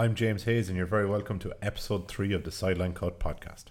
I'm 0.00 0.14
James 0.14 0.44
Hayes, 0.44 0.70
and 0.70 0.78
you're 0.78 0.86
very 0.86 1.04
welcome 1.04 1.38
to 1.40 1.52
episode 1.60 2.08
three 2.08 2.32
of 2.32 2.42
the 2.42 2.50
Sideline 2.50 2.94
Cut 2.94 3.20
podcast. 3.20 3.64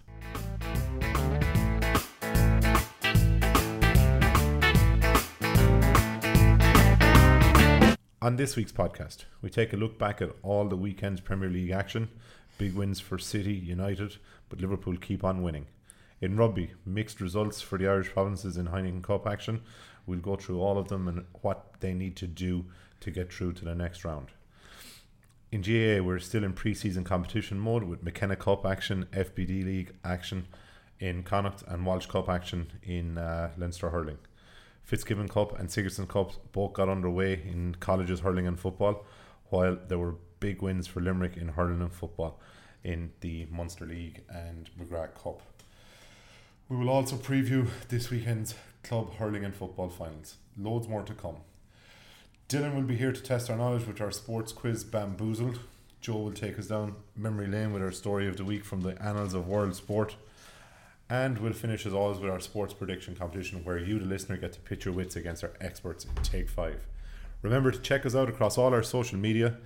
On 8.22 8.36
this 8.36 8.56
week's 8.56 8.72
podcast, 8.72 9.26
we 9.42 9.50
take 9.50 9.74
a 9.74 9.76
look 9.76 9.98
back 9.98 10.22
at 10.22 10.30
all 10.44 10.66
the 10.66 10.76
weekend's 10.78 11.20
Premier 11.20 11.50
League 11.50 11.72
action. 11.72 12.10
Big 12.60 12.76
wins 12.76 13.00
for 13.00 13.18
City, 13.18 13.56
United, 13.56 14.18
but 14.50 14.62
Liverpool 14.62 14.98
keep 14.98 15.24
on 15.24 15.42
winning. 15.42 15.66
In 16.22 16.38
rugby, 16.38 16.74
mixed 16.86 17.22
results 17.22 17.60
for 17.60 17.80
the 17.80 17.88
Irish 17.88 18.10
provinces 18.12 18.56
in 18.56 18.68
Heineken 18.68 19.02
Cup 19.02 19.26
action. 19.26 19.64
We'll 20.06 20.20
go 20.20 20.36
through 20.36 20.62
all 20.62 20.78
of 20.78 20.90
them 20.90 21.08
and 21.08 21.26
what 21.42 21.80
they 21.80 21.96
need 21.96 22.16
to 22.18 22.28
do 22.28 22.66
to 23.00 23.10
get 23.10 23.34
through 23.34 23.54
to 23.54 23.66
the 23.66 23.74
next 23.74 24.06
round. 24.06 24.28
In 25.52 25.62
GAA, 25.62 26.04
we're 26.04 26.20
still 26.20 26.44
in 26.44 26.54
pre-season 26.54 27.04
competition 27.04 27.60
mode 27.60 27.84
with 27.84 28.04
McKenna 28.04 28.36
Cup 28.36 28.68
action, 28.68 29.08
FBD 29.12 29.66
League 29.66 29.94
action 30.04 30.48
in 31.00 31.24
Connacht, 31.24 31.64
and 31.68 31.88
Walsh 31.88 32.06
Cup 32.06 32.30
action 32.30 32.72
in 32.84 33.18
uh, 33.18 33.50
Leinster 33.58 33.90
hurling. 33.90 34.20
Fitzgibbon 34.84 35.28
Cup 35.28 35.58
and 35.58 35.72
Sigerson 35.72 36.06
Cup 36.06 36.34
both 36.52 36.74
got 36.74 36.88
underway 36.88 37.34
in 37.34 37.74
colleges 37.80 38.20
hurling 38.20 38.46
and 38.46 38.60
football, 38.60 39.04
while 39.46 39.76
there 39.88 39.98
were 39.98 40.18
big 40.40 40.62
wins 40.62 40.86
for 40.86 41.02
Limerick 41.02 41.36
in 41.36 41.48
hurling 41.48 41.82
and 41.82 41.94
football 41.94 42.40
in 42.84 43.12
the 43.22 43.48
Munster 43.50 43.88
League 43.88 44.22
and 44.30 44.70
McGrath 44.80 45.16
Cup. 45.16 45.42
We 46.70 46.78
will 46.78 46.92
also 46.92 47.16
preview 47.16 47.68
this 47.88 48.12
weekend's 48.12 48.54
club 48.84 49.16
hurling 49.16 49.46
and 49.46 49.56
football 49.56 49.90
finals. 49.90 50.36
Loads 50.56 50.88
more 50.88 51.02
to 51.02 51.14
come. 51.16 51.38
Dylan 52.50 52.74
will 52.74 52.82
be 52.82 52.96
here 52.96 53.12
to 53.12 53.22
test 53.22 53.48
our 53.52 53.56
knowledge 53.56 53.86
with 53.86 54.02
our 54.02 54.10
sports 54.10 54.52
quiz 54.52 54.84
Bamboozled. 54.84 55.60
Joe 56.02 56.18
will 56.18 56.32
take 56.32 56.58
us 56.58 56.66
down 56.66 56.96
memory 57.16 57.46
lane 57.46 57.72
with 57.72 57.84
our 57.84 57.92
story 57.92 58.28
of 58.28 58.38
the 58.38 58.44
week 58.44 58.66
from 58.66 58.82
the 58.82 59.00
annals 59.00 59.36
of 59.36 59.48
world 59.48 59.76
sport. 59.76 60.16
And 61.12 61.38
we'll 61.38 61.54
finish 61.54 61.86
as 61.86 61.94
always 61.94 62.18
with 62.18 62.32
our 62.32 62.40
sports 62.40 62.74
prediction 62.74 63.16
competition 63.16 63.64
where 63.64 63.78
you, 63.78 64.00
the 64.00 64.06
listener, 64.08 64.36
get 64.36 64.54
to 64.54 64.60
pitch 64.62 64.86
your 64.86 64.96
wits 64.96 65.16
against 65.16 65.44
our 65.44 65.52
experts 65.62 66.06
in 66.06 66.24
Take 66.24 66.50
5. 66.50 66.88
Remember 67.44 67.70
to 67.70 67.78
check 67.78 68.04
us 68.04 68.16
out 68.16 68.30
across 68.30 68.58
all 68.58 68.74
our 68.74 68.82
social 68.82 69.20
media 69.20 69.58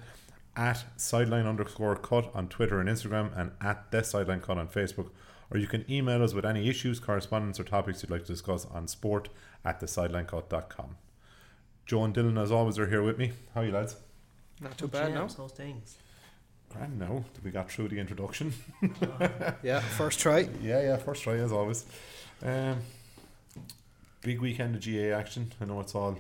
at 0.58 0.84
sideline 0.98 1.48
underscore 1.48 1.96
cut 1.96 2.36
on 2.36 2.50
Twitter 2.50 2.82
and 2.82 2.90
Instagram 2.90 3.32
and 3.40 3.52
at 3.62 3.92
the 3.92 4.04
sideline 4.04 4.42
cut 4.42 4.58
on 4.58 4.68
Facebook. 4.68 5.10
Or 5.50 5.58
you 5.58 5.68
can 5.68 5.90
email 5.90 6.22
us 6.22 6.34
with 6.34 6.46
any 6.46 6.68
issues, 6.68 7.00
correspondence, 7.00 7.62
or 7.62 7.64
topics 7.64 8.04
you'd 8.04 8.12
like 8.12 8.26
to 8.26 8.34
discuss 8.34 8.66
on 8.66 8.90
sport 8.90 9.30
at 9.64 9.80
thesideline.cut.com. 9.80 10.98
Joe 11.86 12.04
and 12.06 12.14
Dylan, 12.16 12.42
as 12.42 12.52
always, 12.52 12.80
are 12.80 12.88
here 12.88 13.04
with 13.04 13.18
me. 13.18 13.32
How 13.54 13.62
are 13.62 13.66
you, 13.66 13.72
lads? 13.72 13.96
Not 14.62 14.78
too 14.78 14.88
bad, 14.88 15.14
no? 15.14 15.22
James, 15.22 15.36
Those 15.36 15.52
things. 15.52 15.98
Grand 16.70 16.98
now 16.98 17.24
that 17.34 17.44
we 17.44 17.52
got 17.52 17.70
through 17.70 17.90
the 17.90 18.00
introduction. 18.00 18.54
Yeah, 19.64 19.80
first 19.80 20.20
try. 20.20 20.48
Yeah, 20.62 20.82
yeah, 20.82 20.98
first 20.98 21.24
try 21.24 21.36
as 21.36 21.52
always. 21.52 21.86
Um, 22.44 22.80
big 24.22 24.40
weekend 24.42 24.76
of 24.76 24.82
GA 24.82 25.12
action. 25.14 25.52
I 25.62 25.66
know 25.66 25.80
it's 25.82 25.94
all 25.96 26.18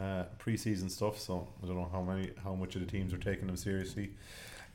uh, 0.00 0.24
pre-season 0.38 0.88
stuff, 0.88 1.18
so 1.18 1.48
I 1.62 1.66
don't 1.66 1.76
know 1.76 1.88
how 1.90 2.02
many, 2.02 2.30
how 2.44 2.54
much 2.54 2.74
of 2.76 2.82
the 2.84 2.86
teams 2.90 3.12
are 3.12 3.18
taking 3.18 3.46
them 3.46 3.56
seriously. 3.56 4.10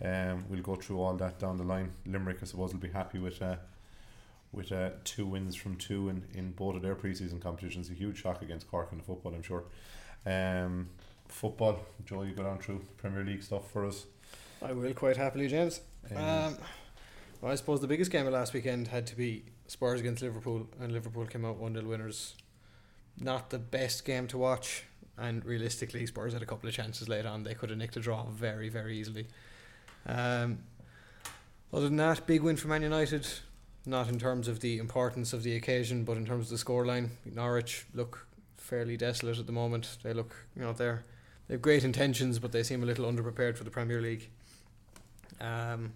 Um, 0.04 0.45
we'll 0.50 0.62
go 0.62 0.76
through 0.76 1.00
all 1.02 1.14
that 1.16 1.40
down 1.40 1.58
the 1.58 1.64
line. 1.64 1.92
Limerick, 2.06 2.38
I 2.42 2.45
suppose, 2.45 2.73
will 2.73 2.80
be 2.80 2.90
happy 2.90 3.20
with 3.20 3.42
uh, 3.42 3.56
with 4.52 4.72
uh, 4.72 4.92
two 5.03 5.26
wins 5.26 5.56
from 5.56 5.76
two 5.76 6.09
in, 6.09 6.23
in 6.34 6.52
both 6.52 6.76
of 6.76 6.81
their 6.81 6.95
pre-season 6.95 7.40
competitions. 7.40 7.90
A 7.90 7.94
huge 7.94 8.22
shock 8.22 8.42
against 8.42 8.70
Cork 8.70 8.89
in 8.92 8.98
the 8.98 9.04
football, 9.04 9.34
I'm 9.34 9.44
sure. 9.44 9.66
Um, 10.26 10.89
football, 11.28 11.80
Joe, 12.06 12.23
you 12.23 12.34
go 12.34 12.44
down 12.44 12.59
through 12.59 12.81
Premier 12.98 13.23
League 13.23 13.44
stuff 13.44 13.72
for 13.72 13.86
us. 13.86 14.06
I 14.62 14.72
will 14.72 14.94
quite 14.94 15.17
happily, 15.17 15.48
James. 15.48 15.81
Um, 16.12 16.17
Um, 16.17 16.58
well, 17.42 17.52
I 17.52 17.56
suppose 17.56 17.81
the 17.81 17.88
biggest 17.88 18.12
game 18.12 18.26
of 18.26 18.34
last 18.34 18.54
weekend 18.54 18.88
had 18.88 19.06
to 19.08 19.16
be 19.16 19.44
Spurs 19.67 20.00
against 20.00 20.23
Liverpool, 20.23 20.67
and 20.80 20.92
Liverpool 20.92 21.26
came 21.26 21.45
out 21.45 21.58
1 21.58 21.73
0 21.73 21.86
winners. 21.86 22.36
Not 23.20 23.49
the 23.49 23.60
best 23.60 24.05
game 24.05 24.27
to 24.27 24.38
watch, 24.38 24.86
and 25.17 25.45
realistically, 25.45 26.05
Spurs 26.05 26.33
had 26.33 26.42
a 26.42 26.45
couple 26.45 26.67
of 26.67 26.73
chances 26.73 27.08
late 27.08 27.26
on. 27.26 27.43
They 27.43 27.54
could 27.54 27.70
have 27.70 27.77
nicked 27.77 27.98
a 27.98 27.99
draw 27.99 28.26
very, 28.26 28.70
very 28.70 28.98
easily. 28.98 29.27
Um, 30.05 30.60
other 31.72 31.86
than 31.86 31.98
that, 31.98 32.26
big 32.26 32.42
win 32.42 32.55
for 32.55 32.70
Man 32.70 32.82
United. 32.82 33.27
Not 33.87 34.09
in 34.09 34.20
terms 34.20 34.49
of 34.49 34.59
the 34.59 34.77
importance 34.80 35.31
of 35.31 35.43
the 35.43 35.55
occasion, 35.55 36.03
but 36.03 36.17
in 36.17 36.25
terms 36.25 36.52
of 36.52 36.59
the 36.59 36.64
scoreline. 36.64 37.09
Norwich 37.25 37.86
look 37.93 38.27
fairly 38.58 38.98
desolate 38.98 39.39
at 39.39 39.45
the 39.45 39.53
moment. 39.53 39.98
They 40.03 40.14
look, 40.14 40.36
you 40.55 40.61
know, 40.61 40.73
they're 40.73 41.05
they 41.48 41.53
have 41.53 41.61
great 41.61 41.86
intentions, 41.86 42.39
but 42.39 42.52
they 42.52 42.64
seem 42.64 42.83
a 42.83 42.86
little 42.86 43.09
underprepared 43.09 43.55
for 43.55 43.64
the 43.64 43.70
Premier 43.70 44.02
League. 44.02 44.30
Um, 45.39 45.93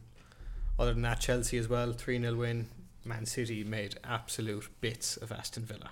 other 0.80 0.94
than 0.94 1.02
that, 1.02 1.20
Chelsea 1.20 1.58
as 1.58 1.68
well, 1.68 1.92
3 1.92 2.22
0 2.22 2.36
win. 2.36 2.70
Man 3.04 3.26
City 3.26 3.64
made 3.64 3.96
absolute 4.06 4.70
bits 4.80 5.18
of 5.18 5.32
Aston 5.32 5.64
Villa. 5.66 5.90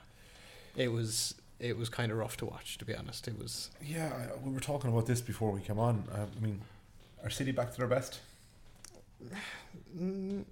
It 0.78 0.94
was 0.94 1.36
it 1.60 1.78
was 1.78 1.90
kind 1.90 2.14
of 2.14 2.18
rough 2.18 2.38
to 2.38 2.46
watch, 2.46 2.78
to 2.78 2.86
be 2.86 2.96
honest. 2.96 3.28
It 3.28 3.38
was 3.38 3.72
Yeah, 3.84 4.10
we 4.42 4.54
were 4.54 4.62
talking 4.62 4.90
about 4.90 5.06
this 5.06 5.20
before 5.20 5.52
we 5.52 5.60
came 5.60 5.80
on. 5.80 6.06
I 6.14 6.28
mean, 6.42 6.62
are 7.24 7.30
City 7.30 7.52
back 7.52 7.72
to 7.72 7.78
their 7.78 7.88
best? 7.88 8.22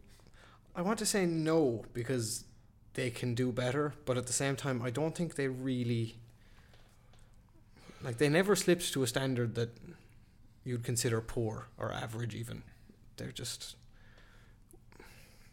I 0.78 0.82
want 0.82 1.00
to 1.00 1.06
say 1.08 1.26
no 1.26 1.84
because 1.94 2.46
they 2.94 3.10
can 3.10 3.34
do 3.34 3.52
better, 3.52 3.94
but 4.06 4.16
at 4.18 4.28
the 4.28 4.34
same 4.34 4.56
time, 4.56 4.82
I 4.84 4.92
don't 4.92 5.16
think 5.16 5.36
they 5.36 5.48
really 5.48 6.16
like 8.04 8.18
they 8.20 8.30
never 8.30 8.56
slipped 8.56 8.94
to 8.94 9.02
a 9.04 9.08
standard 9.08 9.56
that 9.56 9.70
you'd 10.64 10.84
consider 10.84 11.20
poor 11.20 11.68
or 11.80 11.92
average. 11.92 12.36
Even 12.36 12.62
they're 13.18 13.32
just 13.32 13.76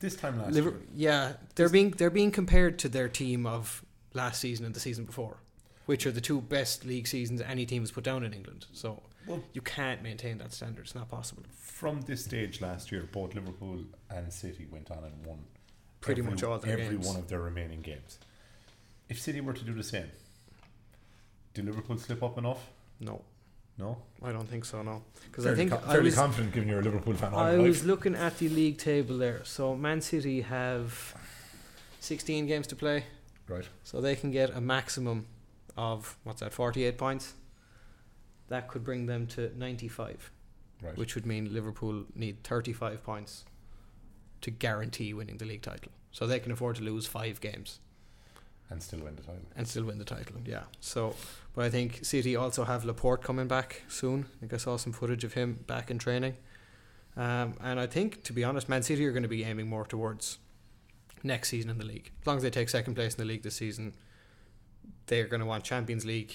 This 0.00 0.14
time 0.14 0.38
last 0.38 0.52
Liver- 0.52 0.70
year. 0.70 0.80
yeah, 0.94 1.32
they're 1.54 1.70
being 1.70 1.90
they're 1.92 2.10
being 2.10 2.30
compared 2.30 2.78
to 2.80 2.88
their 2.90 3.08
team 3.08 3.46
of 3.46 3.82
last 4.12 4.40
season 4.42 4.66
and 4.66 4.74
the 4.74 4.80
season 4.80 5.06
before, 5.06 5.38
which 5.86 6.06
are 6.06 6.12
the 6.12 6.20
two 6.20 6.42
best 6.42 6.84
league 6.84 7.06
seasons 7.06 7.40
any 7.40 7.64
team 7.64 7.80
has 7.82 7.90
put 7.90 8.04
down 8.04 8.24
in 8.24 8.34
England. 8.34 8.66
So 8.74 9.02
Well, 9.26 9.42
you 9.52 9.60
can't 9.62 10.02
maintain 10.02 10.38
that 10.38 10.52
standard; 10.52 10.82
it's 10.84 10.94
not 10.94 11.08
possible. 11.10 11.42
from 11.52 12.02
this 12.02 12.24
stage 12.24 12.60
last 12.60 12.92
year, 12.92 13.08
both 13.10 13.34
Liverpool 13.34 13.80
and 14.10 14.32
City 14.32 14.66
went 14.70 14.90
on 14.90 15.02
and 15.04 15.26
won 15.26 15.38
Pretty 16.00 16.20
every, 16.20 16.32
much 16.32 16.42
all 16.42 16.58
their 16.58 16.72
every 16.78 16.96
games. 16.96 17.06
one 17.06 17.16
of 17.16 17.28
their 17.28 17.40
remaining 17.40 17.80
games. 17.80 18.18
If 19.08 19.18
City 19.20 19.40
were 19.40 19.52
to 19.54 19.64
do 19.64 19.74
the 19.74 19.82
same, 19.82 20.10
do 21.54 21.62
Liverpool 21.62 21.96
slip 21.98 22.22
up 22.22 22.36
enough? 22.38 22.58
No, 23.00 23.22
No, 23.78 23.96
I 24.22 24.30
don't 24.32 24.48
think 24.48 24.64
so. 24.64 24.82
No, 24.82 25.02
because 25.26 25.46
I 25.46 25.54
think 25.54 25.70
co- 25.70 25.78
I 25.78 25.92
fairly 25.92 26.04
was 26.06 26.14
confident, 26.16 26.52
given 26.54 26.68
you're 26.68 26.80
a 26.80 26.82
Liverpool 26.82 27.14
fan. 27.14 27.32
I 27.34 27.52
your 27.52 27.58
life. 27.60 27.68
was 27.68 27.84
looking 27.84 28.14
at 28.14 28.38
the 28.38 28.48
league 28.48 28.78
table 28.78 29.16
there. 29.18 29.40
So 29.44 29.74
Man 29.74 30.00
City 30.00 30.42
have 30.42 31.14
sixteen 32.00 32.46
games 32.46 32.66
to 32.68 32.76
play, 32.76 33.04
right. 33.48 33.64
so 33.82 34.00
they 34.00 34.16
can 34.16 34.30
get 34.30 34.50
a 34.50 34.60
maximum 34.60 35.26
of 35.76 36.16
what's 36.24 36.40
that, 36.40 36.52
forty-eight 36.52 36.98
points. 36.98 37.34
That 38.48 38.68
could 38.68 38.84
bring 38.84 39.06
them 39.06 39.26
to 39.28 39.50
ninety-five. 39.58 40.30
Right. 40.82 40.98
which 40.98 41.14
would 41.14 41.24
mean 41.24 41.54
Liverpool 41.54 42.04
need 42.14 42.42
35 42.44 43.02
points 43.02 43.46
to 44.42 44.50
guarantee 44.50 45.14
winning 45.14 45.38
the 45.38 45.46
league 45.46 45.62
title. 45.62 45.90
So 46.12 46.26
they 46.26 46.38
can 46.40 46.52
afford 46.52 46.76
to 46.76 46.82
lose 46.82 47.06
five 47.06 47.40
games 47.40 47.78
and 48.68 48.82
still 48.82 48.98
win 49.00 49.16
the 49.16 49.22
title. 49.22 49.46
and 49.56 49.66
still 49.66 49.84
win 49.84 49.96
the 49.98 50.04
title. 50.04 50.36
Yeah. 50.44 50.64
So, 50.80 51.14
but 51.54 51.64
I 51.64 51.70
think 51.70 52.04
City 52.04 52.36
also 52.36 52.64
have 52.64 52.84
Laporte 52.84 53.22
coming 53.22 53.48
back 53.48 53.82
soon. 53.88 54.26
I 54.36 54.40
think 54.40 54.52
I 54.52 54.58
saw 54.58 54.76
some 54.76 54.92
footage 54.92 55.24
of 55.24 55.32
him 55.32 55.64
back 55.66 55.90
in 55.90 55.98
training. 55.98 56.34
Um, 57.16 57.54
and 57.62 57.80
I 57.80 57.86
think, 57.86 58.22
to 58.24 58.34
be 58.34 58.44
honest, 58.44 58.68
Man 58.68 58.82
City 58.82 59.06
are 59.06 59.12
going 59.12 59.22
to 59.22 59.28
be 59.28 59.42
aiming 59.44 59.68
more 59.68 59.86
towards 59.86 60.36
next 61.22 61.48
season 61.48 61.70
in 61.70 61.78
the 61.78 61.86
league. 61.86 62.10
As 62.20 62.26
long 62.26 62.36
as 62.36 62.42
they 62.42 62.50
take 62.50 62.68
second 62.68 62.94
place 62.94 63.14
in 63.14 63.18
the 63.18 63.24
league 63.32 63.42
this 63.44 63.56
season, 63.56 63.94
they're 65.06 65.28
going 65.28 65.40
to 65.40 65.46
want 65.46 65.64
Champions 65.64 66.04
League, 66.04 66.34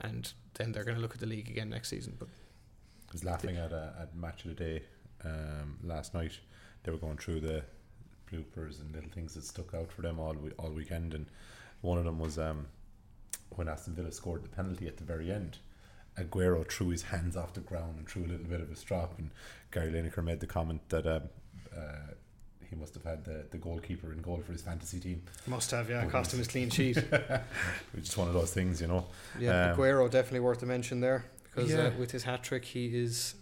and 0.00 0.32
then 0.54 0.72
they're 0.72 0.84
going 0.84 0.96
to 0.96 1.00
look 1.02 1.14
at 1.14 1.20
the 1.20 1.26
league 1.26 1.48
again 1.48 1.70
next 1.70 1.88
season. 1.88 2.16
But 2.18 2.28
I 2.28 3.12
was 3.12 3.24
laughing 3.24 3.56
at 3.56 3.72
a 3.72 3.94
at 4.00 4.14
match 4.14 4.44
of 4.44 4.56
the 4.56 4.64
day 4.64 4.82
um, 5.24 5.78
last 5.82 6.14
night. 6.14 6.38
They 6.82 6.92
were 6.92 6.98
going 6.98 7.18
through 7.18 7.40
the 7.40 7.62
bloopers 8.32 8.80
and 8.80 8.94
little 8.94 9.10
things 9.10 9.34
that 9.34 9.44
stuck 9.44 9.74
out 9.74 9.90
for 9.90 10.02
them 10.02 10.18
all 10.18 10.36
all 10.58 10.70
weekend, 10.70 11.14
and 11.14 11.26
one 11.80 11.98
of 11.98 12.04
them 12.04 12.18
was 12.18 12.38
um, 12.38 12.66
when 13.50 13.68
Aston 13.68 13.94
Villa 13.94 14.12
scored 14.12 14.44
the 14.44 14.48
penalty 14.48 14.86
at 14.86 14.96
the 14.96 15.04
very 15.04 15.30
end. 15.30 15.58
Aguero 16.18 16.68
threw 16.68 16.88
his 16.88 17.02
hands 17.02 17.36
off 17.36 17.54
the 17.54 17.60
ground 17.60 17.96
and 17.98 18.08
threw 18.08 18.24
a 18.24 18.26
little 18.26 18.46
bit 18.46 18.60
of 18.60 18.70
a 18.70 18.76
strop, 18.76 19.18
and 19.18 19.30
Gary 19.70 19.92
Lineker 19.92 20.24
made 20.24 20.40
the 20.40 20.46
comment 20.46 20.80
that 20.88 21.06
um, 21.06 21.22
uh, 21.76 22.14
he 22.70 22.76
must 22.76 22.94
have 22.94 23.02
had 23.04 23.24
the, 23.24 23.44
the 23.50 23.58
goalkeeper 23.58 24.12
in 24.12 24.22
goal 24.22 24.40
for 24.46 24.52
his 24.52 24.62
fantasy 24.62 25.00
team, 25.00 25.22
must 25.46 25.70
have, 25.72 25.90
yeah, 25.90 26.02
But 26.04 26.12
cost 26.12 26.32
him 26.32 26.38
his 26.38 26.48
clean 26.48 26.70
sheet. 26.76 26.96
which 27.92 28.08
is 28.08 28.16
one 28.16 28.28
of 28.28 28.34
those 28.34 28.52
things, 28.52 28.80
you 28.80 28.86
know. 28.86 29.06
Yeah, 29.38 29.72
Um, 29.72 29.76
Aguero 29.78 30.10
definitely 30.10 30.40
worth 30.40 30.62
a 30.62 30.66
mention 30.66 31.00
there 31.00 31.24
because 31.44 31.70
Yeah. 31.70 31.86
uh, 31.88 31.90
with 31.98 32.10
his 32.12 32.22
hat 32.24 32.42
trick, 32.42 32.64
he 32.64 32.86
is 32.98 33.34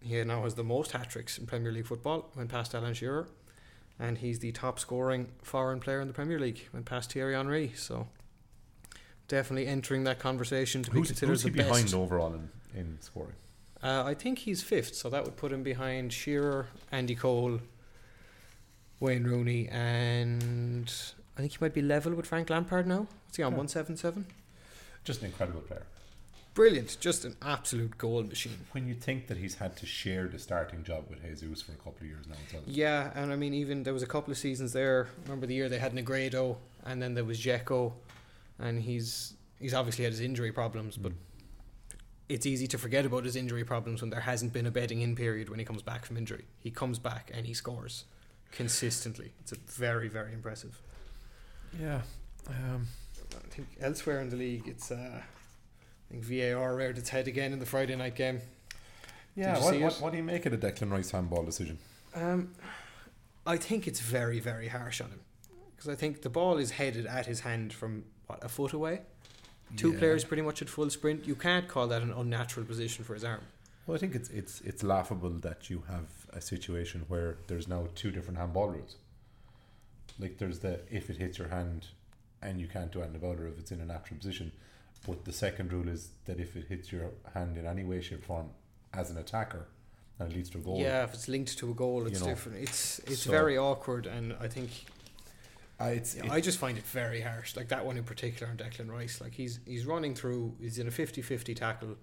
he 0.00 0.22
now 0.22 0.42
has 0.44 0.54
the 0.54 0.62
most 0.64 0.92
hat 0.92 1.10
tricks 1.10 1.36
in 1.36 1.46
Premier 1.46 1.72
League 1.72 1.86
football, 1.86 2.30
went 2.36 2.48
past 2.48 2.74
Alan 2.76 2.94
Shearer, 2.94 3.26
and 3.98 4.18
he's 4.18 4.38
the 4.38 4.52
top 4.52 4.78
scoring 4.78 5.32
foreign 5.42 5.80
player 5.80 6.00
in 6.00 6.06
the 6.06 6.14
Premier 6.14 6.38
League, 6.38 6.68
went 6.72 6.86
past 6.86 7.12
Thierry 7.12 7.34
Henry. 7.34 7.72
So 7.74 8.06
definitely 9.28 9.66
entering 9.66 10.04
that 10.04 10.18
conversation 10.20 10.82
to 10.84 10.90
be 10.90 10.98
Who's, 10.98 11.08
considered 11.08 11.32
who's 11.32 11.42
he 11.42 11.50
the 11.50 11.56
behind 11.56 11.84
best. 11.86 11.94
overall 11.94 12.34
in, 12.34 12.48
in 12.78 12.98
scoring? 13.00 13.32
Uh, 13.82 14.04
I 14.06 14.14
think 14.14 14.38
he's 14.40 14.62
fifth, 14.62 14.94
so 14.94 15.10
that 15.10 15.24
would 15.24 15.36
put 15.36 15.52
him 15.52 15.62
behind 15.62 16.12
Shearer, 16.12 16.68
Andy 16.92 17.14
Cole, 17.14 17.60
Wayne 19.00 19.24
Rooney, 19.24 19.68
and 19.68 20.92
I 21.36 21.40
think 21.40 21.52
he 21.52 21.58
might 21.60 21.74
be 21.74 21.82
level 21.82 22.14
with 22.14 22.26
Frank 22.26 22.50
Lampard 22.50 22.86
now. 22.86 23.06
What's 23.26 23.36
he 23.36 23.42
on? 23.42 23.52
Yeah. 23.52 23.58
One 23.58 23.68
seven 23.68 23.96
seven. 23.96 24.26
Just 25.04 25.20
an 25.20 25.26
incredible 25.26 25.60
player. 25.60 25.84
Brilliant, 26.54 26.96
just 27.00 27.26
an 27.26 27.36
absolute 27.42 27.98
goal 27.98 28.22
machine. 28.22 28.56
When 28.72 28.88
you 28.88 28.94
think 28.94 29.26
that 29.26 29.36
he's 29.36 29.56
had 29.56 29.76
to 29.76 29.84
share 29.86 30.26
the 30.26 30.38
starting 30.38 30.82
job 30.84 31.04
with 31.10 31.22
Jesus 31.22 31.60
for 31.60 31.72
a 31.72 31.76
couple 31.76 31.98
of 32.00 32.06
years 32.06 32.26
now, 32.26 32.36
well. 32.54 32.62
Yeah, 32.66 33.10
and 33.14 33.30
I 33.30 33.36
mean, 33.36 33.52
even 33.52 33.82
there 33.82 33.92
was 33.92 34.02
a 34.02 34.06
couple 34.06 34.30
of 34.32 34.38
seasons 34.38 34.72
there. 34.72 35.08
Remember 35.24 35.46
the 35.46 35.54
year 35.54 35.68
they 35.68 35.78
had 35.78 35.92
Negredo, 35.92 36.56
and 36.84 37.00
then 37.02 37.12
there 37.12 37.24
was 37.24 37.38
Dzeko, 37.38 37.92
and 38.58 38.80
he's 38.80 39.34
he's 39.60 39.74
obviously 39.74 40.04
had 40.04 40.12
his 40.14 40.20
injury 40.22 40.50
problems, 40.52 40.96
but 40.96 41.12
Mm. 41.12 41.16
it's 42.30 42.46
easy 42.46 42.66
to 42.66 42.78
forget 42.78 43.04
about 43.06 43.24
his 43.24 43.36
injury 43.36 43.62
problems 43.64 44.00
when 44.00 44.10
there 44.10 44.20
hasn't 44.20 44.52
been 44.52 44.66
a 44.66 44.70
bedding 44.70 45.00
in 45.02 45.14
period 45.14 45.48
when 45.50 45.58
he 45.58 45.64
comes 45.64 45.82
back 45.82 46.04
from 46.06 46.16
injury. 46.16 46.44
He 46.58 46.70
comes 46.70 46.98
back 46.98 47.30
and 47.32 47.46
he 47.46 47.54
scores 47.54 48.04
consistently. 48.52 49.32
It's 49.40 49.52
a 49.52 49.56
very 49.68 50.08
very 50.08 50.32
impressive. 50.32 50.80
yeah, 51.80 52.00
um, 52.48 52.86
I 53.34 53.48
think 53.54 53.68
elsewhere 53.80 54.20
in 54.20 54.30
the 54.30 54.36
league, 54.36 54.66
it's 54.66 54.90
uh, 54.90 55.20
I 55.20 56.12
think 56.12 56.24
VAR 56.24 56.74
reared 56.76 56.98
its 56.98 57.08
head 57.10 57.28
again 57.28 57.52
in 57.52 57.58
the 57.58 57.66
Friday 57.66 57.96
night 57.96 58.14
game. 58.14 58.40
yeah. 59.34 59.58
What, 59.58 59.78
what, 59.80 59.94
what 60.00 60.12
do 60.12 60.18
you 60.18 60.24
make 60.24 60.46
of 60.46 60.52
the 60.58 60.58
Declan 60.58 60.90
Rice 60.90 61.10
handball 61.10 61.42
decision? 61.44 61.78
Um, 62.14 62.52
I 63.46 63.56
think 63.56 63.86
it's 63.86 64.00
very, 64.00 64.40
very 64.40 64.68
harsh 64.68 65.00
on 65.00 65.10
him 65.10 65.20
because 65.74 65.88
I 65.88 65.94
think 65.94 66.22
the 66.22 66.30
ball 66.30 66.56
is 66.58 66.70
headed 66.72 67.06
at 67.06 67.26
his 67.26 67.40
hand 67.40 67.72
from 67.72 68.04
what 68.26 68.42
a 68.42 68.48
foot 68.48 68.72
away. 68.72 69.02
Two 69.76 69.92
Yeah. 69.92 69.98
players 69.98 70.24
pretty 70.24 70.42
much 70.42 70.62
at 70.62 70.68
full 70.68 70.88
sprint. 70.90 71.26
You 71.26 71.34
can't 71.34 71.66
call 71.68 71.88
that 71.88 72.00
an 72.02 72.12
unnatural 72.12 72.64
position 72.64 73.04
for 73.04 73.14
his 73.14 73.24
arm. 73.24 73.42
Well, 73.86 73.94
I 73.94 73.98
think 73.98 74.14
it's 74.14 74.28
it's 74.30 74.60
it's 74.62 74.82
laughable 74.82 75.30
that 75.30 75.70
you 75.70 75.84
have 75.88 76.08
a 76.32 76.40
situation 76.40 77.04
where 77.08 77.38
there's 77.46 77.68
now 77.68 77.86
two 77.94 78.10
different 78.10 78.38
handball 78.38 78.68
rules. 78.68 78.96
Like 80.18 80.38
there's 80.38 80.58
the 80.60 80.80
if 80.90 81.08
it 81.10 81.16
hits 81.18 81.38
your 81.38 81.48
hand 81.48 81.86
and 82.42 82.60
you 82.60 82.66
can't 82.66 82.90
do 82.90 83.00
anything 83.00 83.16
about 83.16 83.36
it 83.38 83.40
or 83.42 83.48
if 83.48 83.58
it's 83.58 83.70
in 83.70 83.80
a 83.80 83.84
natural 83.84 84.18
position. 84.18 84.50
But 85.06 85.24
the 85.24 85.32
second 85.32 85.72
rule 85.72 85.88
is 85.88 86.08
that 86.24 86.40
if 86.40 86.56
it 86.56 86.66
hits 86.68 86.90
your 86.90 87.10
hand 87.32 87.56
in 87.56 87.66
any 87.66 87.84
way, 87.84 88.00
shape, 88.00 88.20
or 88.22 88.26
form 88.26 88.50
as 88.92 89.10
an 89.10 89.18
attacker 89.18 89.68
and 90.18 90.32
it 90.32 90.34
leads 90.34 90.50
to 90.50 90.58
a 90.58 90.60
goal. 90.62 90.80
Yeah, 90.80 91.04
if 91.04 91.14
it's 91.14 91.28
linked 91.28 91.56
to 91.58 91.70
a 91.70 91.74
goal, 91.74 92.06
it's 92.06 92.18
You 92.18 92.26
know, 92.26 92.32
different. 92.32 92.58
It's 92.58 92.98
it's 93.00 93.20
so- 93.22 93.30
very 93.30 93.56
awkward, 93.56 94.06
and 94.06 94.32
I 94.40 94.48
think 94.48 94.70
Uh, 95.78 95.84
it's, 95.98 96.14
yeah, 96.16 96.24
it- 96.24 96.30
I 96.32 96.40
just 96.40 96.58
find 96.58 96.78
it 96.78 96.84
very 96.84 97.20
harsh. 97.20 97.54
Like 97.54 97.68
that 97.68 97.84
one 97.84 97.98
in 97.98 98.04
particular 98.04 98.50
on 98.50 98.56
Declan 98.56 98.90
Rice. 98.90 99.20
Like 99.20 99.34
he's 99.34 99.60
he's 99.66 99.84
running 99.86 100.14
through. 100.14 100.56
He's 100.58 100.78
in 100.78 100.88
a 100.88 100.90
50-50 100.90 101.54
tackle. 101.54 101.96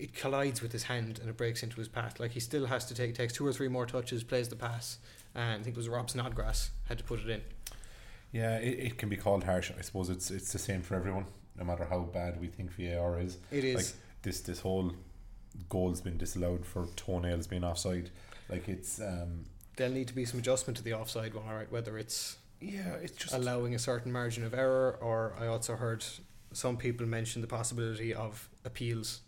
It 0.00 0.14
collides 0.14 0.62
with 0.62 0.72
his 0.72 0.84
hand 0.84 1.18
and 1.20 1.28
it 1.28 1.36
breaks 1.36 1.62
into 1.62 1.76
his 1.76 1.88
path. 1.88 2.18
Like 2.18 2.30
he 2.32 2.40
still 2.40 2.66
has 2.66 2.84
to 2.86 2.94
take 2.94 3.14
takes 3.14 3.32
two 3.32 3.46
or 3.46 3.52
three 3.52 3.68
more 3.68 3.86
touches, 3.86 4.24
plays 4.24 4.48
the 4.48 4.56
pass, 4.56 4.98
and 5.34 5.60
I 5.60 5.62
think 5.62 5.76
it 5.76 5.76
was 5.76 5.88
Rob 5.88 6.08
Snodgrass 6.08 6.70
had 6.88 6.98
to 6.98 7.04
put 7.04 7.20
it 7.20 7.28
in. 7.28 7.42
yeah, 8.32 8.56
it, 8.58 8.78
it 8.86 8.98
can 8.98 9.08
be 9.08 9.16
called 9.16 9.44
harsh. 9.44 9.70
I 9.78 9.82
suppose 9.82 10.08
it's 10.08 10.30
it's 10.30 10.52
the 10.52 10.58
same 10.58 10.82
for 10.82 10.94
everyone, 10.94 11.26
no 11.58 11.64
matter 11.64 11.84
how 11.84 12.00
bad 12.00 12.40
we 12.40 12.46
think 12.46 12.70
VAR 12.72 13.20
is. 13.20 13.38
It 13.50 13.64
is. 13.64 13.76
Like 13.76 13.86
this 14.22 14.40
this 14.40 14.60
whole 14.60 14.92
goal's 15.68 16.00
been 16.00 16.16
disallowed 16.16 16.64
for 16.64 16.86
toenails 16.96 17.46
being 17.46 17.64
offside. 17.64 18.10
Like 18.48 18.68
it's 18.68 19.00
um 19.00 19.44
There'll 19.76 19.92
need 19.92 20.08
to 20.08 20.14
be 20.14 20.24
some 20.24 20.40
adjustment 20.40 20.76
to 20.78 20.82
the 20.82 20.94
offside 20.94 21.34
one, 21.34 21.44
all 21.48 21.54
right, 21.54 21.70
whether 21.70 21.98
it's 21.98 22.36
yeah, 22.60 22.94
it's 23.02 23.16
just 23.16 23.34
allowing 23.34 23.74
a 23.74 23.78
certain 23.78 24.12
margin 24.12 24.44
of 24.44 24.52
error, 24.54 24.98
or 25.00 25.34
I 25.38 25.46
also 25.46 25.76
heard 25.76 26.04
some 26.52 26.76
people 26.76 27.06
mention 27.06 27.40
the 27.42 27.48
possibility 27.48 28.12
of 28.12 28.48
appeals 28.64 29.20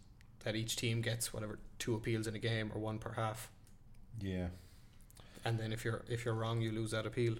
that 0.44 0.56
each 0.56 0.76
team 0.76 1.00
gets 1.00 1.32
whatever 1.32 1.58
two 1.78 1.94
appeals 1.94 2.26
in 2.26 2.34
a 2.34 2.38
game 2.38 2.70
or 2.74 2.80
one 2.80 2.98
per 2.98 3.12
half, 3.12 3.50
yeah. 4.20 4.48
and 5.44 5.58
then 5.58 5.72
if 5.72 5.84
you're 5.84 6.02
if 6.08 6.24
you're 6.24 6.34
wrong, 6.34 6.60
you 6.60 6.72
lose 6.72 6.90
that 6.92 7.06
appeal. 7.06 7.34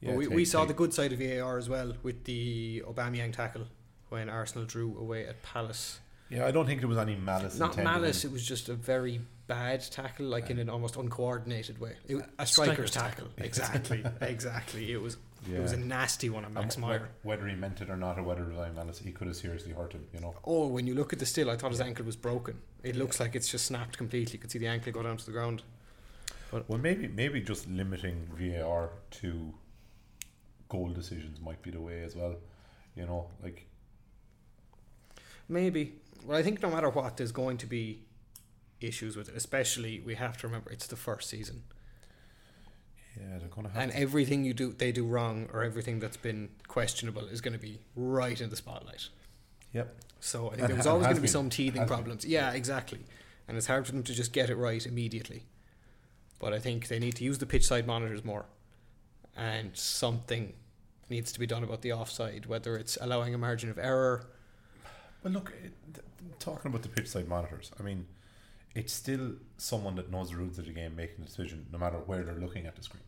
Yeah, 0.00 0.10
but 0.10 0.16
we, 0.16 0.24
take- 0.26 0.34
we 0.34 0.44
saw 0.44 0.60
take- 0.60 0.68
the 0.68 0.74
good 0.74 0.94
side 0.94 1.12
of 1.12 1.18
VAR 1.18 1.58
as 1.58 1.68
well 1.68 1.92
with 2.02 2.24
the 2.24 2.82
Aubameyang 2.86 3.32
tackle 3.32 3.66
when 4.08 4.28
Arsenal 4.28 4.66
drew 4.66 4.96
away 4.98 5.26
at 5.26 5.42
Palace. 5.42 6.00
Yeah, 6.30 6.46
I 6.46 6.50
don't 6.50 6.66
think 6.66 6.80
there 6.80 6.88
was 6.88 6.98
any 6.98 7.16
malice. 7.16 7.58
Not 7.58 7.76
malice, 7.76 8.24
it 8.24 8.32
was 8.32 8.46
just 8.46 8.68
a 8.68 8.74
very 8.74 9.20
bad 9.46 9.82
tackle, 9.90 10.26
like 10.26 10.50
in 10.50 10.58
an 10.58 10.70
almost 10.70 10.96
uncoordinated 10.96 11.78
way. 11.78 11.96
It, 12.08 12.16
a 12.38 12.46
striker's 12.46 12.46
striker's 12.46 12.90
tackle. 12.90 13.28
Exactly, 13.38 14.04
exactly. 14.20 14.92
It 14.92 15.00
was 15.00 15.16
Yeah. 15.46 15.58
it 15.58 15.62
was 15.62 15.72
a 15.72 15.76
nasty 15.76 16.30
one 16.30 16.44
on 16.44 16.54
Max 16.54 16.76
Um, 16.76 16.82
Meyer. 16.82 17.08
Whether 17.22 17.46
he 17.48 17.54
meant 17.54 17.80
it 17.80 17.90
or 17.90 17.96
not, 17.96 18.18
or 18.18 18.22
whether 18.22 18.42
it 18.42 18.54
was 18.54 18.74
malice, 18.74 18.98
he 18.98 19.12
could 19.12 19.26
have 19.26 19.36
seriously 19.36 19.72
hurt 19.72 19.92
him. 19.92 20.06
You 20.12 20.20
know. 20.20 20.34
Oh, 20.44 20.68
when 20.68 20.86
you 20.86 20.94
look 20.94 21.12
at 21.12 21.18
the 21.18 21.26
still, 21.26 21.50
I 21.50 21.56
thought 21.56 21.70
his 21.70 21.80
ankle 21.80 22.04
was 22.06 22.16
broken. 22.16 22.58
It 22.82 22.96
looks 22.96 23.20
like 23.20 23.34
it's 23.34 23.48
just 23.48 23.66
snapped 23.66 23.98
completely. 23.98 24.34
You 24.34 24.38
could 24.38 24.50
see 24.50 24.58
the 24.58 24.68
ankle 24.68 24.92
go 24.92 25.02
down 25.02 25.16
to 25.16 25.26
the 25.26 25.32
ground. 25.32 25.62
Well, 26.52 26.78
maybe 26.78 27.08
maybe 27.08 27.40
just 27.40 27.68
limiting 27.68 28.28
VAR 28.38 28.90
to 29.22 29.54
goal 30.68 30.88
decisions 30.90 31.40
might 31.40 31.60
be 31.62 31.70
the 31.70 31.80
way 31.80 32.02
as 32.02 32.14
well. 32.14 32.36
You 32.94 33.06
know, 33.06 33.26
like 33.42 33.66
Maybe. 35.48 35.94
Well, 36.24 36.38
I 36.38 36.42
think 36.42 36.62
no 36.62 36.70
matter 36.70 36.88
what, 36.88 37.16
there's 37.16 37.32
going 37.32 37.58
to 37.58 37.66
be 37.66 38.04
issues 38.80 39.16
with 39.16 39.28
it. 39.28 39.36
Especially, 39.36 40.00
we 40.00 40.14
have 40.14 40.38
to 40.38 40.46
remember 40.46 40.70
it's 40.70 40.86
the 40.86 40.96
first 40.96 41.28
season, 41.28 41.64
yeah, 43.18 43.38
they're 43.38 43.48
gonna 43.48 43.68
have. 43.70 43.82
and 43.82 43.92
to- 43.92 43.98
everything 43.98 44.44
you 44.44 44.54
do, 44.54 44.72
they 44.72 44.92
do 44.92 45.06
wrong, 45.06 45.48
or 45.52 45.62
everything 45.64 46.00
that's 46.00 46.16
been 46.16 46.48
questionable 46.68 47.26
is 47.26 47.40
going 47.40 47.52
to 47.54 47.58
be 47.58 47.80
right 47.96 48.40
in 48.40 48.50
the 48.50 48.56
spotlight. 48.56 49.08
Yep. 49.72 49.94
So 50.20 50.46
I 50.46 50.50
think 50.50 50.60
And 50.62 50.68
there 50.70 50.76
was 50.76 50.86
always 50.86 51.04
going 51.06 51.16
to 51.16 51.20
be 51.20 51.26
been. 51.26 51.32
some 51.32 51.50
teething 51.50 51.80
been. 51.82 51.88
problems. 51.88 52.24
Yeah, 52.24 52.52
exactly. 52.52 53.00
And 53.46 53.56
it's 53.56 53.66
hard 53.66 53.86
for 53.86 53.92
them 53.92 54.02
to 54.04 54.14
just 54.14 54.32
get 54.32 54.48
it 54.50 54.56
right 54.56 54.84
immediately. 54.86 55.44
But 56.38 56.52
I 56.52 56.58
think 56.58 56.88
they 56.88 56.98
need 56.98 57.14
to 57.16 57.24
use 57.24 57.38
the 57.38 57.46
pitch 57.46 57.66
side 57.66 57.86
monitors 57.86 58.24
more. 58.24 58.46
And 59.36 59.76
something 59.76 60.54
needs 61.10 61.32
to 61.32 61.40
be 61.40 61.46
done 61.46 61.62
about 61.64 61.82
the 61.82 61.92
offside, 61.92 62.46
whether 62.46 62.76
it's 62.76 62.96
allowing 63.00 63.34
a 63.34 63.38
margin 63.38 63.68
of 63.70 63.78
error. 63.78 64.26
Well, 65.22 65.32
look, 65.34 65.52
it, 65.62 65.72
th- 65.92 66.04
talking 66.38 66.70
about 66.70 66.82
the 66.82 66.88
pitch 66.88 67.08
side 67.08 67.28
monitors, 67.28 67.70
I 67.78 67.82
mean, 67.82 68.06
it's 68.74 68.92
still 68.92 69.34
someone 69.56 69.94
that 69.96 70.10
knows 70.10 70.30
the 70.30 70.36
rules 70.36 70.58
of 70.58 70.66
the 70.66 70.72
game 70.72 70.96
making 70.96 71.16
the 71.20 71.24
decision, 71.26 71.66
no 71.72 71.78
matter 71.78 71.98
where 71.98 72.22
they're 72.24 72.34
looking 72.34 72.66
at 72.66 72.76
the 72.76 72.82
screen. 72.82 73.02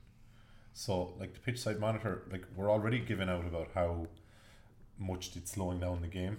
So, 0.72 1.14
like 1.18 1.32
the 1.34 1.40
pitch 1.40 1.58
side 1.58 1.80
monitor, 1.80 2.22
like 2.30 2.44
we're 2.54 2.70
already 2.70 2.98
giving 3.00 3.28
out 3.28 3.46
about 3.46 3.68
how 3.74 4.06
much 4.98 5.34
it's 5.36 5.52
slowing 5.52 5.80
down 5.80 6.02
the 6.02 6.08
game. 6.08 6.38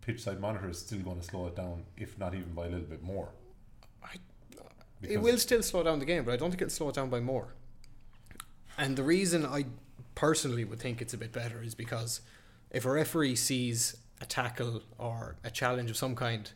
Pitch 0.00 0.22
side 0.22 0.40
monitor 0.40 0.68
is 0.70 0.78
still 0.78 1.00
going 1.00 1.18
to 1.20 1.24
slow 1.24 1.46
it 1.46 1.56
down, 1.56 1.84
if 1.96 2.18
not 2.18 2.34
even 2.34 2.54
by 2.54 2.66
a 2.66 2.70
little 2.70 2.86
bit 2.86 3.02
more. 3.02 3.28
I- 4.02 4.16
it 5.02 5.20
will 5.20 5.36
still 5.38 5.62
slow 5.64 5.82
down 5.82 5.98
the 5.98 6.04
game, 6.04 6.24
but 6.24 6.32
I 6.32 6.36
don't 6.36 6.50
think 6.50 6.62
it'll 6.62 6.70
slow 6.70 6.88
it 6.90 6.94
down 6.94 7.10
by 7.10 7.18
more. 7.18 7.54
And 8.78 8.96
the 8.96 9.02
reason 9.02 9.44
I 9.44 9.66
personally 10.14 10.64
would 10.64 10.78
think 10.78 11.02
it's 11.02 11.12
a 11.12 11.18
bit 11.18 11.32
better 11.32 11.60
is 11.62 11.74
because 11.74 12.20
if 12.70 12.84
a 12.84 12.90
referee 12.90 13.34
sees 13.36 13.96
a 14.20 14.26
tackle 14.26 14.82
or 14.98 15.36
a 15.42 15.50
challenge 15.50 15.90
of 15.90 15.96
some 15.96 16.14
kind 16.14 16.52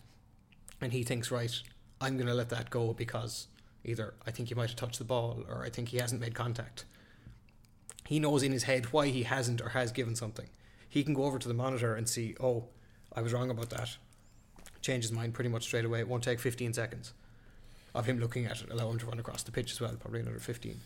and 0.80 0.92
he 0.92 1.02
thinks, 1.02 1.30
right, 1.32 1.60
I'm 2.00 2.16
going 2.16 2.26
to 2.26 2.34
let 2.34 2.50
that 2.50 2.70
go 2.70 2.92
because 2.92 3.46
either 3.84 4.14
I 4.26 4.30
think 4.30 4.48
he 4.48 4.54
might 4.54 4.68
have 4.70 4.76
touched 4.76 4.98
the 4.98 5.04
ball 5.04 5.42
or 5.48 5.64
I 5.64 5.70
think 5.70 5.88
he 5.88 5.98
hasn't 5.98 6.20
made 6.20 6.34
contact, 6.34 6.84
he 8.06 8.18
knows 8.20 8.42
in 8.42 8.52
his 8.52 8.64
head 8.64 8.92
why 8.92 9.08
he 9.08 9.22
hasn't 9.24 9.60
or 9.60 9.70
has 9.70 9.92
given 9.92 10.14
something. 10.14 10.48
He 10.88 11.02
can 11.02 11.14
go 11.14 11.24
over 11.24 11.38
to 11.38 11.48
the 11.48 11.54
monitor 11.54 11.94
and 11.94 12.08
see, 12.08 12.36
oh, 12.40 12.64
I 13.14 13.22
was 13.22 13.32
wrong 13.32 13.50
about 13.50 13.70
that. 13.70 13.96
Change 14.82 15.04
his 15.04 15.12
mind 15.12 15.34
pretty 15.34 15.50
much 15.50 15.64
straight 15.64 15.84
away. 15.84 16.00
It 16.00 16.08
won't 16.08 16.22
take 16.22 16.38
15 16.38 16.72
seconds 16.74 17.12
of 17.94 18.06
him 18.06 18.18
looking 18.20 18.44
at 18.46 18.60
it, 18.62 18.70
allow 18.70 18.90
him 18.90 18.98
to 18.98 19.06
run 19.06 19.18
across 19.18 19.42
the 19.42 19.50
pitch 19.50 19.72
as 19.72 19.80
well, 19.80 19.94
probably 19.98 20.20
another 20.20 20.38
15. 20.38 20.78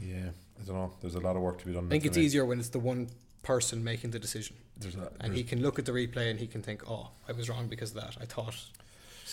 Yeah, 0.00 0.16
I 0.60 0.64
don't 0.66 0.76
know. 0.76 0.92
There's 1.00 1.14
a 1.14 1.20
lot 1.20 1.34
of 1.36 1.42
work 1.42 1.58
to 1.60 1.66
be 1.66 1.72
done. 1.72 1.86
I 1.86 1.88
think 1.88 2.04
it's 2.04 2.16
easier 2.18 2.44
when 2.44 2.58
it's 2.58 2.68
the 2.68 2.78
one 2.78 3.08
person 3.42 3.82
making 3.82 4.10
the 4.10 4.18
decision. 4.18 4.56
There's 4.76 4.94
a, 4.94 4.98
And 5.20 5.32
there's- 5.32 5.36
he 5.36 5.44
can 5.44 5.62
look 5.62 5.78
at 5.78 5.86
the 5.86 5.92
replay 5.92 6.30
and 6.30 6.38
he 6.38 6.46
can 6.46 6.62
think, 6.62 6.88
oh, 6.88 7.10
I 7.28 7.32
was 7.32 7.48
wrong 7.48 7.68
because 7.68 7.90
of 7.96 8.02
that. 8.02 8.16
I 8.20 8.26
thought, 8.26 8.54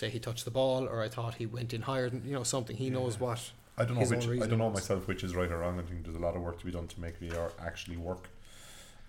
say, 0.00 0.10
he 0.10 0.18
touched 0.18 0.44
the 0.44 0.50
ball 0.50 0.88
or 0.88 1.02
I 1.02 1.08
thought 1.08 1.34
he 1.34 1.46
went 1.46 1.72
in 1.72 1.82
higher 1.82 2.10
than, 2.10 2.24
you 2.24 2.32
know, 2.32 2.42
something. 2.42 2.76
He 2.76 2.90
knows 2.90 3.20
what. 3.20 3.52
I 3.78 3.84
don't 3.84 3.96
know 3.96 4.06
which. 4.06 4.26
I 4.26 4.46
don't 4.46 4.58
know 4.58 4.68
was. 4.68 4.82
myself 4.82 5.06
which 5.06 5.22
is 5.22 5.34
right 5.34 5.50
or 5.50 5.58
wrong. 5.58 5.78
I 5.78 5.82
think 5.82 6.04
there's 6.04 6.16
a 6.16 6.20
lot 6.20 6.36
of 6.36 6.42
work 6.42 6.58
to 6.58 6.66
be 6.66 6.72
done 6.72 6.88
to 6.88 7.00
make 7.00 7.20
VR 7.20 7.50
actually 7.64 7.96
work. 7.96 8.28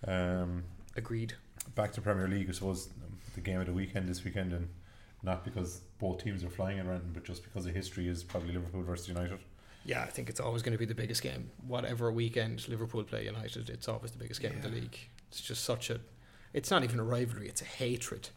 Um, 0.08 0.64
Agreed. 0.96 1.34
back 1.76 1.92
to 1.94 2.02
Premier 2.02 2.28
League, 2.28 2.50
I 2.50 2.54
suppose 2.54 2.88
um, 2.88 3.18
the 3.36 3.42
game 3.42 3.60
of 3.60 3.66
the 3.66 3.74
weekend 3.74 4.08
this 4.08 4.24
weekend, 4.24 4.54
and 4.54 4.70
not 5.24 5.44
because 5.44 5.82
both 6.00 6.24
teams 6.24 6.44
are 6.44 6.50
flying 6.50 6.80
around, 6.80 7.14
but 7.14 7.24
just 7.24 7.44
because 7.44 7.66
the 7.66 7.72
history 7.72 8.08
is 8.08 8.24
probably 8.24 8.54
Liverpool 8.54 8.84
versus 8.84 9.08
United. 9.08 9.40
Yeah, 9.86 10.04
I 10.04 10.08
think 10.08 10.30
it's 10.30 10.40
always 10.40 10.62
going 10.62 10.74
to 10.74 10.78
be 10.78 10.86
the 10.86 10.96
biggest 10.96 11.22
game. 11.22 11.50
Whatever 11.68 12.12
weekend 12.12 12.68
Liverpool 12.68 13.04
play 13.04 13.26
United, 13.26 13.70
it's 13.70 13.88
always 13.88 14.12
the 14.12 14.20
biggest 14.20 14.42
game 14.42 14.54
in 14.54 14.62
the 14.62 14.70
league. 14.70 14.98
It's 15.30 15.42
just 15.42 15.64
such 15.64 15.90
a. 15.90 16.00
It's 16.54 16.70
not 16.70 16.84
even 16.84 17.00
a 17.00 17.04
rivalry, 17.04 17.48
it's 17.48 17.62
a 17.62 17.66
hatred. 17.66 18.30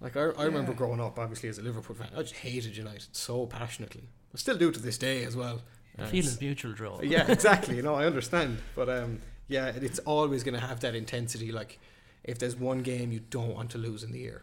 Like, 0.00 0.16
I, 0.16 0.20
I 0.30 0.44
remember 0.44 0.72
growing 0.72 1.00
up, 1.00 1.18
obviously, 1.18 1.48
as 1.48 1.58
a 1.58 1.62
Liverpool 1.62 1.94
fan, 1.94 2.08
I 2.16 2.22
just 2.22 2.36
hated 2.36 2.76
United 2.76 3.08
so 3.12 3.46
passionately. 3.46 4.02
I 4.34 4.38
still 4.38 4.56
do 4.56 4.70
to 4.70 4.80
this 4.80 4.96
day 4.96 5.24
as 5.24 5.36
well. 5.36 5.60
Uh, 5.98 6.06
Feeling 6.06 6.36
mutual 6.40 6.72
draw. 6.72 7.00
yeah, 7.02 7.26
exactly. 7.30 7.76
You 7.76 7.82
know, 7.82 7.94
I 7.94 8.06
understand, 8.06 8.58
but 8.74 8.88
um, 8.88 9.20
yeah, 9.48 9.66
it's 9.66 9.98
always 10.00 10.42
going 10.42 10.54
to 10.58 10.66
have 10.66 10.80
that 10.80 10.94
intensity. 10.94 11.52
Like, 11.52 11.78
if 12.24 12.38
there's 12.38 12.56
one 12.56 12.78
game 12.82 13.12
you 13.12 13.20
don't 13.30 13.54
want 13.54 13.70
to 13.72 13.78
lose 13.78 14.02
in 14.02 14.12
the 14.12 14.20
year. 14.20 14.42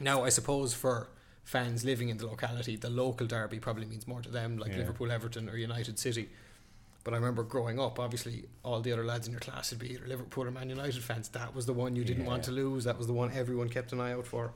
Now, 0.00 0.24
I 0.24 0.30
suppose 0.30 0.74
for 0.74 1.08
fans 1.44 1.84
living 1.84 2.08
in 2.08 2.16
the 2.16 2.26
locality, 2.26 2.74
the 2.76 2.90
local 2.90 3.26
derby 3.26 3.60
probably 3.60 3.86
means 3.86 4.06
more 4.08 4.20
to 4.22 4.28
them, 4.30 4.58
like 4.58 4.72
Yeah. 4.72 4.78
Liverpool, 4.78 5.12
Everton, 5.12 5.48
or 5.48 5.56
United 5.56 5.98
City. 5.98 6.28
But 7.06 7.14
I 7.14 7.18
remember 7.18 7.44
growing 7.44 7.78
up, 7.78 8.00
obviously, 8.00 8.46
all 8.64 8.80
the 8.80 8.90
other 8.90 9.04
lads 9.04 9.28
in 9.28 9.32
your 9.32 9.38
class 9.38 9.70
would 9.70 9.78
be 9.78 9.92
either 9.92 10.08
Liverpool 10.08 10.42
or 10.42 10.50
Man 10.50 10.68
United 10.68 11.04
fans. 11.04 11.28
That 11.28 11.54
was 11.54 11.64
the 11.64 11.72
one 11.72 11.94
you 11.94 12.02
didn't 12.02 12.24
want 12.24 12.42
to 12.42 12.50
lose. 12.50 12.82
That 12.82 12.98
was 12.98 13.06
the 13.06 13.12
one 13.12 13.30
everyone 13.32 13.68
kept 13.68 13.92
an 13.92 14.00
eye 14.00 14.12
out 14.12 14.26
for. 14.26 14.52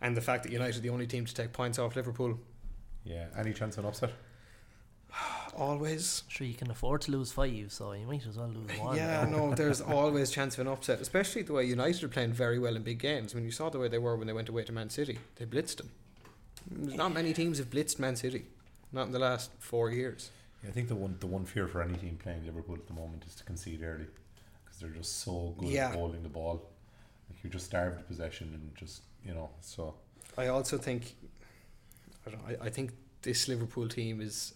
And 0.00 0.16
the 0.16 0.22
fact 0.22 0.44
that 0.44 0.52
United 0.52 0.78
are 0.78 0.80
the 0.80 0.88
only 0.88 1.06
team 1.06 1.26
to 1.26 1.34
take 1.34 1.52
points 1.52 1.78
off 1.78 1.94
Liverpool, 1.94 2.38
Yeah. 3.04 3.26
Any 3.36 3.52
chance 3.52 3.76
of 3.76 3.84
an 3.84 3.90
upset? 3.90 4.14
always. 5.54 6.22
Sure, 6.28 6.46
you 6.46 6.54
can 6.54 6.70
afford 6.70 7.02
to 7.02 7.10
lose 7.10 7.30
five, 7.30 7.66
so 7.68 7.92
you 7.92 8.06
might 8.06 8.26
as 8.26 8.38
well 8.38 8.48
lose 8.48 8.78
one. 8.78 8.96
Yeah, 8.96 9.26
no, 9.30 9.54
there's 9.54 9.80
always 9.98 10.30
chance 10.30 10.54
of 10.54 10.60
an 10.60 10.72
upset, 10.72 11.02
especially 11.02 11.42
the 11.42 11.52
way 11.52 11.64
United 11.66 12.02
are 12.02 12.08
playing 12.08 12.32
very 12.32 12.58
well 12.58 12.74
in 12.74 12.84
big 12.84 13.00
games. 13.00 13.34
When 13.34 13.44
you 13.44 13.50
saw 13.50 13.68
the 13.68 13.78
way 13.78 13.88
they 13.88 13.98
were 13.98 14.16
when 14.16 14.26
they 14.26 14.32
went 14.32 14.48
away 14.48 14.64
to 14.64 14.72
Man 14.72 14.88
City, 14.88 15.18
they 15.34 15.44
blitzed 15.44 15.76
them. 15.76 15.90
There's 16.70 16.96
not 16.96 17.12
many 17.12 17.34
teams 17.34 17.58
have 17.58 17.68
blitzed 17.68 17.98
Man 17.98 18.16
City, 18.16 18.46
not 18.92 19.08
in 19.08 19.12
the 19.12 19.18
last 19.18 19.50
four 19.58 19.90
years. 19.90 20.30
I 20.66 20.70
think 20.70 20.88
the 20.88 20.94
one 20.96 21.16
the 21.20 21.26
one 21.26 21.44
fear 21.44 21.66
for 21.68 21.82
any 21.82 21.94
team 21.96 22.18
playing 22.22 22.44
Liverpool 22.44 22.74
at 22.74 22.86
the 22.86 22.94
moment 22.94 23.24
is 23.26 23.34
to 23.36 23.44
concede 23.44 23.82
early 23.82 24.06
because 24.64 24.78
they're 24.80 24.90
just 24.90 25.20
so 25.20 25.54
good 25.58 25.68
Yeah. 25.68 25.88
at 25.88 25.94
holding 25.94 26.22
the 26.22 26.28
ball. 26.28 26.70
Like 27.30 27.42
you're 27.42 27.52
just 27.52 27.66
starved 27.66 28.00
of 28.00 28.06
possession 28.08 28.50
and 28.54 28.74
just 28.76 29.02
you 29.24 29.34
know 29.34 29.50
so 29.60 29.94
I 30.38 30.48
also 30.48 30.76
think, 30.76 31.14
I, 32.26 32.30
don't 32.30 32.46
know, 32.48 32.56
I, 32.60 32.66
I 32.66 32.70
think 32.70 32.92
this 33.22 33.48
Liverpool 33.48 33.88
team 33.88 34.20
is 34.20 34.52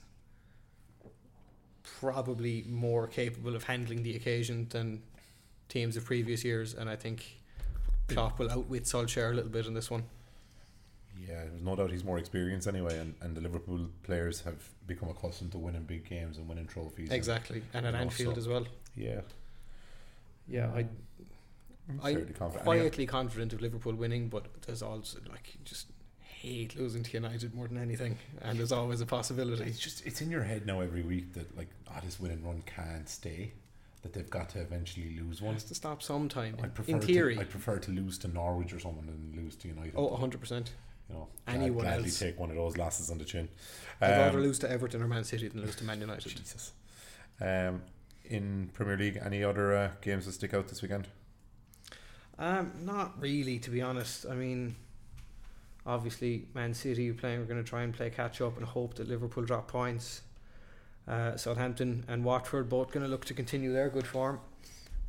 probably 1.82 2.64
more 2.68 3.06
capable 3.06 3.56
of 3.56 3.64
handling 3.64 4.02
the 4.02 4.14
occasion 4.16 4.66
than 4.70 5.02
teams 5.68 5.96
of 5.96 6.04
previous 6.04 6.44
years, 6.44 6.74
and 6.74 6.88
I 6.90 6.96
think 6.96 7.24
Klopp 8.08 8.38
will 8.38 8.50
outwit 8.50 8.84
Solskjaer 8.84 9.30
a 9.30 9.34
little 9.34 9.50
bit 9.50 9.66
in 9.66 9.74
this 9.74 9.90
one. 9.90 10.04
Yeah, 11.28 11.44
there's 11.44 11.62
no 11.62 11.76
doubt 11.76 11.90
he's 11.90 12.04
more 12.04 12.18
experienced 12.18 12.66
anyway, 12.68 12.98
and, 12.98 13.14
and 13.20 13.36
the 13.36 13.40
Liverpool 13.40 13.88
players 14.02 14.40
have 14.42 14.62
become 14.86 15.08
accustomed 15.08 15.52
to 15.52 15.58
winning 15.58 15.82
big 15.84 16.08
games 16.08 16.38
and 16.38 16.48
winning 16.48 16.66
trophies. 16.66 17.10
Exactly, 17.10 17.62
and 17.74 17.86
at 17.86 17.94
you 17.94 18.00
Anfield 18.00 18.34
so- 18.34 18.40
as 18.40 18.48
well. 18.48 18.66
yeah, 18.96 19.20
Yeah, 20.48 20.70
I 20.74 20.86
I'm 21.88 22.00
I'm 22.02 22.26
confident. 22.34 22.64
quietly 22.64 23.06
confident 23.06 23.52
of 23.52 23.60
Liverpool 23.60 23.94
winning, 23.94 24.28
but 24.28 24.46
there's 24.66 24.82
also 24.82 25.18
like 25.28 25.56
just 25.64 25.86
hate 26.20 26.76
losing 26.78 27.02
to 27.02 27.12
United 27.12 27.54
more 27.54 27.68
than 27.68 27.78
anything, 27.78 28.16
and 28.42 28.58
there's 28.58 28.72
always 28.72 29.00
a 29.00 29.06
possibility. 29.06 29.64
It's 29.64 29.78
just 29.80 30.06
it's 30.06 30.20
in 30.20 30.30
your 30.30 30.42
head 30.42 30.66
now 30.66 30.80
every 30.80 31.02
week 31.02 31.32
that 31.34 31.56
like 31.56 31.68
oh, 31.90 31.98
this 32.04 32.18
winning 32.20 32.44
run 32.44 32.62
can't 32.66 33.08
stay. 33.08 33.52
That 34.02 34.14
they've 34.14 34.30
got 34.30 34.48
to 34.50 34.60
eventually 34.62 35.18
lose 35.20 35.42
one. 35.42 35.50
It 35.50 35.56
has 35.56 35.64
to 35.64 35.74
stop 35.74 36.02
sometime. 36.02 36.56
I 36.62 36.68
prefer 36.68 36.92
In 36.92 37.00
theory, 37.02 37.34
to, 37.34 37.42
I 37.42 37.44
prefer 37.44 37.78
to 37.80 37.90
lose 37.90 38.16
to 38.20 38.28
Norwich 38.28 38.72
or 38.72 38.78
someone 38.80 39.04
than 39.04 39.42
lose 39.44 39.56
to 39.56 39.68
United. 39.68 39.92
oh, 39.94 40.06
100 40.06 40.40
percent. 40.40 40.72
You 41.10 41.16
know, 41.16 41.28
anyone 41.48 41.86
I'd 41.86 41.90
gladly 41.90 42.04
else. 42.06 42.18
take 42.18 42.38
one 42.38 42.50
of 42.50 42.56
those 42.56 42.76
losses 42.76 43.10
on 43.10 43.18
the 43.18 43.24
chin. 43.24 43.48
I'd 44.00 44.10
rather 44.18 44.38
Um, 44.38 44.44
lose 44.44 44.58
to 44.60 44.70
Everton 44.70 45.02
or 45.02 45.08
Man 45.08 45.24
City 45.24 45.48
than 45.48 45.60
lose 45.62 45.76
to 45.76 45.84
Man 45.84 46.00
United. 46.08 46.28
Jesus. 46.28 46.72
Um, 47.40 47.82
in 48.24 48.70
Premier 48.74 48.96
League, 48.96 49.18
any 49.24 49.42
other 49.42 49.74
uh, 49.74 49.90
games 50.02 50.26
that 50.26 50.32
stick 50.32 50.54
out 50.54 50.68
this 50.68 50.82
weekend? 50.82 51.08
Um, 52.38 52.72
not 52.82 53.20
really, 53.20 53.58
to 53.58 53.70
be 53.70 53.82
honest. 53.82 54.24
I 54.30 54.34
mean, 54.34 54.76
obviously, 55.84 56.46
Man 56.54 56.72
City 56.74 57.12
playing. 57.12 57.40
We're 57.40 57.46
going 57.46 57.62
to 57.62 57.68
try 57.68 57.82
and 57.82 57.92
play 57.92 58.10
catch 58.10 58.40
up 58.40 58.56
and 58.56 58.64
hope 58.66 58.94
that 58.94 59.08
Liverpool 59.08 59.44
drop 59.44 59.68
points. 59.68 60.22
Uh, 61.08 61.36
Southampton 61.36 62.04
and 62.08 62.24
Watford 62.24 62.68
both 62.68 62.92
going 62.92 63.04
to 63.04 63.10
look 63.10 63.24
to 63.26 63.34
continue 63.34 63.72
their 63.72 63.88
good 63.88 64.06
form. 64.06 64.38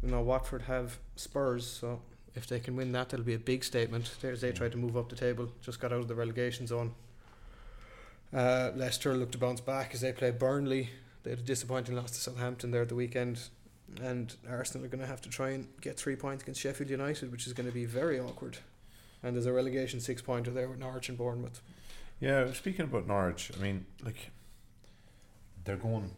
You 0.02 0.10
know, 0.10 0.22
Watford 0.22 0.64
have 0.64 0.98
Spurs, 1.16 1.68
so 1.68 2.02
if 2.36 2.48
they 2.48 2.60
can 2.60 2.76
win 2.76 2.92
that, 2.94 3.10
that'll 3.10 3.26
be 3.26 3.34
a 3.34 3.40
big 3.40 3.64
statement. 3.64 4.16
There's 4.22 4.42
they 4.42 4.52
tried 4.52 4.72
to 4.74 4.78
move 4.78 4.96
up 4.98 5.10
the 5.10 5.16
table, 5.16 5.52
just 5.62 5.80
got 5.80 5.92
out 5.92 6.00
of 6.00 6.08
the 6.08 6.16
relegation 6.16 6.68
zone. 6.68 6.94
Uh, 8.34 8.72
Leicester 8.76 9.14
look 9.16 9.32
to 9.32 9.38
bounce 9.38 9.60
back 9.62 9.94
as 9.94 10.02
they 10.02 10.14
play 10.14 10.32
Burnley. 10.32 10.90
They 11.24 11.32
had 11.32 11.40
a 11.40 11.44
disappointing 11.44 11.96
loss 11.96 12.12
to 12.12 12.20
Southampton 12.20 12.72
there 12.72 12.82
at 12.84 12.90
the 12.90 12.96
weekend. 12.96 13.42
And 14.02 14.34
Arsenal 14.50 14.86
are 14.86 14.90
going 14.90 15.02
to 15.02 15.08
have 15.08 15.20
to 15.22 15.30
try 15.30 15.50
and 15.50 15.68
get 15.82 15.98
three 15.98 16.16
points 16.16 16.44
against 16.44 16.62
Sheffield 16.62 16.90
United, 16.90 17.30
which 17.30 17.46
is 17.46 17.52
going 17.52 17.68
to 17.68 17.74
be 17.74 17.84
very 17.84 18.20
awkward. 18.20 18.58
And 19.22 19.36
there's 19.36 19.46
a 19.46 19.52
relegation 19.52 20.00
six 20.00 20.22
pointer 20.22 20.50
there 20.50 20.70
with 20.70 20.80
Norwich 20.80 21.10
and 21.10 21.18
Bournemouth. 21.18 21.62
Yeah, 22.22 22.52
speaking 22.54 22.86
about 22.86 23.06
Norwich, 23.06 23.52
I 23.58 23.62
mean, 23.62 23.86
like, 24.02 24.32
they're 25.66 25.76
going 25.76 26.12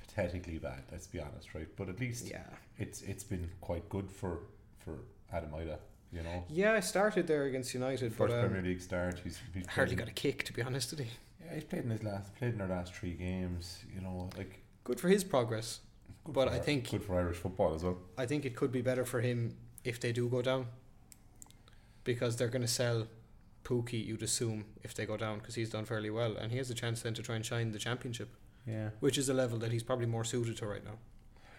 pathetically 0.00 0.58
bad. 0.58 0.82
Let's 0.90 1.06
be 1.06 1.20
honest, 1.20 1.54
right? 1.54 1.68
But 1.76 1.88
at 1.90 2.00
least 2.00 2.26
Yeah. 2.28 2.44
it's 2.78 3.02
it's 3.02 3.22
been 3.24 3.50
quite 3.60 3.88
good 3.90 4.10
for 4.10 4.38
for 4.78 4.96
Adam 5.34 5.50
Idah. 5.50 5.78
You 6.12 6.22
know, 6.22 6.44
Yeah, 6.48 6.74
I 6.74 6.80
started 6.80 7.26
there 7.26 7.44
against 7.44 7.74
United, 7.74 8.14
first 8.14 8.32
but 8.32 8.40
Premier 8.40 8.58
um, 8.60 8.64
League 8.64 8.80
start. 8.80 9.20
He's, 9.24 9.40
he's 9.52 9.66
hardly 9.66 9.96
got 9.96 10.06
a 10.08 10.12
kick, 10.12 10.44
to 10.44 10.52
be 10.52 10.62
honest, 10.62 10.90
did 10.90 11.00
he? 11.00 11.10
Yeah, 11.44 11.54
he's 11.54 11.64
played 11.64 11.82
in 11.84 11.90
his 11.90 12.04
last 12.04 12.32
played 12.36 12.52
in 12.52 12.58
their 12.58 12.68
last 12.68 12.94
three 12.94 13.14
games. 13.14 13.84
You 13.94 14.00
know, 14.00 14.30
like. 14.38 14.60
Good 14.84 15.00
for 15.00 15.08
his 15.08 15.24
progress. 15.24 15.80
Good 16.24 16.34
But 16.34 16.48
for 16.48 16.54
I 16.54 16.58
think- 16.60 16.90
good 16.90 17.02
for 17.02 17.18
Irish 17.18 17.38
football 17.38 17.74
as 17.74 17.82
well. 17.82 17.98
I 18.16 18.26
think 18.26 18.44
it 18.44 18.54
could 18.54 18.70
be 18.70 18.80
better 18.82 19.04
for 19.04 19.20
him 19.20 19.56
if 19.82 19.98
they 20.00 20.12
do 20.12 20.28
go 20.28 20.40
down. 20.40 20.66
Because 22.04 22.36
they're 22.36 22.48
going 22.48 22.62
to 22.62 22.68
sell 22.68 23.06
Pukki, 23.64 24.06
you'd 24.06 24.22
assume, 24.22 24.66
if 24.82 24.94
they 24.94 25.06
go 25.06 25.16
down, 25.16 25.38
because 25.38 25.54
he's 25.54 25.70
done 25.70 25.86
fairly 25.86 26.10
well. 26.10 26.36
And 26.36 26.52
he 26.52 26.58
has 26.58 26.70
a 26.70 26.74
chance 26.74 27.00
then 27.02 27.14
to 27.14 27.22
try 27.22 27.34
and 27.36 27.44
shine 27.44 27.72
the 27.72 27.78
championship, 27.78 28.28
Yeah, 28.66 28.90
which 29.00 29.16
is 29.16 29.28
a 29.30 29.34
level 29.34 29.58
that 29.60 29.72
he's 29.72 29.82
probably 29.82 30.06
more 30.06 30.22
suited 30.24 30.58
to 30.58 30.66
right 30.66 30.84
now. 30.84 30.98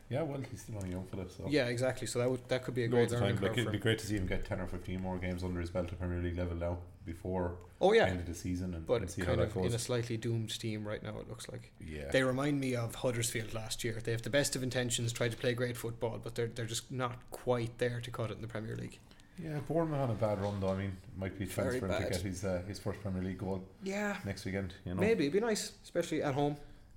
Yeah. 0.10 0.22
Well, 0.22 0.40
he's 0.50 0.62
still 0.62 0.76
only 0.78 0.92
young 0.92 1.06
for 1.08 1.18
this. 1.18 1.36
So. 1.38 1.46
Yeah, 1.50 1.66
exactly. 1.68 2.08
So 2.08 2.20
that 2.20 2.30
would 2.30 2.48
that 2.50 2.64
could 2.64 2.76
be 2.76 2.84
a 2.84 2.88
great 2.88 3.00
Loads 3.02 3.14
of 3.14 3.22
learning 3.22 3.38
time. 3.38 3.48
Like 3.50 3.58
it'd 3.58 3.72
be 3.72 3.78
great 3.80 4.00
to 4.00 4.06
see 4.08 4.16
him 4.16 4.28
get 4.28 4.46
ten 4.46 4.60
or 4.60 4.68
fifteen 4.68 5.02
more 5.02 5.18
games 5.18 5.44
under 5.44 5.60
his 5.60 5.70
belt 5.70 5.92
at 5.92 6.00
Premier 6.00 6.22
League 6.22 6.38
level 6.38 6.56
now 6.58 6.78
before 7.06 7.56
Oh 7.82 7.92
the 7.92 7.98
yeah, 7.98 8.06
end 8.06 8.20
of 8.22 8.26
the 8.26 8.34
season 8.34 8.74
and, 8.74 8.88
but 8.88 9.02
and 9.02 9.10
see 9.12 9.22
how 9.22 9.28
kind 9.36 9.42
that 9.42 9.56
of 9.56 9.66
in 9.66 9.74
a 9.74 9.80
slightly 9.80 10.18
doomed 10.18 10.58
team 10.60 10.88
right 10.88 11.04
now. 11.04 11.18
It 11.20 11.30
looks 11.30 11.48
like 11.50 11.72
yeah, 11.80 12.10
they 12.12 12.24
remind 12.24 12.60
me 12.60 12.76
of 12.76 12.96
Huddersfield 12.96 13.54
last 13.54 13.84
year. 13.84 14.00
They 14.04 14.12
have 14.12 14.24
the 14.24 14.30
best 14.30 14.56
of 14.56 14.64
intentions, 14.64 15.12
try 15.14 15.28
to 15.30 15.38
play 15.38 15.54
great 15.54 15.78
football, 15.78 16.20
but 16.24 16.36
they're 16.36 16.48
they're 16.48 16.66
just 16.66 16.92
not 16.92 17.20
quite 17.32 17.78
there 17.78 18.00
to 18.02 18.12
cut 18.12 18.32
it 18.32 18.36
in 18.36 18.42
the 18.42 18.48
Premier 18.48 18.76
League. 18.76 18.98
yeah. 19.44 19.60
Bournemouth 19.68 20.00
on 20.00 20.10
a 20.12 20.14
bad 20.14 20.42
run 20.42 20.60
though. 20.60 20.70
I 20.70 20.78
mean, 20.78 20.98
it 21.14 21.20
might 21.20 21.38
be 21.38 21.44
a 21.44 21.48
chance 21.48 21.68
Very 21.68 21.80
for 21.80 21.86
him 21.88 21.92
bad. 21.92 22.06
to 22.08 22.10
get 22.14 22.22
his 22.22 22.44
uh, 22.46 22.62
his 22.68 22.80
first 22.80 23.02
Premier 23.02 23.22
League 23.24 23.38
goal 23.40 23.64
Yeah, 23.84 24.16
next 24.26 24.46
weekend. 24.46 24.74
You 24.86 24.94
know, 24.96 25.02
maybe 25.02 25.26
it'd 25.26 25.34
be 25.34 25.40
nice, 25.46 25.74
especially 25.84 26.24
at 26.24 26.34
home, 26.34 26.56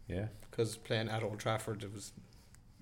Yeah, 0.08 0.26
because 0.50 0.76
playing 0.76 1.08
at 1.08 1.22
Old 1.22 1.38
Trafford, 1.38 1.82
it 1.82 1.92
was. 1.92 2.12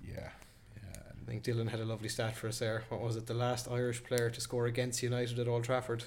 Yeah, 0.09 0.29
yeah. 0.77 1.01
I 1.23 1.31
think 1.31 1.43
Dylan 1.45 1.69
had 1.69 1.81
a 1.81 1.85
lovely 1.85 2.09
stat 2.09 2.37
for 2.37 2.49
us 2.49 2.59
there. 2.59 2.85
What 2.89 3.01
was 3.01 3.17
it? 3.17 3.27
The 3.27 3.35
last 3.35 3.69
Irish 3.71 4.03
player 4.05 4.31
to 4.31 4.41
score 4.41 4.67
against 4.67 5.03
United 5.03 5.39
at 5.39 5.49
Old 5.49 5.65
Trafford. 5.65 6.05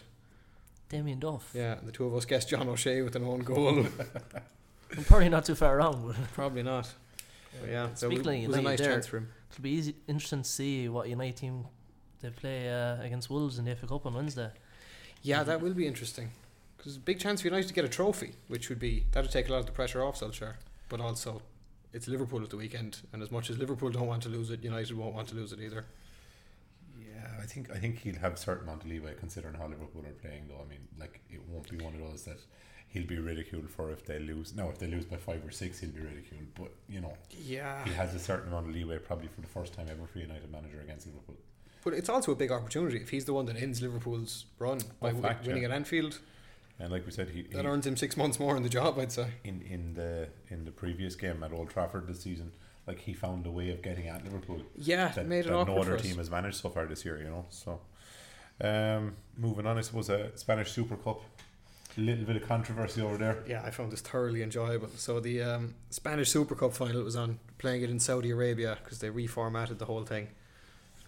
Damien 0.89 1.19
Duff. 1.19 1.51
Yeah, 1.53 1.77
and 1.77 1.87
the 1.87 1.91
two 1.91 2.05
of 2.05 2.15
us 2.15 2.25
guessed 2.25 2.49
John 2.49 2.67
O'Shea 2.67 3.01
with 3.03 3.15
an 3.15 3.23
own 3.23 3.39
goal. 3.41 3.85
I'm 4.97 5.03
probably 5.05 5.29
not 5.29 5.45
too 5.45 5.55
far 5.55 5.77
wrong, 5.77 6.03
but 6.07 6.15
Probably 6.33 6.63
not. 6.63 6.91
But 7.61 7.69
yeah, 7.69 7.93
so 7.93 8.09
Speaking 8.09 8.43
it 8.43 8.47
was 8.47 8.57
a 8.57 8.61
nice 8.61 8.79
there- 8.79 8.91
chance 8.93 9.07
for 9.07 9.17
him. 9.17 9.29
it'll 9.51 9.61
be 9.61 9.69
easy, 9.71 9.95
interesting 10.07 10.41
to 10.43 10.49
see 10.49 10.89
what 10.89 11.09
United 11.09 11.35
team 11.37 11.65
they 12.21 12.29
play 12.31 12.69
uh, 12.69 13.01
against 13.01 13.29
Wolves 13.29 13.59
in 13.59 13.65
the 13.65 13.75
FA 13.75 13.87
Cup 13.87 14.05
on 14.05 14.13
Wednesday. 14.13 14.49
Yeah, 15.21 15.43
that 15.43 15.61
will 15.61 15.73
be 15.73 15.85
interesting. 15.87 16.31
Because 16.77 16.97
big 16.97 17.19
chance 17.19 17.41
for 17.41 17.47
United 17.47 17.67
to 17.67 17.73
get 17.73 17.85
a 17.85 17.89
trophy, 17.89 18.33
which 18.47 18.69
would 18.69 18.79
be 18.79 19.05
that'd 19.11 19.29
take 19.31 19.49
a 19.49 19.51
lot 19.51 19.59
of 19.59 19.65
the 19.65 19.71
pressure 19.73 20.03
off 20.03 20.19
Solskjaer. 20.19 20.53
But 20.87 21.01
also, 21.01 21.41
it's 21.93 22.07
Liverpool 22.07 22.43
at 22.43 22.49
the 22.49 22.57
weekend, 22.57 23.01
and 23.13 23.21
as 23.21 23.31
much 23.31 23.49
as 23.49 23.57
Liverpool 23.57 23.89
don't 23.89 24.07
want 24.07 24.23
to 24.23 24.29
lose 24.29 24.49
it, 24.51 24.63
United 24.63 24.95
won't 24.97 25.13
want 25.15 25.27
to 25.29 25.35
lose 25.35 25.51
it 25.53 25.59
either. 25.59 25.85
Yeah, 26.99 27.27
I 27.41 27.45
think 27.45 27.71
I 27.71 27.77
think 27.77 27.99
he'll 27.99 28.15
have 28.19 28.33
a 28.33 28.37
certain 28.37 28.63
amount 28.67 28.83
of 28.83 28.89
leeway 28.89 29.13
considering 29.19 29.55
how 29.55 29.67
Liverpool 29.67 30.03
are 30.05 30.13
playing. 30.21 30.47
Though 30.47 30.61
I 30.65 30.69
mean, 30.69 30.87
like 30.99 31.21
it 31.29 31.41
won't 31.47 31.69
be 31.69 31.77
one 31.83 31.93
of 31.95 32.01
those 32.01 32.23
that 32.23 32.39
he'll 32.87 33.05
be 33.07 33.17
ridiculed 33.19 33.69
for 33.69 33.91
if 33.91 34.05
they 34.05 34.19
lose. 34.19 34.55
No, 34.55 34.69
if 34.69 34.79
they 34.79 34.87
lose 34.87 35.05
by 35.05 35.17
five 35.17 35.45
or 35.45 35.51
six, 35.51 35.79
he'll 35.79 35.91
be 35.91 36.01
ridiculed. 36.01 36.45
But 36.55 36.71
you 36.87 37.01
know, 37.01 37.13
Yeah, 37.39 37.83
he 37.85 37.91
has 37.93 38.13
a 38.15 38.19
certain 38.19 38.49
amount 38.49 38.67
of 38.67 38.73
leeway, 38.75 38.97
probably 38.99 39.27
for 39.27 39.41
the 39.41 39.47
first 39.47 39.73
time 39.73 39.87
ever 39.89 40.05
for 40.11 40.19
United 40.19 40.51
manager 40.51 40.81
against 40.81 41.05
Liverpool. 41.07 41.37
but 41.83 41.93
it's 41.93 42.09
also 42.09 42.31
a 42.31 42.35
big 42.35 42.51
opportunity 42.51 42.97
if 42.97 43.09
he's 43.09 43.25
the 43.25 43.33
one 43.33 43.45
that 43.45 43.55
ends 43.57 43.81
Liverpool's 43.81 44.45
run 44.59 44.79
by 44.99 45.11
Oh, 45.11 45.21
fact, 45.21 45.45
winning 45.47 45.63
yeah. 45.63 45.69
at 45.69 45.75
Anfield. 45.75 46.19
And 46.79 46.91
like 46.91 47.05
we 47.05 47.11
said, 47.11 47.29
he, 47.29 47.41
That 47.43 47.61
he 47.61 47.67
earns 47.67 47.85
him 47.85 47.97
six 47.97 48.15
months 48.15 48.39
more 48.39 48.55
in 48.55 48.63
the 48.63 48.69
job, 48.69 48.97
I'd 48.97 49.11
say. 49.11 49.27
in 49.43 49.61
in 49.63 49.93
the 49.95 50.29
in 50.49 50.65
the 50.65 50.71
previous 50.71 51.15
game 51.15 51.43
at 51.43 51.51
Old 51.51 51.69
Trafford 51.69 52.07
this 52.07 52.21
season, 52.21 52.51
like 52.87 52.99
he 52.99 53.13
found 53.13 53.45
a 53.45 53.51
way 53.51 53.69
of 53.71 53.81
getting 53.81 54.07
at 54.07 54.23
Liverpool 54.23 54.61
Yeah, 54.77 55.09
that, 55.09 55.27
made 55.27 55.39
it 55.39 55.45
that 55.49 55.53
awkward 55.53 55.75
no 55.75 55.81
other 55.81 55.97
team 55.97 56.17
has 56.17 56.29
managed 56.29 56.57
so 56.57 56.69
far 56.69 56.85
this 56.85 57.03
year. 57.03 57.17
You 57.17 57.29
know, 57.29 57.45
so 57.49 57.81
um, 58.61 59.15
moving 59.37 59.65
on, 59.65 59.77
I 59.77 59.81
suppose 59.81 60.09
a 60.09 60.35
Spanish 60.37 60.71
Super 60.71 60.95
Cup, 60.95 61.21
a 61.97 62.01
little 62.01 62.25
bit 62.25 62.37
of 62.37 62.47
controversy 62.47 63.01
over 63.01 63.17
there. 63.17 63.43
Yeah, 63.47 63.61
I 63.65 63.71
found 63.71 63.91
this 63.91 64.01
thoroughly 64.01 64.41
enjoyable. 64.41 64.89
So 64.95 65.19
the 65.19 65.41
um, 65.41 65.75
Spanish 65.89 66.29
Super 66.29 66.55
Cup 66.55 66.73
final 66.73 67.03
was 67.03 67.15
on 67.15 67.39
playing 67.57 67.83
it 67.83 67.89
in 67.89 67.99
Saudi 67.99 68.31
Arabia 68.31 68.77
because 68.83 68.99
they 68.99 69.09
reformatted 69.09 69.77
the 69.79 69.85
whole 69.85 70.05
thing. 70.05 70.29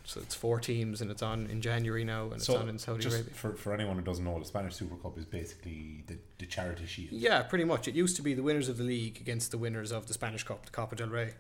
So 0.03 0.19
it's 0.19 0.35
four 0.35 0.59
teams 0.59 1.01
and 1.01 1.11
it's 1.11 1.21
on 1.21 1.47
in 1.47 1.61
January 1.61 2.03
now 2.03 2.25
and 2.25 2.33
it's 2.33 2.49
on 2.49 2.69
in 2.69 2.79
Saudi 2.79 3.03
Just 3.03 3.15
Arabia. 3.15 3.33
for, 3.33 3.53
for 3.53 3.73
anyone 3.73 3.95
who 3.95 4.01
doesn't 4.01 4.25
know, 4.25 4.37
the 4.39 4.45
Spanish 4.45 4.75
Super 4.75 4.95
Cup 4.95 5.17
is 5.17 5.25
basically 5.25 6.03
the, 6.07 6.17
the 6.39 6.45
charity 6.45 6.85
shield. 6.85 7.11
Yeah, 7.11 7.43
pretty 7.43 7.65
much. 7.65 7.87
It 7.87 7.95
used 7.95 8.15
to 8.15 8.21
be 8.21 8.33
the 8.33 8.43
winners 8.43 8.67
of 8.69 8.77
the 8.77 8.83
league 8.83 9.19
against 9.21 9.51
the 9.51 9.57
winners 9.57 9.91
of 9.91 10.07
the 10.07 10.13
Spanish 10.13 10.43
Cup, 10.43 10.65
the 10.65 10.71
Copa 10.71 10.95
del 10.95 11.09
Rey. 11.09 11.33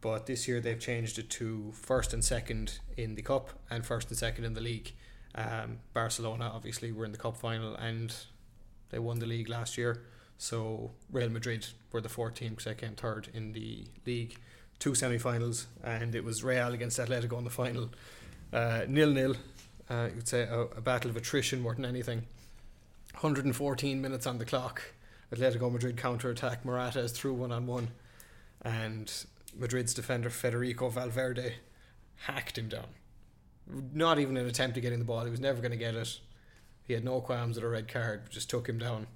But 0.00 0.26
this 0.26 0.46
year 0.46 0.60
they've 0.60 0.78
changed 0.78 1.18
it 1.18 1.28
to 1.30 1.72
first 1.72 2.12
and 2.12 2.24
second 2.24 2.78
in 2.96 3.14
the 3.16 3.22
cup 3.22 3.50
and 3.70 3.84
first 3.84 4.08
and 4.10 4.18
second 4.18 4.44
in 4.44 4.54
the 4.54 4.60
league. 4.60 4.92
Um, 5.34 5.78
Barcelona 5.92 6.50
obviously 6.54 6.92
were 6.92 7.04
in 7.04 7.12
the 7.12 7.18
cup 7.18 7.36
final 7.36 7.74
and 7.76 8.14
They 8.90 8.98
won 8.98 9.18
the 9.18 9.26
league 9.26 9.48
last 9.48 9.76
year. 9.76 10.02
So 10.38 10.92
Real 11.10 11.28
Madrid 11.30 11.66
were 11.92 12.00
the 12.00 12.08
fourth 12.08 12.34
team 12.34 12.50
because 12.50 12.64
they 12.66 12.74
came 12.74 12.94
third 12.94 13.28
in 13.34 13.52
the 13.52 13.86
league. 14.06 14.36
Two 14.78 14.94
semi-finals, 14.94 15.66
and 15.82 16.14
it 16.14 16.22
was 16.22 16.44
Real 16.44 16.72
against 16.72 16.98
Atletico 16.98 17.38
in 17.38 17.44
the 17.44 17.50
final. 17.50 17.90
Uh, 18.52 18.82
nil 18.86 19.10
nil. 19.10 19.34
Uh, 19.90 20.08
you'd 20.14 20.28
say 20.28 20.42
a, 20.42 20.60
a 20.60 20.80
battle 20.80 21.10
of 21.10 21.16
attrition 21.16 21.60
more 21.60 21.74
than 21.74 21.84
anything. 21.84 22.26
114 23.14 24.00
minutes 24.00 24.26
on 24.26 24.38
the 24.38 24.44
clock. 24.44 24.82
Atletico 25.34 25.70
Madrid 25.72 25.96
counter 25.96 26.30
attack. 26.30 26.64
Morata 26.64 27.00
is 27.00 27.12
through 27.12 27.34
one 27.34 27.52
on 27.52 27.66
one, 27.66 27.88
and 28.62 29.12
Madrid's 29.56 29.94
defender 29.94 30.30
Federico 30.30 30.88
Valverde 30.88 31.54
hacked 32.16 32.58
him 32.58 32.68
down. 32.68 32.86
Not 33.92 34.18
even 34.18 34.36
an 34.36 34.46
attempt 34.46 34.76
at 34.76 34.82
getting 34.82 34.98
the 34.98 35.04
ball. 35.04 35.24
He 35.24 35.30
was 35.30 35.40
never 35.40 35.60
going 35.60 35.72
to 35.72 35.76
get 35.76 35.94
it. 35.94 36.20
He 36.84 36.94
had 36.94 37.04
no 37.04 37.20
qualms 37.20 37.58
at 37.58 37.64
a 37.64 37.68
red 37.68 37.88
card. 37.88 38.30
Just 38.30 38.48
took 38.48 38.68
him 38.68 38.78
down. 38.78 39.06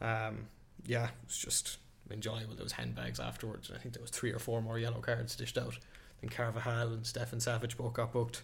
Um, 0.00 0.48
yeah, 0.84 1.08
it's 1.24 1.38
just 1.38 1.78
enjoyable. 2.10 2.54
There 2.54 2.64
was 2.64 2.72
handbags 2.72 3.20
afterwards. 3.20 3.70
I 3.74 3.78
think 3.78 3.94
there 3.94 4.02
was 4.02 4.10
three 4.10 4.32
or 4.32 4.38
four 4.38 4.60
more 4.62 4.78
yellow 4.78 5.00
cards 5.00 5.36
dished 5.36 5.58
out. 5.58 5.78
Then 6.20 6.30
Carvajal 6.30 6.92
and 6.92 7.06
Stefan 7.06 7.38
Savic 7.38 7.76
both 7.76 7.92
got 7.94 8.12
booked. 8.12 8.42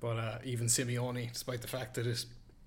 But 0.00 0.18
uh, 0.18 0.38
even 0.44 0.66
Simeone, 0.66 1.32
despite 1.32 1.62
the 1.62 1.68
fact 1.68 1.94
that 1.94 2.06
it 2.06 2.26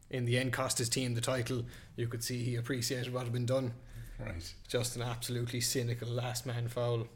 in 0.10 0.26
the 0.26 0.38
end 0.38 0.54
cost 0.54 0.78
his 0.78 0.90
team 0.90 1.14
the 1.14 1.22
title, 1.22 1.66
you 1.96 2.08
could 2.08 2.24
see 2.24 2.44
he 2.44 2.56
appreciated 2.56 3.14
what 3.14 3.24
had 3.24 3.34
been 3.34 3.46
done. 3.46 3.74
Right. 4.20 4.54
Just 4.68 4.96
an 4.96 5.02
absolutely 5.02 5.62
cynical 5.62 6.08
last 6.08 6.46
man 6.46 6.68
foul. 6.68 7.08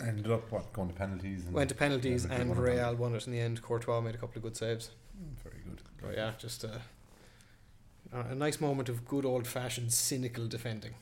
Ended 0.00 0.30
up 0.30 0.50
what 0.50 0.72
going 0.72 0.88
to 0.88 0.94
penalties. 0.94 1.44
And 1.44 1.54
Went 1.54 1.68
to 1.68 1.76
penalties 1.76 2.24
and 2.24 2.48
won 2.48 2.58
Real 2.58 2.96
won 2.96 3.14
it 3.14 3.26
in 3.26 3.32
the 3.32 3.38
end. 3.40 3.62
Courtois 3.62 4.00
made 4.00 4.16
a 4.16 4.18
couple 4.18 4.38
of 4.38 4.42
good 4.42 4.56
saves. 4.56 4.90
Very 5.44 5.62
good. 5.64 5.80
But 6.02 6.16
yeah, 6.16 6.32
just 6.36 6.64
a 6.64 6.80
a 8.12 8.34
nice 8.34 8.60
moment 8.60 8.88
of 8.88 9.06
good 9.06 9.24
old 9.24 9.46
fashioned 9.46 9.92
cynical 9.92 10.46
defending. 10.46 10.94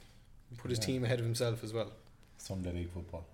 Put 0.58 0.70
his 0.70 0.78
Yeah. 0.80 0.84
team 0.86 1.04
ahead 1.04 1.18
of 1.18 1.24
himself 1.24 1.62
as 1.64 1.72
well. 1.72 1.92
Sunday 2.38 2.72
league 2.72 2.90
football. 2.90 3.26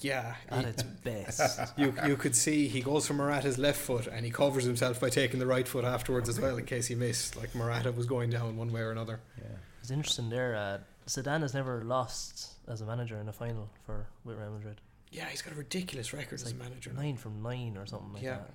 Yeah, 0.00 0.36
At 0.48 0.64
he- 0.64 0.70
its 0.70 0.82
best. 0.82 1.72
you 1.78 1.94
you 2.06 2.16
could 2.16 2.34
see 2.34 2.66
he 2.66 2.80
goes 2.80 3.06
for 3.06 3.12
Morata's 3.14 3.58
left 3.58 3.78
foot 3.80 4.06
and 4.06 4.24
he 4.24 4.30
covers 4.30 4.64
himself 4.64 4.98
by 5.00 5.10
taking 5.10 5.38
the 5.38 5.46
right 5.46 5.68
foot 5.68 5.84
afterwards 5.84 6.28
as 6.30 6.40
well 6.40 6.56
in 6.56 6.64
case 6.64 6.86
he 6.86 6.94
missed. 6.94 7.36
Like 7.36 7.54
Morata 7.54 7.92
was 7.92 8.06
going 8.06 8.30
down 8.30 8.56
one 8.56 8.72
way 8.72 8.80
or 8.80 8.90
another. 8.90 9.20
Yeah. 9.38 9.48
It's 9.80 9.90
interesting 9.90 10.30
there. 10.30 10.56
Uh, 10.56 10.78
Zidane 11.06 11.42
has 11.42 11.52
never 11.52 11.82
lost 11.84 12.52
as 12.68 12.80
a 12.80 12.86
manager 12.86 13.18
in 13.20 13.28
a 13.28 13.32
final 13.32 13.68
for 13.84 14.06
with 14.24 14.38
Real 14.38 14.52
Madrid. 14.52 14.80
Yeah, 15.10 15.26
he's 15.26 15.42
got 15.42 15.52
a 15.52 15.56
ridiculous 15.56 16.14
record 16.14 16.34
It's 16.40 16.44
as 16.44 16.52
a 16.52 16.54
manager. 16.54 16.90
Nine 16.94 17.18
from 17.18 17.42
nine 17.42 17.76
or 17.76 17.84
something 17.84 18.14
like 18.14 18.22
Yeah. 18.22 18.36
that. 18.38 18.54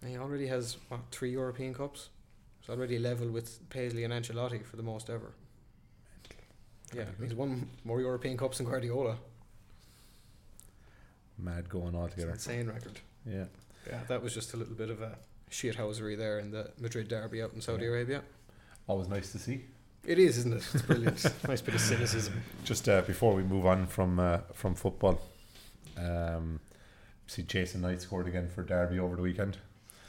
And 0.00 0.10
he 0.10 0.16
already 0.16 0.46
has 0.46 0.78
what 0.88 1.00
three 1.10 1.32
European 1.32 1.74
cups. 1.74 2.08
He's 2.60 2.70
already 2.70 2.98
level 2.98 3.28
with 3.30 3.68
Paisley 3.68 4.04
and 4.04 4.12
Ancelotti 4.14 4.64
for 4.64 4.76
the 4.76 4.82
most 4.82 5.10
ever. 5.10 5.34
Yeah, 6.94 7.04
he's 7.20 7.34
won 7.34 7.68
more 7.84 8.00
European 8.00 8.36
cups 8.36 8.58
than 8.58 8.66
Guardiola. 8.66 9.16
Mad 11.38 11.68
going 11.68 11.94
all 11.94 12.04
It's 12.06 12.14
an 12.14 12.20
together. 12.20 12.32
insane 12.32 12.66
record. 12.68 13.00
Yeah. 13.26 13.44
Yeah, 13.88 14.00
that 14.08 14.22
was 14.22 14.32
just 14.32 14.54
a 14.54 14.56
little 14.56 14.74
bit 14.74 14.90
of 14.90 15.02
a 15.02 15.18
shithousery 15.50 16.16
there 16.16 16.38
in 16.38 16.50
the 16.50 16.70
Madrid 16.78 17.08
derby 17.08 17.42
out 17.42 17.52
in 17.52 17.60
Saudi 17.60 17.84
Yeah. 17.84 17.90
Arabia. 17.90 18.22
Always 18.86 19.08
nice 19.08 19.32
to 19.32 19.38
see. 19.38 19.64
It 20.06 20.18
is, 20.18 20.38
isn't 20.38 20.52
it? 20.54 20.64
It's 20.72 20.82
brilliant. 20.82 21.24
nice 21.48 21.60
bit 21.62 21.74
of 21.74 21.80
cynicism. 21.80 22.34
Just 22.64 22.88
uh, 22.88 23.02
before 23.02 23.34
we 23.34 23.42
move 23.42 23.66
on 23.66 23.86
from 23.86 24.20
uh, 24.20 24.38
from 24.52 24.74
football, 24.74 25.20
um, 25.96 26.60
see 27.26 27.42
Jason 27.42 27.80
Knight 27.80 28.02
scored 28.02 28.26
again 28.28 28.48
for 28.48 28.62
Derby 28.62 28.98
over 28.98 29.16
the 29.16 29.22
weekend. 29.22 29.56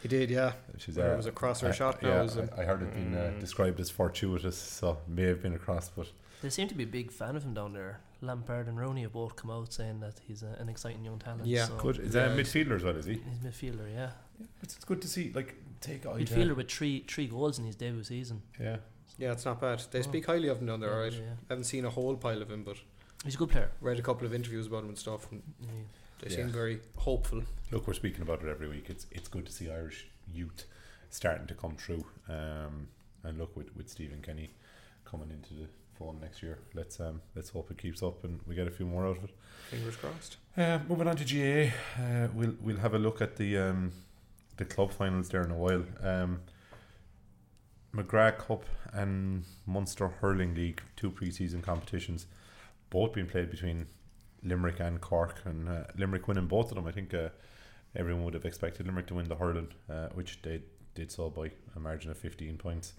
He 0.01 0.09
did, 0.09 0.29
yeah. 0.29 0.51
Which 0.73 0.87
is, 0.89 0.97
uh, 0.99 1.03
it 1.13 1.17
was 1.17 1.25
a 1.25 1.31
cross 1.31 1.63
or 1.63 1.67
I- 1.67 1.69
a 1.69 1.73
shot 1.73 2.03
now. 2.03 2.23
Yeah, 2.23 2.45
I, 2.57 2.61
I 2.61 2.65
heard 2.65 2.81
it 2.83 2.93
being 2.93 3.15
uh, 3.15 3.31
Mm. 3.35 3.39
described 3.39 3.79
as 3.79 3.89
fortuitous, 3.89 4.57
so 4.57 4.97
may 5.07 5.23
have 5.23 5.41
been 5.41 5.53
a 5.53 5.57
cross, 5.57 5.89
but 5.89 6.07
They 6.41 6.49
seem 6.49 6.67
to 6.67 6.75
be 6.75 6.83
a 6.83 6.87
big 6.87 7.11
fan 7.11 7.35
of 7.35 7.43
him 7.43 7.53
down 7.53 7.73
there. 7.73 7.99
Lampard 8.21 8.67
and 8.67 8.77
Rooney 8.79 9.01
have 9.03 9.13
both 9.13 9.35
come 9.35 9.51
out 9.51 9.73
saying 9.73 9.99
that 9.99 10.19
he's 10.27 10.41
a, 10.43 10.55
an 10.59 10.69
exciting 10.69 11.03
young 11.03 11.19
talent. 11.19 11.45
Yeah. 11.45 11.65
so 11.65 11.75
good. 11.77 11.99
Is 11.99 12.13
Yeah, 12.15 12.27
that 12.27 12.37
a 12.37 12.39
it's- 12.39 12.53
midfielder 12.53 12.75
as 12.75 12.83
well? 12.83 12.95
Is 12.95 13.05
he? 13.05 13.13
He's 13.13 13.39
midfielder, 13.39 13.91
yeah. 13.93 14.11
It's, 14.61 14.75
it's 14.75 14.85
good 14.85 15.01
to 15.01 15.07
see. 15.07 15.31
Like 15.33 15.55
take 15.81 16.05
all 16.05 16.15
Midfielder 16.15 16.55
with 16.55 16.69
three 16.69 17.03
three 17.07 17.27
goals 17.27 17.57
in 17.59 17.65
his 17.65 17.75
debut 17.75 18.03
season. 18.03 18.41
Yeah, 18.59 18.77
yeah, 19.17 19.31
it's 19.31 19.45
not 19.45 19.61
bad. 19.61 19.81
They 19.91 19.99
Oh. 19.99 20.01
speak 20.03 20.25
highly 20.25 20.47
of 20.49 20.59
him 20.59 20.67
down 20.67 20.79
there, 20.81 20.89
Yeah, 20.89 20.95
alright. 20.95 21.13
yeah. 21.13 21.33
haven't 21.49 21.63
seen 21.65 21.85
a 21.85 21.89
whole 21.89 22.15
pile 22.17 22.41
of 22.41 22.49
him, 22.51 22.63
but 22.63 22.77
He's 23.23 23.35
a 23.35 23.37
good 23.37 23.49
player. 23.49 23.71
read 23.81 23.97
a 23.99 24.01
couple 24.01 24.25
of 24.27 24.33
interviews 24.33 24.67
about 24.67 24.83
him 24.83 24.89
and 24.89 24.97
stuff, 24.97 25.31
and 25.31 25.41
Yeah. 25.61 25.67
they 26.21 26.29
Yeah. 26.31 26.35
seem 26.37 26.49
very 26.49 26.81
hopeful. 26.97 27.43
look, 27.71 27.87
we're 27.87 27.93
speaking 27.93 28.21
about 28.23 28.41
it 28.43 28.49
every 28.49 28.67
week. 28.67 28.89
It's 28.89 29.07
it's 29.11 29.27
good 29.29 29.45
to 29.45 29.51
see 29.51 29.69
Irish 29.69 30.07
youth 30.27 30.65
starting 31.09 31.47
to 31.47 31.53
come 31.55 31.75
through. 31.77 32.05
Um, 32.27 32.89
and 33.23 33.37
look 33.37 33.55
with 33.55 33.73
with 33.75 33.89
Stephen 33.89 34.21
Kenny 34.21 34.53
coming 35.05 35.29
into 35.31 35.53
the 35.53 35.67
fold 35.97 36.21
next 36.21 36.43
year. 36.43 36.59
Let's 36.73 36.99
um 36.99 37.21
let's 37.35 37.49
hope 37.49 37.71
it 37.71 37.77
keeps 37.77 38.03
up 38.03 38.23
and 38.23 38.39
we 38.47 38.55
get 38.55 38.67
a 38.67 38.71
few 38.71 38.85
more 38.85 39.07
out 39.07 39.17
of 39.17 39.23
it. 39.25 39.31
Fingers 39.69 39.95
crossed. 39.95 40.37
Uh, 40.57 40.79
moving 40.87 41.07
on 41.07 41.15
to 41.15 41.25
GA, 41.25 41.73
uh, 41.99 42.27
we'll 42.33 42.55
we'll 42.61 42.77
have 42.77 42.93
a 42.93 42.99
look 42.99 43.21
at 43.21 43.35
the 43.37 43.57
um, 43.57 43.91
the 44.57 44.65
club 44.65 44.91
finals 44.91 45.29
there 45.29 45.43
in 45.43 45.51
a 45.51 45.55
while. 45.57 45.83
Um, 46.01 46.41
McGrath 47.95 48.39
Cup 48.39 48.65
and 48.93 49.45
Munster 49.65 50.09
Hurling 50.09 50.53
League, 50.53 50.81
two 50.97 51.09
pre-season 51.09 51.61
competitions, 51.61 52.27
both 52.89 53.13
being 53.13 53.27
played 53.27 53.49
between 53.49 53.87
Limerick 54.43 54.79
and 54.81 54.99
Cork, 54.99 55.41
and 55.45 55.69
uh, 55.69 55.83
Limerick 55.97 56.27
winning 56.27 56.47
both 56.47 56.71
of 56.71 56.75
them. 56.75 56.87
I 56.87 56.91
think 56.91 57.13
uh, 57.13 57.29
everyone 57.95 58.25
would 58.25 58.33
have 58.33 58.45
expected 58.45 58.85
Limerick 58.85 59.07
to 59.07 59.15
win 59.15 59.29
the 59.29 59.35
hurling, 59.35 59.69
uh, 59.89 60.09
which 60.13 60.41
they 60.41 60.61
did 60.93 61.11
so 61.11 61.29
by 61.29 61.51
a 61.75 61.79
margin 61.79 62.11
of 62.11 62.17
fifteen 62.17 62.57
points. 62.57 62.93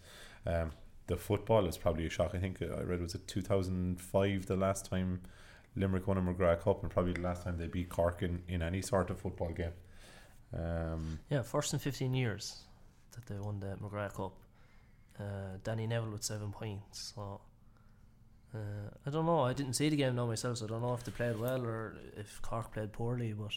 Um, 0.46 0.72
the 1.06 1.16
football 1.16 1.66
is 1.66 1.76
probably 1.76 2.06
a 2.06 2.10
shock. 2.10 2.34
I 2.34 2.38
think 2.38 2.60
uh, 2.62 2.74
I 2.78 2.82
read 2.82 3.00
was 3.00 3.14
it 3.14 3.26
two 3.26 3.42
thousand 3.42 4.00
five 4.00 4.46
the 4.46 4.56
last 4.56 4.86
time 4.86 5.20
Limerick 5.76 6.06
won 6.06 6.16
a 6.16 6.22
McGrath 6.22 6.62
Cup, 6.62 6.82
and 6.82 6.90
probably 6.90 7.12
the 7.12 7.20
last 7.20 7.44
time 7.44 7.58
they 7.58 7.66
beat 7.66 7.88
Cork 7.88 8.22
in, 8.22 8.42
in 8.48 8.62
any 8.62 8.82
sort 8.82 9.10
of 9.10 9.20
football 9.20 9.50
game. 9.50 9.72
Um, 10.54 11.18
Yeah, 11.28 11.42
first 11.42 11.72
in 11.72 11.78
15 11.78 12.14
years 12.14 12.56
that 13.12 13.26
they 13.26 13.38
won 13.38 13.60
the 13.60 13.76
McGrath 13.76 14.14
Cup. 14.14 14.32
Uh, 15.18 15.58
Danny 15.62 15.86
Neville 15.86 16.10
with 16.10 16.24
seven 16.24 16.50
points. 16.50 17.12
So 17.14 17.40
uh, 18.54 18.90
I 19.06 19.10
don't 19.10 19.26
know. 19.26 19.40
I 19.40 19.52
didn't 19.52 19.74
see 19.74 19.88
the 19.88 19.96
game 19.96 20.16
now 20.16 20.26
myself, 20.26 20.58
so 20.58 20.64
I 20.64 20.68
don't 20.68 20.82
know 20.82 20.94
if 20.94 21.04
they 21.04 21.12
played 21.12 21.38
well 21.38 21.64
or 21.64 21.94
if 22.16 22.40
Cork 22.42 22.72
played 22.72 22.92
poorly. 22.92 23.34
But 23.34 23.52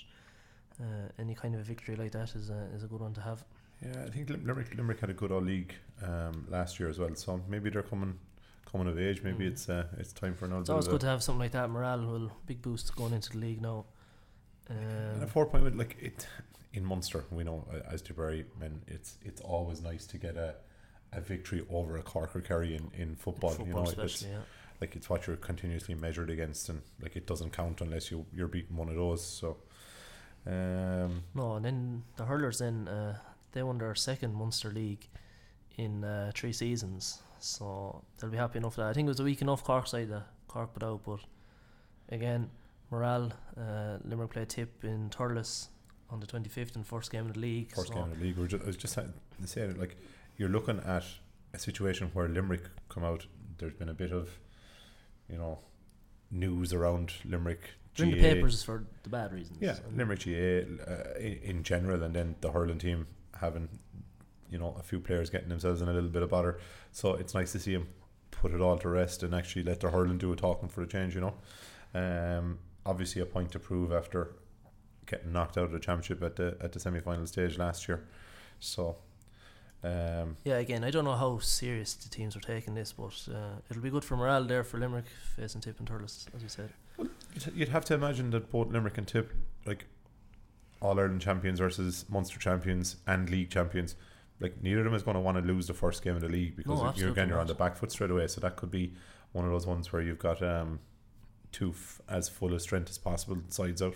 uh, 0.82 1.10
any 1.18 1.36
kind 1.36 1.56
of 1.56 1.62
a 1.62 1.64
victory 1.64 1.96
like 1.96 2.12
that 2.12 2.36
is 2.36 2.50
a 2.50 2.68
is 2.76 2.84
a 2.84 2.88
good 2.88 3.02
one 3.02 3.14
to 3.14 3.22
have. 3.22 3.44
Yeah, 3.82 4.04
I 4.06 4.10
think 4.10 4.30
Limerick 4.30 4.76
Limerick 4.76 5.00
had 5.00 5.10
a 5.10 5.13
good 5.13 5.32
all 5.32 5.42
league 5.42 5.74
um, 6.04 6.46
last 6.50 6.80
year 6.80 6.89
as 6.89 7.00
well. 7.00 7.13
So 7.15 7.42
maybe 7.48 7.70
they're 7.70 7.84
coming 7.84 8.20
coming 8.72 8.88
of 8.88 9.00
age. 9.00 9.22
Maybe 9.24 9.46
Mm. 9.46 9.52
it's 9.52 9.70
uh, 9.70 9.88
it's 9.98 10.13
time 10.13 10.36
for 10.36 10.46
another. 10.46 10.62
It's 10.62 10.70
always 10.70 10.88
good 10.88 11.02
to 11.02 11.08
have 11.08 11.24
something 11.24 11.39
like 11.39 11.52
that. 11.54 11.70
Morale 11.70 12.06
will 12.06 12.32
big 12.46 12.62
boost 12.62 12.96
going 12.96 13.13
into 13.13 13.30
the 13.32 13.38
league 13.38 13.62
now. 13.62 13.86
and 14.68 15.20
a 15.22 15.24
Um, 15.24 15.28
four 15.28 15.46
point 15.48 15.63
win 15.63 15.78
like 15.78 15.98
it 16.00 16.28
in 16.74 16.86
Munster. 16.86 17.24
We 17.32 17.44
know 17.44 17.65
uh, 17.74 17.92
as 17.94 18.02
Tipperary 18.02 18.46
men, 18.60 18.82
it's 18.88 19.18
it's 19.24 19.42
always 19.42 19.82
nice 19.82 20.06
to 20.08 20.18
get 20.18 20.36
a. 20.38 20.56
A 21.12 21.22
victory 21.22 21.65
over 21.72 21.98
a 21.98 22.04
Cork 22.04 22.36
or 22.36 22.42
Kerry 22.42 22.76
in, 22.76 22.92
in 22.96 23.15
football, 23.15 23.56
you 23.65 23.74
know, 23.74 23.82
it's, 23.82 23.94
especially, 23.94 24.30
yeah. 24.30 24.42
like 24.80 24.96
it's 24.96 25.10
what 25.10 25.26
you're 25.26 25.38
continuously 25.38 25.96
measured 25.96 26.30
against, 26.30 26.70
and 26.70 26.84
like 27.02 27.15
it 27.15 27.26
doesn't 27.26 27.52
count 27.52 27.82
unless 27.82 28.12
you 28.12 28.28
you're 28.32 28.48
beating 28.48 28.78
one 28.78 28.89
of 28.89 28.94
those. 28.96 29.26
So, 29.26 29.58
um, 30.46 31.24
No, 31.34 31.56
and 31.56 31.65
then 31.65 32.04
the 32.15 32.26
hurlers 32.26 32.60
then 32.60 32.88
uh, 32.88 33.18
they 33.52 33.64
won 33.64 33.78
their 33.78 33.96
second 33.96 34.34
Munster 34.34 34.70
League 34.70 35.08
in 35.78 36.04
uh, 36.04 36.32
three 36.36 36.54
seasons, 36.54 37.20
so 37.40 38.04
they'll 38.20 38.30
be 38.30 38.38
happy 38.38 38.58
enough. 38.58 38.76
That 38.76 38.88
I 38.88 38.94
think 38.94 39.06
it 39.06 39.10
was 39.10 39.20
a 39.20 39.24
week 39.24 39.42
enough 39.42 39.64
Cork 39.64 39.88
side 39.88 40.10
that 40.10 40.28
Cork 40.48 40.74
put 40.74 40.84
out, 40.84 41.02
but 41.06 41.20
again, 42.10 42.50
morale. 42.92 43.32
Uh, 43.58 43.98
Limerick 44.04 44.32
played 44.32 44.50
Tip 44.50 44.84
in 44.84 45.10
Thurles 45.10 45.68
on 46.10 46.20
the 46.20 46.28
twenty 46.28 46.50
fifth 46.50 46.76
and 46.76 46.86
first 46.86 47.12
game 47.12 47.28
of 47.28 47.34
the 47.34 47.40
league. 47.40 47.74
first 47.74 47.90
so 47.90 47.94
game 47.96 48.04
of 48.04 48.20
the 48.20 48.26
league. 48.26 48.38
We're 48.38 48.48
just, 48.48 48.64
I 48.64 48.68
was 48.68 48.78
just 48.78 48.98
saying, 49.46 49.80
like 49.80 49.98
you're 50.38 50.50
looking 50.50 50.80
at 50.80 51.04
a 51.54 51.60
situation 51.60 52.10
where 52.14 52.28
Limerick 52.28 52.64
come 52.90 53.04
out. 53.04 53.26
There's 53.58 53.74
been 53.74 53.90
a 53.90 53.94
bit 53.94 54.12
of, 54.12 54.30
you 55.30 55.38
know, 55.38 55.60
news 56.32 56.74
around 56.74 57.14
Limerick. 57.26 57.72
in 57.98 58.12
the 58.12 58.22
papers 58.22 58.64
for 58.64 58.86
the 59.04 59.10
bad 59.10 59.34
reasons. 59.34 59.58
Yeah, 59.60 59.76
Limerick 59.94 60.20
GA 60.20 60.62
uh, 60.62 61.20
in, 61.20 61.40
in 61.44 61.64
general, 61.64 62.04
and 62.04 62.16
then 62.16 62.36
the 62.42 62.52
hurling 62.52 62.80
team 62.80 63.08
having, 63.39 63.69
you 64.49 64.58
know, 64.60 64.75
a 64.80 64.84
few 64.84 64.99
players 64.99 65.30
getting 65.30 65.49
themselves 65.49 65.82
in 65.82 65.89
a 65.89 65.93
little 65.93 66.10
bit 66.10 66.21
of 66.23 66.30
bother. 66.30 66.60
So 66.91 67.13
it's 67.15 67.34
nice 67.34 67.52
to 67.54 67.60
see 67.60 67.73
him 67.73 67.88
put 68.32 68.52
it 68.54 68.62
all 68.62 68.78
to 68.78 68.89
rest 68.89 69.23
and 69.23 69.34
actually 69.34 69.63
let 69.63 69.80
their 69.80 69.91
hurling 69.91 70.17
do 70.17 70.32
a 70.32 70.36
talking 70.36 70.69
for 70.69 70.82
a 70.82 70.88
change. 70.88 71.15
You 71.15 71.21
know, 71.21 71.34
um, 71.93 72.60
obviously 72.86 73.21
a 73.21 73.25
point 73.25 73.52
to 73.52 73.60
prove 73.60 73.91
after 73.91 74.36
getting 75.06 75.32
knocked 75.34 75.58
out 75.58 75.65
of 75.65 75.71
the 75.71 75.80
championship 75.80 76.21
at 76.23 76.36
the 76.36 76.56
at 76.62 76.71
the 76.71 76.80
semi 76.80 76.99
final 76.99 77.25
stage 77.28 77.58
last 77.58 77.88
year. 77.88 78.06
So. 78.60 78.97
Um, 79.82 80.36
Yeah, 80.43 80.58
again, 80.58 80.84
I 80.84 80.91
don't 80.91 81.06
know 81.06 81.15
how 81.15 81.39
serious 81.39 81.93
the 81.93 82.10
teams 82.10 82.36
are 82.36 82.41
taking 82.41 82.73
this, 82.75 82.91
but 82.91 83.15
uh, 83.34 83.56
it'll 83.69 83.82
be 83.82 83.89
good 83.89 84.04
for 84.04 84.17
morale 84.17 84.43
there 84.43 84.65
for 84.65 84.78
Limerick 84.78 85.06
facing 85.38 85.62
Tip 85.62 85.80
and 85.80 85.88
Thurles, 85.89 86.28
as 86.36 86.41
we 86.43 86.49
said. 86.49 86.69
You'd- 86.97 87.52
You'd 87.56 87.69
have 87.69 87.86
to 87.86 87.93
imagine 87.93 88.30
that 88.32 88.52
both 88.52 88.67
Limerick 88.73 88.97
and 88.97 89.08
Tip, 89.08 89.32
like 89.65 89.86
All 90.82 90.98
Ireland 91.00 91.22
champions 91.22 91.60
versus 91.60 92.06
Munster 92.10 92.39
champions 92.39 92.96
and 93.06 93.30
league 93.30 93.50
champions, 93.50 93.96
like 94.39 94.62
neither 94.63 94.80
of 94.80 94.86
them 94.86 94.94
is 94.94 95.04
going 95.04 95.15
to 95.15 95.22
want 95.22 95.38
to 95.38 95.44
lose 95.44 95.68
the 95.68 95.74
first 95.74 96.02
game 96.04 96.15
of 96.15 96.22
the 96.22 96.30
league 96.30 96.56
because 96.56 96.82
No, 96.82 96.94
you're 96.96 97.10
again 97.12 97.28
you're 97.30 97.39
on 97.39 97.48
the 97.48 97.54
back 97.56 97.76
foot 97.76 97.92
straight 97.92 98.12
away. 98.12 98.28
So 98.28 98.39
that 98.42 98.56
could 98.56 98.72
be 98.72 98.94
one 99.34 99.44
of 99.46 99.52
those 99.52 99.68
ones 99.68 99.92
where 99.92 100.02
you've 100.02 100.20
got 100.20 100.42
um, 100.42 100.80
two 101.52 101.72
f- 101.72 102.00
as 102.08 102.30
full 102.30 102.54
of 102.54 102.62
strength 102.62 102.89
as 102.89 102.98
possible 102.98 103.38
sides 103.50 103.82
out. 103.82 103.96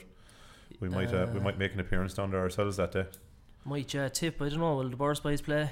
We 0.79 0.89
might 0.89 1.13
uh, 1.13 1.27
we 1.33 1.39
Uh, 1.39 1.43
might 1.43 1.57
make 1.57 1.73
an 1.73 1.79
appearance 1.79 2.13
down 2.13 2.31
there 2.31 2.41
ourselves 2.41 2.75
that 2.77 2.91
day. 2.91 3.05
Might 3.63 3.93
yeah, 3.93 4.09
tip. 4.09 4.41
I 4.41 4.49
don't 4.49 4.59
know. 4.59 4.75
Will 4.75 4.89
the 4.89 4.97
Borris 4.97 5.23
boys 5.23 5.41
play? 5.41 5.69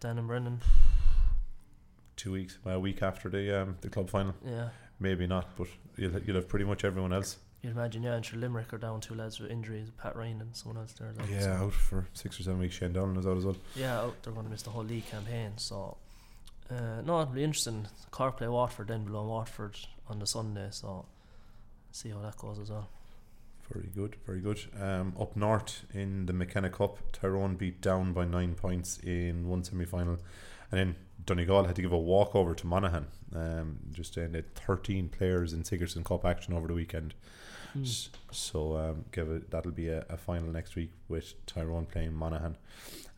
Dan 0.00 0.18
and 0.18 0.26
Brendan. 0.28 0.60
Two 2.16 2.32
weeks, 2.32 2.58
a 2.66 2.78
week 2.78 3.02
after 3.02 3.28
the 3.28 3.62
um, 3.62 3.76
the 3.80 3.88
club 3.88 4.08
final, 4.10 4.34
Yeah. 4.46 4.68
maybe 5.00 5.26
not, 5.26 5.56
but 5.56 5.66
you'll 5.96 6.18
you'll 6.20 6.36
have 6.36 6.48
pretty 6.48 6.64
much 6.66 6.84
everyone 6.84 7.12
else. 7.12 7.38
You'd 7.64 7.72
imagine, 7.72 8.02
yeah, 8.02 8.12
and 8.12 8.22
sure 8.22 8.38
Limerick 8.38 8.74
are 8.74 8.78
down 8.78 9.00
two 9.00 9.14
lads 9.14 9.40
with 9.40 9.50
injuries, 9.50 9.88
Pat 9.96 10.14
Ryan 10.14 10.42
and 10.42 10.54
someone 10.54 10.82
else 10.82 10.92
there. 10.92 11.14
like, 11.18 11.30
Yeah, 11.30 11.40
so- 11.40 11.64
out 11.64 11.72
for 11.72 12.06
six 12.12 12.38
or 12.38 12.42
seven 12.42 12.58
weeks. 12.58 12.74
Shane 12.74 12.92
Dowling 12.92 13.16
is 13.16 13.26
out 13.26 13.38
as 13.38 13.46
well. 13.46 13.56
Yeah, 13.74 14.00
out, 14.00 14.22
they're 14.22 14.34
going 14.34 14.44
to 14.44 14.50
miss 14.50 14.60
the 14.60 14.68
whole 14.68 14.84
league 14.84 15.06
campaign. 15.06 15.52
So, 15.56 15.96
uh, 16.70 17.00
no, 17.06 17.22
it'll 17.22 17.32
be 17.32 17.42
interesting. 17.42 17.88
Cork 18.10 18.36
play 18.36 18.48
Waterford 18.48 18.88
then 18.88 19.04
below 19.04 19.24
Waterford 19.26 19.78
on 20.08 20.18
the 20.18 20.26
Sunday. 20.26 20.68
So, 20.72 21.06
see 21.90 22.10
how 22.10 22.20
that 22.20 22.36
goes 22.36 22.58
as 22.58 22.70
well. 22.70 22.90
Very 23.72 23.88
good, 23.94 24.16
very 24.26 24.40
good. 24.40 24.60
Um, 24.78 25.14
up 25.18 25.34
north 25.34 25.86
in 25.94 26.26
the 26.26 26.34
McKenna 26.34 26.68
Cup, 26.68 26.98
Tyrone 27.12 27.56
beat 27.56 27.80
down 27.80 28.12
by 28.12 28.26
nine 28.26 28.54
points 28.56 28.98
in 28.98 29.48
one 29.48 29.64
semi 29.64 29.86
final. 29.86 30.18
And 30.70 30.78
then 30.80 30.96
Donegal 31.24 31.64
had 31.64 31.76
to 31.76 31.82
give 31.82 31.92
a 31.92 31.98
walkover 31.98 32.54
to 32.56 32.66
Monaghan. 32.66 33.06
Um, 33.34 33.78
just 33.90 34.16
that 34.16 34.54
13 34.54 35.08
players 35.08 35.54
in 35.54 35.64
Sigerson 35.64 36.04
Cup 36.04 36.26
action 36.26 36.52
over 36.52 36.66
the 36.66 36.74
weekend. 36.74 37.14
S- 37.82 38.10
So 38.30 38.76
um, 38.76 39.04
give 39.12 39.28
it 39.30 39.50
that'll 39.50 39.72
be 39.72 39.88
a, 39.88 40.04
a 40.08 40.16
final 40.16 40.48
next 40.50 40.76
week 40.76 40.90
with 41.08 41.34
Tyrone 41.46 41.86
playing 41.86 42.14
Monaghan. 42.14 42.56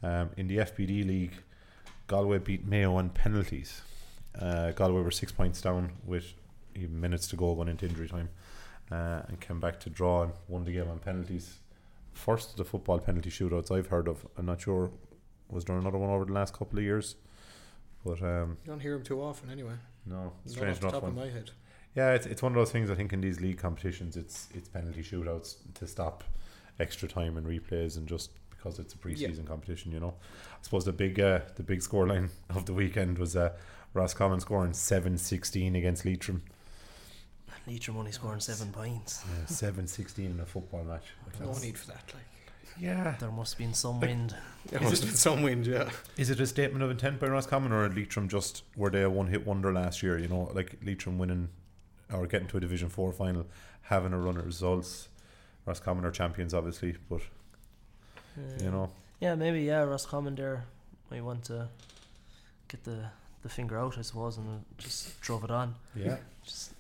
Um, 0.02 0.30
in 0.36 0.46
the 0.46 0.58
FBD 0.58 1.06
league, 1.06 1.32
Galway 2.06 2.38
beat 2.38 2.66
Mayo 2.66 2.94
on 2.96 3.10
penalties. 3.10 3.82
Uh, 4.38 4.70
Galway 4.72 5.02
were 5.02 5.10
six 5.10 5.32
points 5.32 5.60
down 5.60 5.92
with 6.04 6.32
even 6.74 7.00
minutes 7.00 7.26
to 7.28 7.36
go 7.36 7.54
going 7.54 7.68
into 7.68 7.86
injury 7.86 8.08
time, 8.08 8.28
uh, 8.92 9.22
and 9.28 9.40
came 9.40 9.60
back 9.60 9.80
to 9.80 9.90
draw 9.90 10.22
and 10.24 10.32
won 10.48 10.64
the 10.64 10.72
game 10.72 10.88
on 10.88 10.98
penalties. 10.98 11.58
First 12.12 12.50
of 12.52 12.56
the 12.56 12.64
football 12.64 12.98
penalty 12.98 13.30
shootouts 13.30 13.70
I've 13.70 13.86
heard 13.88 14.08
of. 14.08 14.26
I'm 14.38 14.46
not 14.46 14.60
sure 14.60 14.90
was 15.48 15.64
there 15.64 15.76
another 15.76 15.98
one 15.98 16.10
over 16.10 16.24
the 16.24 16.32
last 16.32 16.52
couple 16.54 16.78
of 16.78 16.84
years, 16.84 17.14
but 18.04 18.20
um, 18.22 18.56
You 18.64 18.70
don't 18.72 18.80
hear 18.80 18.94
them 18.94 19.02
too 19.04 19.22
often 19.22 19.48
anyway. 19.50 19.74
no, 20.04 20.16
Not 20.16 20.24
off 20.26 20.32
strange 20.46 20.78
the 20.80 20.82
enough 20.88 20.92
top 20.92 21.02
one. 21.04 21.12
of 21.12 21.16
my 21.16 21.28
head. 21.28 21.50
Yeah, 21.96 22.12
it's, 22.12 22.26
it's 22.26 22.42
one 22.42 22.52
of 22.52 22.56
those 22.56 22.70
things. 22.70 22.90
I 22.90 22.94
think 22.94 23.12
in 23.12 23.20
these 23.20 23.40
league 23.40 23.58
competitions, 23.58 24.16
it's 24.16 24.48
it's 24.54 24.68
penalty 24.68 25.02
shootouts 25.02 25.56
to 25.74 25.86
stop 25.86 26.22
extra 26.78 27.08
time 27.08 27.36
and 27.38 27.46
replays, 27.46 27.96
and 27.96 28.06
just 28.06 28.30
because 28.50 28.78
it's 28.78 28.92
a 28.94 28.98
preseason 28.98 29.46
competition, 29.46 29.90
you 29.92 30.00
know. 30.00 30.14
I 30.52 30.58
suppose 30.62 30.84
the 30.84 30.92
big 30.92 31.18
uh, 31.18 31.40
the 31.56 31.62
big 31.62 31.80
scoreline 31.80 32.28
of 32.50 32.66
the 32.66 32.74
weekend 32.74 33.18
was 33.18 33.34
uh, 33.34 33.52
Roscommon 33.94 34.40
scoring 34.40 34.72
7-16 34.72 35.74
against 35.76 36.04
Leitrim. 36.04 36.42
Leitrim 37.66 37.96
only 37.96 38.12
scoring 38.12 38.40
seven 38.40 38.70
points. 38.72 39.24
Yeah, 39.26 39.44
7-16 39.46 40.18
in 40.18 40.40
a 40.40 40.44
football 40.46 40.84
match. 40.84 41.04
Like, 41.26 41.40
No 41.46 41.58
need 41.58 41.78
for 41.78 41.86
that. 41.88 42.02
Like, 42.14 42.52
Yeah. 42.78 43.16
There 43.18 43.30
must 43.30 43.54
have 43.54 43.58
been 43.58 43.74
some 43.74 44.00
Like- 44.00 44.10
wind. 44.10 44.34
There 44.66 44.80
must 44.80 44.92
it- 44.92 45.00
have 45.00 45.08
been 45.08 45.16
some 45.16 45.42
wind. 45.42 45.66
Yeah. 45.66 45.90
Is 46.18 46.28
it 46.30 46.38
a 46.40 46.46
statement 46.46 46.82
of 46.84 46.90
intent 46.90 47.18
by 47.20 47.26
Roscommon 47.28 47.72
or 47.72 47.88
Leitrim 47.88 48.28
just 48.28 48.62
were 48.76 48.90
they 48.90 49.02
a 49.02 49.08
one 49.10 49.28
hit 49.28 49.46
wonder 49.46 49.72
last 49.72 50.02
year? 50.02 50.18
You 50.18 50.28
know, 50.28 50.50
like 50.54 50.76
Leitrim 50.84 51.18
winning 51.18 51.48
or 52.12 52.26
getting 52.26 52.48
to 52.48 52.56
a 52.56 52.60
Division 52.60 52.88
Four 52.88 53.12
final, 53.12 53.46
having 53.82 54.12
a 54.12 54.18
run 54.18 54.36
of 54.36 54.46
results. 54.46 55.08
Roscommon 55.64 56.04
are 56.04 56.10
champions, 56.12 56.54
obviously, 56.54 56.96
but 57.08 57.20
you 58.60 58.68
Uh, 58.68 58.70
know, 58.70 58.90
Yeah, 59.20 59.34
maybe, 59.34 59.62
yeah, 59.62 59.80
Roscommon 59.82 60.34
there 60.34 60.64
might 61.10 61.22
want 61.24 61.44
to 61.44 61.68
get 62.68 62.84
the, 62.84 63.10
the 63.42 63.48
finger 63.48 63.78
out, 63.78 63.98
I 63.98 64.02
suppose, 64.02 64.36
and 64.36 64.64
just 64.78 65.20
drove 65.20 65.42
it 65.44 65.50
on. 65.50 65.74
yeah. 65.94 66.18
Just 66.44 66.72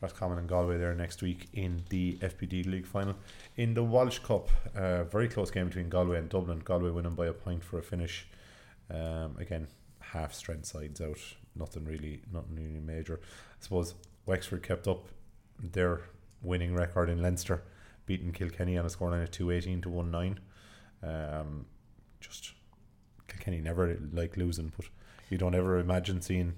Roscommon 0.00 0.38
and 0.38 0.48
Galway 0.48 0.78
there 0.78 0.94
next 0.94 1.22
week 1.22 1.48
in 1.52 1.82
the 1.90 2.14
FBD 2.22 2.66
League 2.66 2.86
final. 2.86 3.14
In 3.56 3.74
the 3.74 3.84
Walsh 3.84 4.18
Cup, 4.18 4.48
uh, 4.74 5.04
very 5.04 5.28
close 5.28 5.50
game 5.50 5.68
between 5.68 5.88
Galway 5.88 6.18
and 6.18 6.28
Dublin. 6.28 6.58
Galway 6.64 6.90
winning 6.90 7.14
by 7.14 7.26
a 7.26 7.32
point 7.32 7.62
for 7.62 7.78
a 7.78 7.82
finish. 7.82 8.26
Um, 8.90 9.36
again, 9.38 9.68
half 10.00 10.34
strength 10.34 10.66
sides 10.66 11.00
out. 11.00 11.18
Nothing 11.54 11.84
really, 11.84 12.20
nothing 12.32 12.56
really 12.56 12.80
major. 12.80 13.20
I 13.22 13.62
suppose 13.62 13.94
Wexford 14.26 14.62
kept 14.62 14.86
up 14.88 15.08
their 15.58 16.02
winning 16.42 16.74
record 16.74 17.08
in 17.08 17.22
Leinster, 17.22 17.62
beating 18.06 18.32
Kilkenny 18.32 18.76
on 18.78 18.84
a 18.84 18.88
scoreline 18.88 19.22
of 19.22 19.30
two 19.30 19.50
eighteen 19.50 19.80
to 19.82 19.88
one 19.88 20.10
nine. 20.10 20.40
Um, 21.02 21.66
just 22.20 22.52
Kilkenny 23.28 23.60
never 23.60 23.98
like 24.12 24.36
losing, 24.36 24.72
but 24.76 24.86
you 25.30 25.38
don't 25.38 25.54
ever 25.54 25.78
imagine 25.78 26.20
seeing 26.22 26.54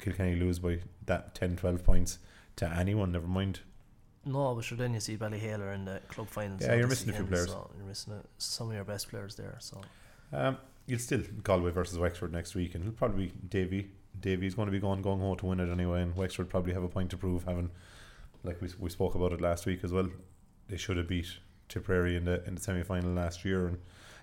Kilkenny 0.00 0.36
lose 0.36 0.58
by 0.58 0.78
that 1.06 1.34
10, 1.34 1.56
12 1.56 1.82
points 1.84 2.18
to 2.56 2.68
anyone. 2.70 3.12
Never 3.12 3.26
mind. 3.26 3.60
No, 4.24 4.54
but 4.54 4.62
sure, 4.64 4.76
then 4.76 4.94
you 4.94 5.00
see 5.00 5.16
Ballyhale 5.16 5.74
in 5.74 5.84
the 5.86 6.00
club 6.08 6.28
finals. 6.28 6.60
Yeah, 6.60 6.74
you're 6.74 6.86
missing 6.86 7.10
a 7.10 7.12
few 7.14 7.24
players. 7.24 7.48
So 7.48 7.70
you're 7.76 7.86
missing 7.86 8.12
a, 8.12 8.22
some 8.36 8.68
of 8.68 8.74
your 8.74 8.84
best 8.84 9.08
players 9.08 9.34
there. 9.36 9.56
So 9.60 9.80
Um, 10.32 10.58
you'll 10.86 10.98
still 10.98 11.22
Galway 11.42 11.70
versus 11.70 11.98
Wexford 11.98 12.32
next 12.32 12.54
week, 12.54 12.74
and 12.74 12.84
it'll 12.84 12.94
probably 12.94 13.26
be 13.26 13.32
Davy. 13.48 13.90
Davy's 14.20 14.54
going 14.54 14.66
to 14.66 14.72
be 14.72 14.80
going 14.80 15.02
gung 15.02 15.20
ho 15.20 15.34
to 15.36 15.46
win 15.46 15.60
it 15.60 15.70
anyway, 15.70 16.02
and 16.02 16.16
Wexford 16.16 16.48
probably 16.48 16.72
have 16.72 16.82
a 16.82 16.88
point 16.88 17.10
to 17.10 17.16
prove. 17.16 17.44
Having, 17.44 17.70
like 18.44 18.60
we 18.60 18.68
we 18.78 18.90
spoke 18.90 19.14
about 19.14 19.32
it 19.32 19.40
last 19.40 19.66
week 19.66 19.84
as 19.84 19.92
well, 19.92 20.08
they 20.68 20.76
should 20.76 20.96
have 20.96 21.08
beat 21.08 21.38
Tipperary 21.68 22.16
in 22.16 22.24
the 22.24 22.44
in 22.46 22.54
the 22.54 22.60
semi 22.60 22.82
final 22.82 23.12
last 23.12 23.44
year, 23.44 23.66
and 23.66 23.78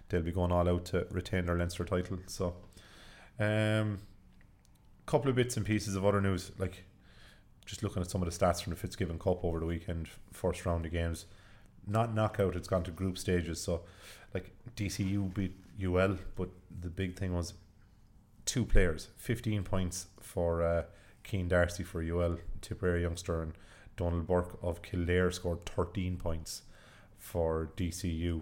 they'll 0.09 0.21
be 0.21 0.31
going 0.31 0.51
all 0.51 0.67
out 0.67 0.85
to 0.85 1.07
retain 1.11 1.45
their 1.45 1.57
Leinster 1.57 1.85
title. 1.85 2.19
So, 2.27 2.55
um, 3.39 3.99
couple 5.05 5.29
of 5.29 5.35
bits 5.35 5.57
and 5.57 5.65
pieces 5.65 5.95
of 5.95 6.05
other 6.05 6.21
news, 6.21 6.51
like 6.57 6.85
just 7.65 7.83
looking 7.83 8.01
at 8.01 8.09
some 8.09 8.21
of 8.21 8.31
the 8.31 8.45
stats 8.45 8.63
from 8.63 8.71
the 8.71 8.77
Fitzgibbon 8.77 9.19
Cup 9.19 9.43
over 9.43 9.59
the 9.59 9.65
weekend, 9.65 10.07
first 10.31 10.65
round 10.65 10.85
of 10.85 10.91
games, 10.91 11.25
not 11.87 12.13
knockout. 12.13 12.55
It's 12.55 12.67
gone 12.67 12.83
to 12.83 12.91
group 12.91 13.17
stages. 13.17 13.61
So, 13.61 13.81
like 14.33 14.51
DCU 14.75 15.33
beat 15.33 15.55
UL, 15.83 16.17
but 16.35 16.49
the 16.81 16.89
big 16.89 17.17
thing 17.17 17.33
was 17.33 17.53
two 18.45 18.65
players, 18.65 19.09
15 19.17 19.63
points 19.63 20.07
for 20.19 20.63
uh, 20.63 20.83
Cian 21.23 21.47
Darcy 21.47 21.83
for 21.83 22.01
UL, 22.01 22.37
Tipperary 22.61 23.01
youngster, 23.01 23.41
and 23.41 23.53
Donald 23.97 24.27
Burke 24.27 24.57
of 24.61 24.81
Kildare 24.81 25.31
scored 25.31 25.65
13 25.65 26.17
points 26.17 26.63
for 27.17 27.71
DCU. 27.77 28.41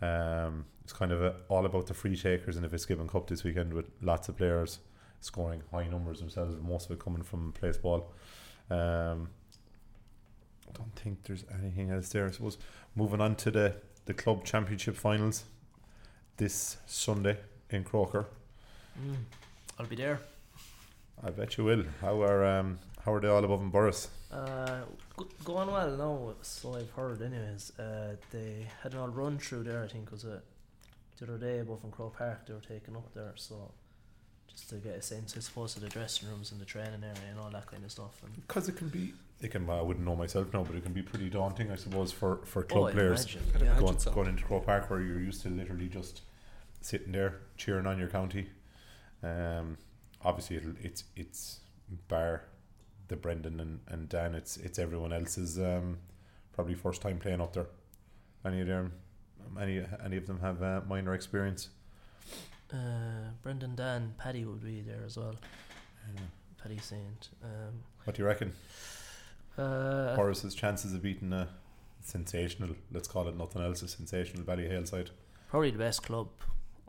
Um, 0.00 0.66
it's 0.82 0.92
kind 0.92 1.12
of 1.12 1.22
a, 1.22 1.36
all 1.48 1.66
about 1.66 1.86
the 1.86 1.94
free 1.94 2.16
takers 2.16 2.56
in 2.56 2.62
the 2.62 2.68
Fitzgibbon 2.68 3.08
Cup 3.08 3.26
this 3.26 3.44
weekend 3.44 3.72
with 3.72 3.86
lots 4.02 4.28
of 4.28 4.36
players 4.36 4.80
scoring 5.20 5.62
high 5.70 5.86
numbers 5.86 6.20
themselves, 6.20 6.56
most 6.62 6.86
of 6.86 6.92
it 6.92 6.98
coming 7.00 7.22
from 7.22 7.52
place 7.52 7.78
ball. 7.78 8.12
Um, 8.70 9.30
I 10.68 10.72
don't 10.72 10.94
think 10.96 11.22
there's 11.24 11.44
anything 11.58 11.90
else 11.90 12.10
there. 12.10 12.26
I 12.26 12.30
suppose 12.30 12.58
moving 12.94 13.20
on 13.20 13.36
to 13.36 13.50
the, 13.50 13.76
the 14.04 14.14
club 14.14 14.44
championship 14.44 14.96
finals 14.96 15.44
this 16.36 16.76
Sunday 16.86 17.38
in 17.70 17.84
Croker. 17.84 18.26
Mm, 19.00 19.16
I'll 19.78 19.86
be 19.86 19.96
there. 19.96 20.20
I 21.22 21.30
bet 21.30 21.56
you 21.56 21.64
will. 21.64 21.84
How 22.00 22.22
are 22.22 22.44
um 22.44 22.78
how 23.04 23.14
are 23.14 23.20
they 23.20 23.28
all 23.28 23.44
above 23.44 23.60
in 23.60 23.70
Borris? 23.70 24.08
Uh, 24.32 24.80
go- 25.16 25.28
going 25.44 25.70
well 25.70 25.96
now. 25.96 26.34
So 26.42 26.74
I've 26.74 26.90
heard, 26.90 27.22
anyways. 27.22 27.78
Uh, 27.78 28.16
they 28.30 28.66
had 28.82 28.92
an 28.94 28.98
all 28.98 29.08
run 29.08 29.38
through 29.38 29.64
there. 29.64 29.84
I 29.84 29.88
think 29.88 30.10
was 30.10 30.24
it 30.24 30.42
the 31.18 31.24
other 31.24 31.38
day 31.38 31.60
above 31.60 31.84
in 31.84 31.90
Croke 31.90 32.16
Park. 32.18 32.46
They 32.46 32.54
were 32.54 32.60
taken 32.60 32.96
up 32.96 33.12
there, 33.14 33.32
so 33.36 33.72
just 34.48 34.68
to 34.70 34.76
get 34.76 34.96
a 34.96 35.02
sense, 35.02 35.36
I 35.36 35.40
suppose, 35.40 35.76
of 35.76 35.82
the 35.82 35.88
dressing 35.88 36.28
rooms 36.28 36.52
and 36.52 36.60
the 36.60 36.64
training 36.64 37.02
area 37.02 37.30
and 37.30 37.38
all 37.38 37.50
that 37.50 37.66
kind 37.66 37.84
of 37.84 37.92
stuff. 37.92 38.22
And 38.24 38.34
Because 38.46 38.68
it 38.68 38.76
can 38.76 38.88
be 38.88 39.12
it 39.40 39.50
can 39.50 39.68
I 39.68 39.82
wouldn't 39.82 40.04
know 40.04 40.16
myself 40.16 40.52
now, 40.52 40.62
but 40.62 40.74
it 40.76 40.82
can 40.82 40.92
be 40.92 41.02
pretty 41.02 41.28
daunting, 41.28 41.70
I 41.70 41.76
suppose, 41.76 42.12
for, 42.12 42.40
for 42.44 42.62
oh, 42.62 42.66
club 42.66 42.84
I'd 42.86 42.94
players 42.94 43.24
imagine, 43.24 43.66
yeah. 43.66 43.78
going, 43.78 43.98
so. 43.98 44.10
going 44.12 44.28
into 44.28 44.44
Croke 44.44 44.66
Park 44.66 44.90
where 44.90 45.00
you're 45.00 45.20
used 45.20 45.42
to 45.42 45.48
literally 45.48 45.88
just 45.88 46.22
sitting 46.80 47.12
there 47.12 47.40
cheering 47.56 47.86
on 47.86 47.98
your 47.98 48.08
county. 48.08 48.48
Um, 49.24 49.78
obviously 50.24 50.56
it'll, 50.56 50.74
it's 50.80 51.04
it's 51.16 51.60
bar 52.08 52.42
the 53.08 53.16
Brendan 53.16 53.60
and, 53.60 53.80
and 53.88 54.08
Dan. 54.08 54.34
It's 54.34 54.56
it's 54.56 54.78
everyone 54.78 55.12
else's 55.12 55.58
um, 55.58 55.98
probably 56.52 56.74
first 56.74 57.00
time 57.02 57.18
playing 57.18 57.40
up 57.40 57.52
there. 57.52 57.66
Any 58.44 58.60
of 58.60 58.66
them, 58.66 58.92
any 59.60 59.82
any 60.04 60.16
of 60.16 60.26
them 60.26 60.40
have 60.40 60.62
uh, 60.62 60.80
minor 60.86 61.14
experience. 61.14 61.68
Uh, 62.72 63.30
Brendan 63.42 63.74
Dan, 63.76 64.14
Paddy 64.18 64.44
would 64.44 64.62
be 64.64 64.80
there 64.80 65.02
as 65.06 65.16
well. 65.16 65.34
Paddy 66.62 66.78
Saint. 66.78 67.28
Um, 67.42 67.82
What 68.04 68.16
do 68.16 68.22
you 68.22 68.26
reckon? 68.26 68.52
uh, 69.58 70.16
Borris's 70.16 70.54
chances 70.54 70.92
of 70.94 71.02
beating 71.02 71.32
a 71.32 71.48
sensational, 72.02 72.74
let's 72.90 73.06
call 73.06 73.28
it 73.28 73.36
nothing 73.36 73.62
else, 73.62 73.82
a 73.82 73.88
sensational 73.88 74.44
Ballyhale 74.44 74.86
side. 74.88 75.10
probably 75.48 75.70
the 75.70 75.78
best 75.78 76.02
club, 76.02 76.28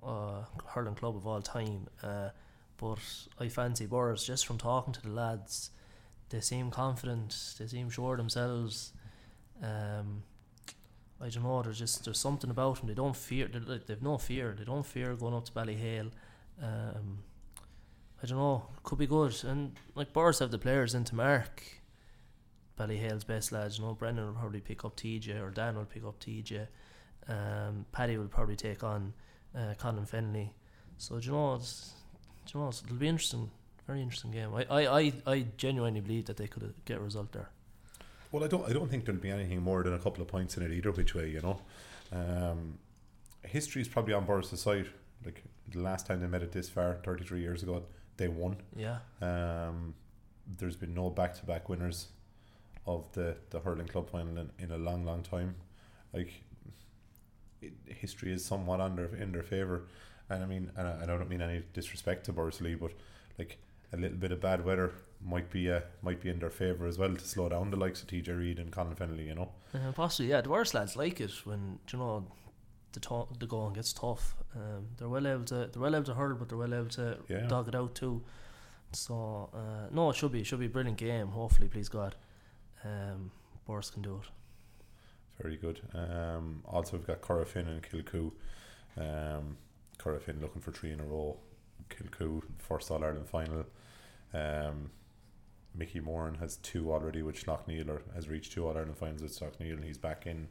uh, 0.05 0.45
hurling 0.67 0.95
club 0.95 1.15
of 1.15 1.25
all 1.27 1.41
time. 1.41 1.87
Uh, 2.03 2.29
but 2.77 2.99
I 3.39 3.47
fancy 3.47 3.87
Borris 3.87 4.25
just 4.25 4.45
from 4.45 4.57
talking 4.57 4.93
to 4.93 5.01
the 5.01 5.09
lads. 5.09 5.71
They 6.29 6.41
seem 6.41 6.71
confident. 6.71 7.55
They 7.57 7.67
seem 7.67 7.89
sure 7.89 8.17
themselves. 8.17 8.91
Um, 9.63 10.23
I 11.21 11.29
don't 11.29 11.43
know. 11.43 11.61
There's 11.61 11.79
just 11.79 12.03
there's 12.03 12.19
something 12.19 12.49
about 12.49 12.79
them. 12.79 12.87
They 12.87 12.93
don't 12.93 13.15
fear. 13.15 13.47
They've 13.47 14.01
no 14.01 14.17
fear. 14.17 14.55
They 14.57 14.65
don't 14.65 14.85
fear 14.85 15.15
going 15.15 15.33
up 15.33 15.45
to 15.45 15.51
Ballyhale. 15.51 16.11
Um, 16.61 17.19
I 18.21 18.27
don't 18.27 18.37
know. 18.37 18.65
Could 18.83 18.97
be 18.97 19.07
good. 19.07 19.43
And 19.43 19.73
like 19.93 20.13
Borris 20.13 20.39
have 20.39 20.51
the 20.51 20.57
players 20.57 20.93
into 20.93 21.15
mark. 21.15 21.63
Ballyhale's 22.77 23.23
best 23.23 23.51
lads. 23.51 23.77
You 23.77 23.85
know, 23.85 23.93
Brendan 23.93 24.25
will 24.25 24.33
probably 24.33 24.59
pick 24.59 24.83
up 24.83 24.97
TJ 24.97 25.41
or 25.41 25.51
Dan 25.51 25.77
will 25.77 25.85
pick 25.85 26.03
up 26.03 26.19
TJ. 26.19 26.67
Um, 27.27 27.85
Paddy 27.91 28.17
will 28.17 28.27
probably 28.27 28.55
take 28.55 28.83
on 28.83 29.13
uh, 29.55 29.73
Colin 29.77 30.05
Fennelly. 30.05 30.49
So 30.97 31.19
do 31.19 31.25
you 31.27 31.31
know, 31.33 31.55
it's, 31.55 31.93
do 32.45 32.57
you 32.57 32.63
know, 32.63 32.69
it'll 32.69 32.95
be 32.95 33.07
interesting. 33.07 33.49
Very 33.87 34.01
interesting 34.01 34.31
game. 34.31 34.51
I, 34.55 34.65
I, 34.69 34.99
I, 34.99 35.13
I 35.27 35.45
genuinely 35.57 36.01
believe 36.01 36.25
that 36.25 36.37
they 36.37 36.47
could 36.47 36.73
get 36.85 36.97
a 36.97 37.01
result 37.01 37.31
there. 37.31 37.49
Well, 38.31 38.43
I 38.43 38.47
don't. 38.47 38.67
I 38.67 38.73
don't 38.73 38.89
think 38.89 39.05
there'll 39.05 39.21
be 39.21 39.29
anything 39.29 39.61
more 39.61 39.83
than 39.83 39.93
a 39.93 39.99
couple 39.99 40.21
of 40.21 40.27
points 40.27 40.57
in 40.57 40.63
it 40.63 40.71
either 40.71 40.91
which 40.91 41.13
way. 41.13 41.29
You 41.29 41.41
know, 41.41 41.61
um, 42.11 42.79
history 43.43 43.81
is 43.81 43.87
probably 43.87 44.13
on 44.13 44.25
Borris' 44.25 44.57
side. 44.57 44.87
Like 45.23 45.43
the 45.71 45.79
last 45.79 46.07
time 46.07 46.19
they 46.19 46.27
met 46.27 46.41
it 46.41 46.51
this 46.51 46.67
far, 46.67 46.95
thirty 47.03 47.23
three 47.23 47.41
years 47.41 47.63
ago, 47.63 47.83
they 48.17 48.27
won. 48.27 48.57
Yeah. 48.75 48.97
Um, 49.21 49.93
there's 50.57 50.75
been 50.75 50.93
no 50.93 51.09
back 51.11 51.35
to 51.35 51.45
back 51.45 51.69
winners 51.69 52.07
of 52.85 53.09
the 53.13 53.37
the 53.51 53.59
hurling 53.59 53.87
club 53.87 54.09
final 54.09 54.37
in, 54.37 54.49
in 54.59 54.71
a 54.71 54.77
long, 54.77 55.05
long 55.05 55.21
time. 55.21 55.55
Like 56.11 56.33
history 57.87 58.31
is 58.33 58.43
somewhat 58.45 58.79
under 58.81 59.15
in 59.15 59.31
their 59.31 59.43
favor, 59.43 59.83
and 60.29 60.43
I 60.43 60.45
mean, 60.47 60.71
and 60.77 60.87
I, 60.87 61.03
I 61.03 61.05
don't 61.05 61.29
mean 61.29 61.41
any 61.41 61.63
disrespect 61.73 62.25
to 62.25 62.33
Borsley, 62.33 62.79
but 62.79 62.91
like 63.37 63.57
a 63.93 63.97
little 63.97 64.17
bit 64.17 64.31
of 64.31 64.41
bad 64.41 64.65
weather 64.65 64.91
might 65.23 65.49
be 65.49 65.71
uh, 65.71 65.79
might 66.01 66.21
be 66.21 66.29
in 66.29 66.39
their 66.39 66.49
favour 66.49 66.85
as 66.87 66.97
well 66.97 67.13
to 67.15 67.25
slow 67.27 67.49
down 67.49 67.71
the 67.71 67.77
likes 67.77 68.01
of 68.01 68.07
TJ 68.09 68.37
Reid 68.37 68.59
and 68.59 68.71
Colin 68.71 68.95
Fennelly, 68.95 69.25
you 69.27 69.35
know. 69.35 69.49
Uh, 69.73 69.91
possibly, 69.93 70.29
yeah. 70.29 70.41
The 70.41 70.49
worst 70.49 70.73
lads 70.73 70.95
like 70.95 71.19
it 71.21 71.31
when 71.45 71.79
you 71.91 71.99
know 71.99 72.25
the 72.93 72.99
to- 73.01 73.27
the 73.39 73.47
going 73.47 73.73
gets 73.73 73.93
tough. 73.93 74.35
Um, 74.55 74.87
they're 74.97 75.09
well 75.09 75.25
able 75.27 75.45
to 75.45 75.69
they're 75.71 75.81
well 75.81 75.95
able 75.95 76.05
to 76.05 76.13
hurl, 76.13 76.35
but 76.35 76.49
they're 76.49 76.57
well 76.57 76.73
able 76.73 76.89
to 76.89 77.17
Yeah. 77.27 77.47
dog 77.47 77.67
it 77.67 77.75
out 77.75 77.95
too. 77.95 78.21
So 78.91 79.49
uh, 79.53 79.87
no, 79.91 80.09
it 80.11 80.15
should 80.15 80.31
be 80.31 80.41
it 80.41 80.45
should 80.45 80.59
be 80.59 80.67
a 80.67 80.69
brilliant 80.69 80.97
game. 80.97 81.27
Hopefully, 81.27 81.67
please 81.67 81.89
God, 81.89 82.15
um, 82.83 83.31
Borris 83.67 83.91
can 83.91 84.01
do 84.01 84.21
it. 84.23 84.29
Very 85.41 85.57
good. 85.57 85.81
Um, 85.93 86.63
also, 86.65 86.97
we've 86.97 87.07
got 87.07 87.21
Corofin 87.21 87.67
and 87.67 87.83
Kilcoo. 87.83 88.31
Um, 88.97 89.57
looking 90.41 90.61
for 90.61 90.71
three 90.71 90.91
in 90.91 90.99
a 90.99 91.03
row. 91.03 91.37
Kilcoo, 91.89 92.41
first 92.57 92.89
All 92.91 93.03
Ireland 93.03 93.27
final. 93.27 93.65
Um, 94.33 94.91
Mickey 95.73 95.99
Moran 95.99 96.35
has 96.35 96.57
two 96.57 96.91
already 96.91 97.21
with 97.21 97.43
Slaughtneil, 97.43 97.89
or 97.89 98.01
has 98.13 98.29
reached 98.29 98.53
two 98.53 98.65
All 98.65 98.77
Ireland 98.77 98.97
finals 98.97 99.21
with 99.21 99.37
Slaughtneil, 99.37 99.73
and 99.73 99.83
he's 99.83 99.97
back 99.97 100.25
in 100.25 100.47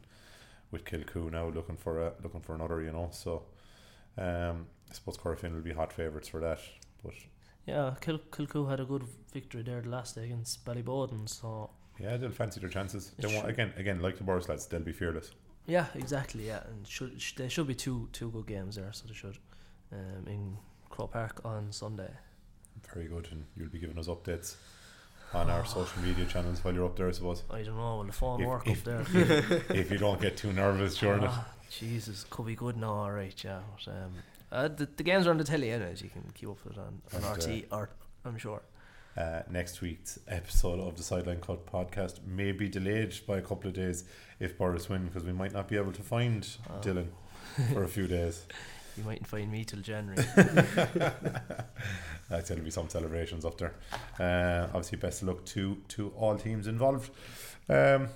with 0.71 0.85
Kilcoo 0.85 1.31
now, 1.31 1.49
looking 1.49 1.77
for 1.77 1.99
a 1.99 2.13
looking 2.21 2.41
for 2.41 2.53
another. 2.55 2.81
You 2.81 2.91
know, 2.91 3.09
so 3.11 3.43
um, 4.17 4.67
I 4.89 4.93
suppose 4.93 5.17
Corofin 5.17 5.53
will 5.53 5.61
be 5.61 5.73
hot 5.73 5.91
favourites 5.91 6.27
for 6.27 6.39
that. 6.41 6.59
But 7.03 7.13
Yeah, 7.65 7.95
Kil- 8.01 8.19
Kilcoo 8.31 8.69
had 8.69 8.79
a 8.79 8.85
good 8.85 9.03
victory 9.33 9.63
there 9.63 9.81
the 9.81 9.89
last 9.89 10.15
day 10.15 10.25
against 10.25 10.63
Ballyboden. 10.65 11.27
So 11.27 11.71
yeah, 11.99 12.17
they'll 12.17 12.31
fancy 12.31 12.59
their 12.59 12.69
chances. 12.69 13.11
They 13.17 13.27
won't, 13.33 13.47
again, 13.49 13.73
again, 13.77 14.01
like 14.01 14.17
the 14.17 14.23
Borris 14.23 14.47
lads, 14.49 14.65
they'll 14.67 14.81
be 14.81 14.91
fearless. 14.93 15.31
yeah, 15.67 15.85
exactly. 15.95 16.47
Yeah, 16.47 16.61
and 16.67 16.87
should 16.87 17.19
sh- 17.21 17.33
there 17.35 17.49
should 17.49 17.67
be 17.67 17.75
two 17.75 18.09
two 18.11 18.29
good 18.31 18.47
games 18.47 18.75
there. 18.75 18.91
So 18.93 19.05
they 19.07 19.13
should 19.13 19.37
um, 19.91 20.27
in 20.27 20.57
Croke 20.89 21.11
Park 21.13 21.41
on 21.45 21.71
Sunday. 21.71 22.11
Very 22.93 23.07
good, 23.07 23.27
and 23.31 23.45
you'll 23.57 23.69
be 23.69 23.79
giving 23.79 23.97
us 23.97 24.07
updates 24.07 24.55
on 25.33 25.49
our 25.49 25.65
social 25.77 26.01
media 26.03 26.25
channels 26.25 26.63
while 26.63 26.73
you're 26.73 26.85
up 26.85 26.95
there, 26.95 27.07
I 27.07 27.11
suppose. 27.11 27.43
I 27.49 27.63
don't 27.63 27.77
know. 27.77 27.97
Will 27.97 28.03
the 28.05 28.11
phone 28.11 28.41
If- 28.41 28.47
work 28.47 28.67
if- 28.67 28.87
up 28.87 29.07
there? 29.07 29.61
if 29.69 29.89
you 29.91 29.97
don't 29.97 30.21
get 30.21 30.37
too 30.37 30.53
nervous 30.53 30.97
during 30.97 31.23
it. 31.23 31.29
Ah, 31.31 31.47
Jesus, 31.71 32.25
could 32.29 32.45
be 32.45 32.55
good 32.55 32.77
now. 32.77 32.93
All 32.93 33.11
right, 33.11 33.43
yeah. 33.43 33.59
But, 33.85 33.91
um, 33.91 34.11
uh, 34.51 34.67
the, 34.69 34.85
the 34.95 35.03
games 35.03 35.25
are 35.27 35.31
on 35.31 35.37
the 35.37 35.43
telly, 35.43 35.71
anyways. 35.71 36.01
You 36.01 36.09
can 36.09 36.23
keep 36.35 36.49
up 36.49 36.63
with 36.63 36.73
it 36.77 36.79
on, 36.79 37.01
on 37.13 37.23
And, 37.33 37.37
RT, 37.43 37.65
or 37.71 37.89
I'm 38.23 38.37
sure. 38.37 38.61
Uh, 39.17 39.43
next 39.49 39.79
week's 39.81 40.19
episode 40.27 40.79
of 40.79 40.97
the 40.97 41.03
Sideline 41.03 41.39
Cut 41.39 41.65
podcast 41.65 42.19
may 42.27 42.51
be 42.51 42.67
delayed 42.67 43.15
by 43.25 43.37
a 43.37 43.41
couple 43.41 43.69
of 43.69 43.73
days 43.73 44.03
if 44.41 44.57
Borris 44.57 44.89
win 44.89 45.05
because 45.05 45.23
we 45.23 45.31
might 45.31 45.53
not 45.53 45.69
be 45.69 45.77
able 45.77 45.93
to 45.93 46.01
find 46.01 46.45
Oh. 46.69 46.73
Dylan 46.81 47.07
for 47.73 47.83
a 47.83 47.87
few 47.87 48.07
days. 48.07 48.45
You 48.97 49.03
mightn't 49.03 49.27
find 49.27 49.51
me 49.51 49.65
till 49.65 49.81
January. 49.81 50.23
Uh, 52.31 52.41
there'll 52.41 52.63
be 52.63 52.71
some 52.71 52.89
celebrations 52.89 53.45
up 53.45 53.55
there. 53.59 53.75
Uh, 54.19 54.65
obviously, 54.73 54.97
best 54.97 55.21
of 55.21 55.27
luck 55.27 55.45
to 55.45 55.77
to 55.89 56.09
all 56.17 56.35
teams 56.37 56.65
involved. 56.65 57.11
Um, 57.69 58.07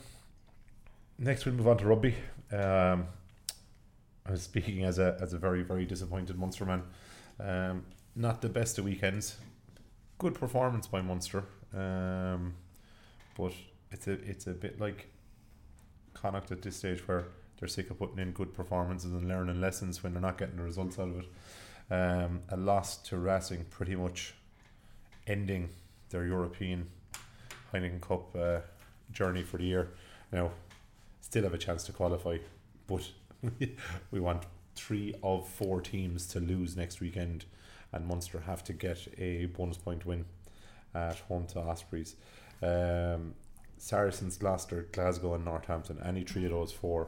next, 1.20 1.46
we'll 1.46 1.54
move 1.54 1.68
on 1.68 1.78
to 1.78 1.86
rugby. 1.86 2.16
Um, 2.52 3.06
I 4.26 4.32
was 4.32 4.42
speaking 4.42 4.84
as 4.84 4.98
a 4.98 5.16
as 5.22 5.34
a 5.34 5.38
very 5.38 5.62
very 5.62 5.86
disappointed 5.86 6.40
Munster 6.40 6.66
man. 6.66 6.84
Um, 7.40 7.86
not 8.16 8.42
the 8.42 8.50
best 8.50 8.80
of 8.80 8.86
weekends. 8.86 9.38
Good 10.20 10.36
performance 10.36 10.86
by 10.86 11.02
Munster, 11.02 11.46
um, 11.74 12.54
but 13.38 13.54
it's 13.92 14.08
a 14.08 14.12
it's 14.12 14.48
a 14.48 14.52
bit 14.52 14.80
like 14.80 15.08
Connacht 16.14 16.52
at 16.52 16.62
this 16.62 16.76
stage 16.76 17.08
where 17.08 17.26
they're 17.58 17.70
sick 17.70 17.90
of 17.90 18.00
putting 18.00 18.20
in 18.20 18.32
good 18.32 18.54
performances 18.54 19.14
and 19.14 19.28
learning 19.28 19.60
lessons 19.60 20.04
when 20.04 20.14
they're 20.14 20.22
not 20.22 20.38
getting 20.38 20.58
the 20.58 20.64
results 20.64 21.00
out 21.00 21.08
of 21.08 21.20
it. 21.20 21.26
Um, 21.92 22.42
a 22.50 22.58
loss 22.58 22.98
to 23.04 23.18
Racing, 23.18 23.66
pretty 23.70 23.96
much 23.96 24.34
ending 25.26 25.70
their 26.10 26.26
European 26.26 26.88
Heineken 27.74 28.02
Cup 28.02 28.36
uh, 28.36 28.60
journey 29.12 29.44
for 29.44 29.58
the 29.58 29.64
year. 29.64 29.92
Now, 30.32 30.52
still 31.22 31.44
have 31.44 31.54
a 31.54 31.58
chance 31.58 31.84
to 31.86 31.92
qualify, 31.92 32.38
but 32.88 33.10
we 34.12 34.20
want 34.20 34.44
three 34.76 35.16
of 35.24 35.48
four 35.48 35.82
teams 35.82 36.28
to 36.28 36.40
lose 36.40 36.76
next 36.76 37.00
weekend, 37.00 37.46
and 37.92 38.06
Munster 38.08 38.40
have 38.46 38.64
to 38.66 38.74
get 38.74 39.08
a 39.18 39.46
bonus 39.48 39.78
point 39.78 40.06
win 40.06 40.26
at 40.94 41.20
home 41.20 41.46
to 41.48 41.60
Ospreys. 41.60 42.16
Um, 42.62 43.34
Saracens, 43.78 44.38
Gloucester, 44.38 44.88
Glasgow, 44.92 45.36
and 45.36 45.46
Northampton. 45.46 46.00
Any 46.04 46.24
three 46.24 46.46
of 46.46 46.52
those 46.52 46.72
four 46.72 47.08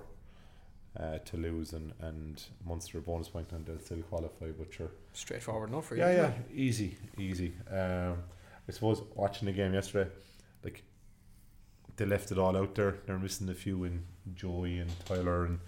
uh, 0.99 1.17
to 1.19 1.37
lose, 1.37 1.73
and 1.73 1.93
and 2.01 2.41
Munster 2.65 2.99
a 2.99 3.01
bonus 3.01 3.27
point, 3.27 3.51
and 3.51 3.65
they'll 3.65 3.79
still 3.79 4.01
qualify. 4.03 4.47
But 4.57 4.73
sure, 4.73 4.91
Straightforward 5.13 5.69
enough 5.69 5.87
for 5.87 5.95
you. 5.95 6.01
yeah, 6.01 6.11
yeah, 6.11 6.27
it? 6.27 6.35
easy, 6.53 6.97
easy. 7.17 7.53
Um, 7.69 8.17
I 8.67 8.71
suppose 8.71 9.01
watching 9.15 9.47
the 9.47 9.51
game 9.51 9.73
yesterday, 9.73 10.09
like 10.63 10.83
they 11.97 12.05
left 12.05 12.31
it 12.31 12.37
all 12.37 12.55
out 12.55 12.75
there. 12.75 12.95
They're 13.05 13.17
missing 13.17 13.49
a 13.49 13.53
few 13.53 13.83
in 13.83 14.03
Joey 14.33 14.79
and 14.79 14.91
Tyler 15.05 15.45
and 15.45 15.59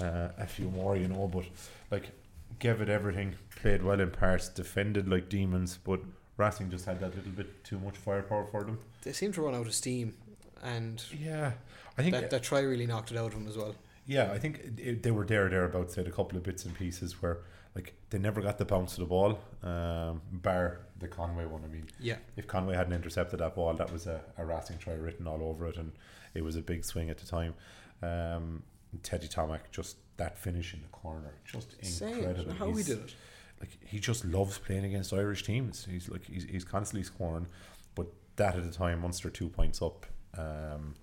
uh, 0.00 0.28
a 0.38 0.46
few 0.46 0.68
more, 0.70 0.96
you 0.96 1.08
know. 1.08 1.26
But 1.26 1.44
like, 1.90 2.10
gave 2.58 2.80
it 2.80 2.88
everything. 2.88 3.34
Played 3.56 3.82
well 3.82 4.00
in 4.00 4.10
parts. 4.10 4.48
Defended 4.48 5.08
like 5.08 5.28
demons. 5.28 5.78
But 5.82 6.00
Racing 6.36 6.70
just 6.70 6.84
had 6.86 7.00
that 7.00 7.14
little 7.14 7.32
bit 7.32 7.64
too 7.64 7.78
much 7.78 7.96
firepower 7.96 8.44
for 8.46 8.64
them. 8.64 8.78
They 9.02 9.12
seemed 9.12 9.34
to 9.34 9.42
run 9.42 9.54
out 9.54 9.66
of 9.66 9.74
steam, 9.74 10.14
and 10.62 11.02
Yeah, 11.18 11.52
I 11.96 12.02
think 12.02 12.14
that, 12.14 12.30
that 12.30 12.42
try 12.42 12.60
really 12.60 12.86
knocked 12.86 13.10
it 13.10 13.16
out 13.16 13.26
of 13.32 13.38
them 13.38 13.48
as 13.48 13.56
well. 13.56 13.74
Yeah, 14.06 14.30
I 14.32 14.38
think 14.38 14.58
it, 14.60 14.80
it- 14.80 15.02
they 15.02 15.10
were 15.10 15.24
there 15.24 15.48
thereabouts. 15.48 15.94
Had 15.94 16.06
a 16.06 16.10
couple 16.12 16.36
of 16.36 16.44
bits 16.44 16.64
and 16.64 16.74
pieces 16.74 17.20
where 17.22 17.38
like 17.74 17.94
they 18.10 18.18
never 18.18 18.40
got 18.40 18.56
the 18.58 18.64
bounce 18.64 18.94
of 18.94 19.00
the 19.00 19.06
ball, 19.06 19.38
um, 19.62 20.22
bar 20.32 20.80
the 20.98 21.08
Conway 21.08 21.44
one. 21.44 21.62
I 21.64 21.68
mean, 21.68 21.86
Yeah, 22.00 22.16
if 22.36 22.46
Conway 22.46 22.74
hadn't 22.74 22.94
intercepted 22.94 23.40
that 23.40 23.54
ball, 23.54 23.74
that 23.74 23.92
was 23.92 24.06
a, 24.06 24.20
a 24.38 24.44
Racing 24.46 24.78
try 24.78 24.94
written 24.94 25.26
all 25.26 25.42
over 25.42 25.66
it, 25.66 25.76
and 25.76 25.92
it 26.34 26.42
was 26.42 26.56
a 26.56 26.62
big 26.62 26.84
swing 26.84 27.10
at 27.10 27.18
the 27.18 27.26
time. 27.26 27.54
Um, 28.02 28.62
Teddy 29.02 29.28
Thomas 29.28 29.60
just 29.70 29.96
that 30.16 30.38
finish 30.38 30.72
in 30.74 30.80
the 30.82 30.88
corner, 30.88 31.34
just 31.44 31.74
incredible. 31.82 32.52
how 32.54 32.66
we 32.66 32.74
He's- 32.82 32.86
did 32.86 32.98
it. 32.98 33.14
like 33.60 33.70
he 33.84 33.98
just 33.98 34.24
loves 34.24 34.58
playing 34.58 34.84
against 34.84 35.12
Irish 35.12 35.42
teams. 35.44 35.86
He's 35.90 36.08
like 36.08 36.24
he's, 36.26 36.44
he's 36.44 36.64
constantly 36.64 37.04
scoring, 37.04 37.46
but 37.94 38.06
that 38.36 38.54
at 38.56 38.64
the 38.64 38.70
time 38.72 39.00
Munster 39.00 39.30
two 39.30 39.48
points 39.48 39.80
up. 39.82 40.06
Um, 40.36 40.94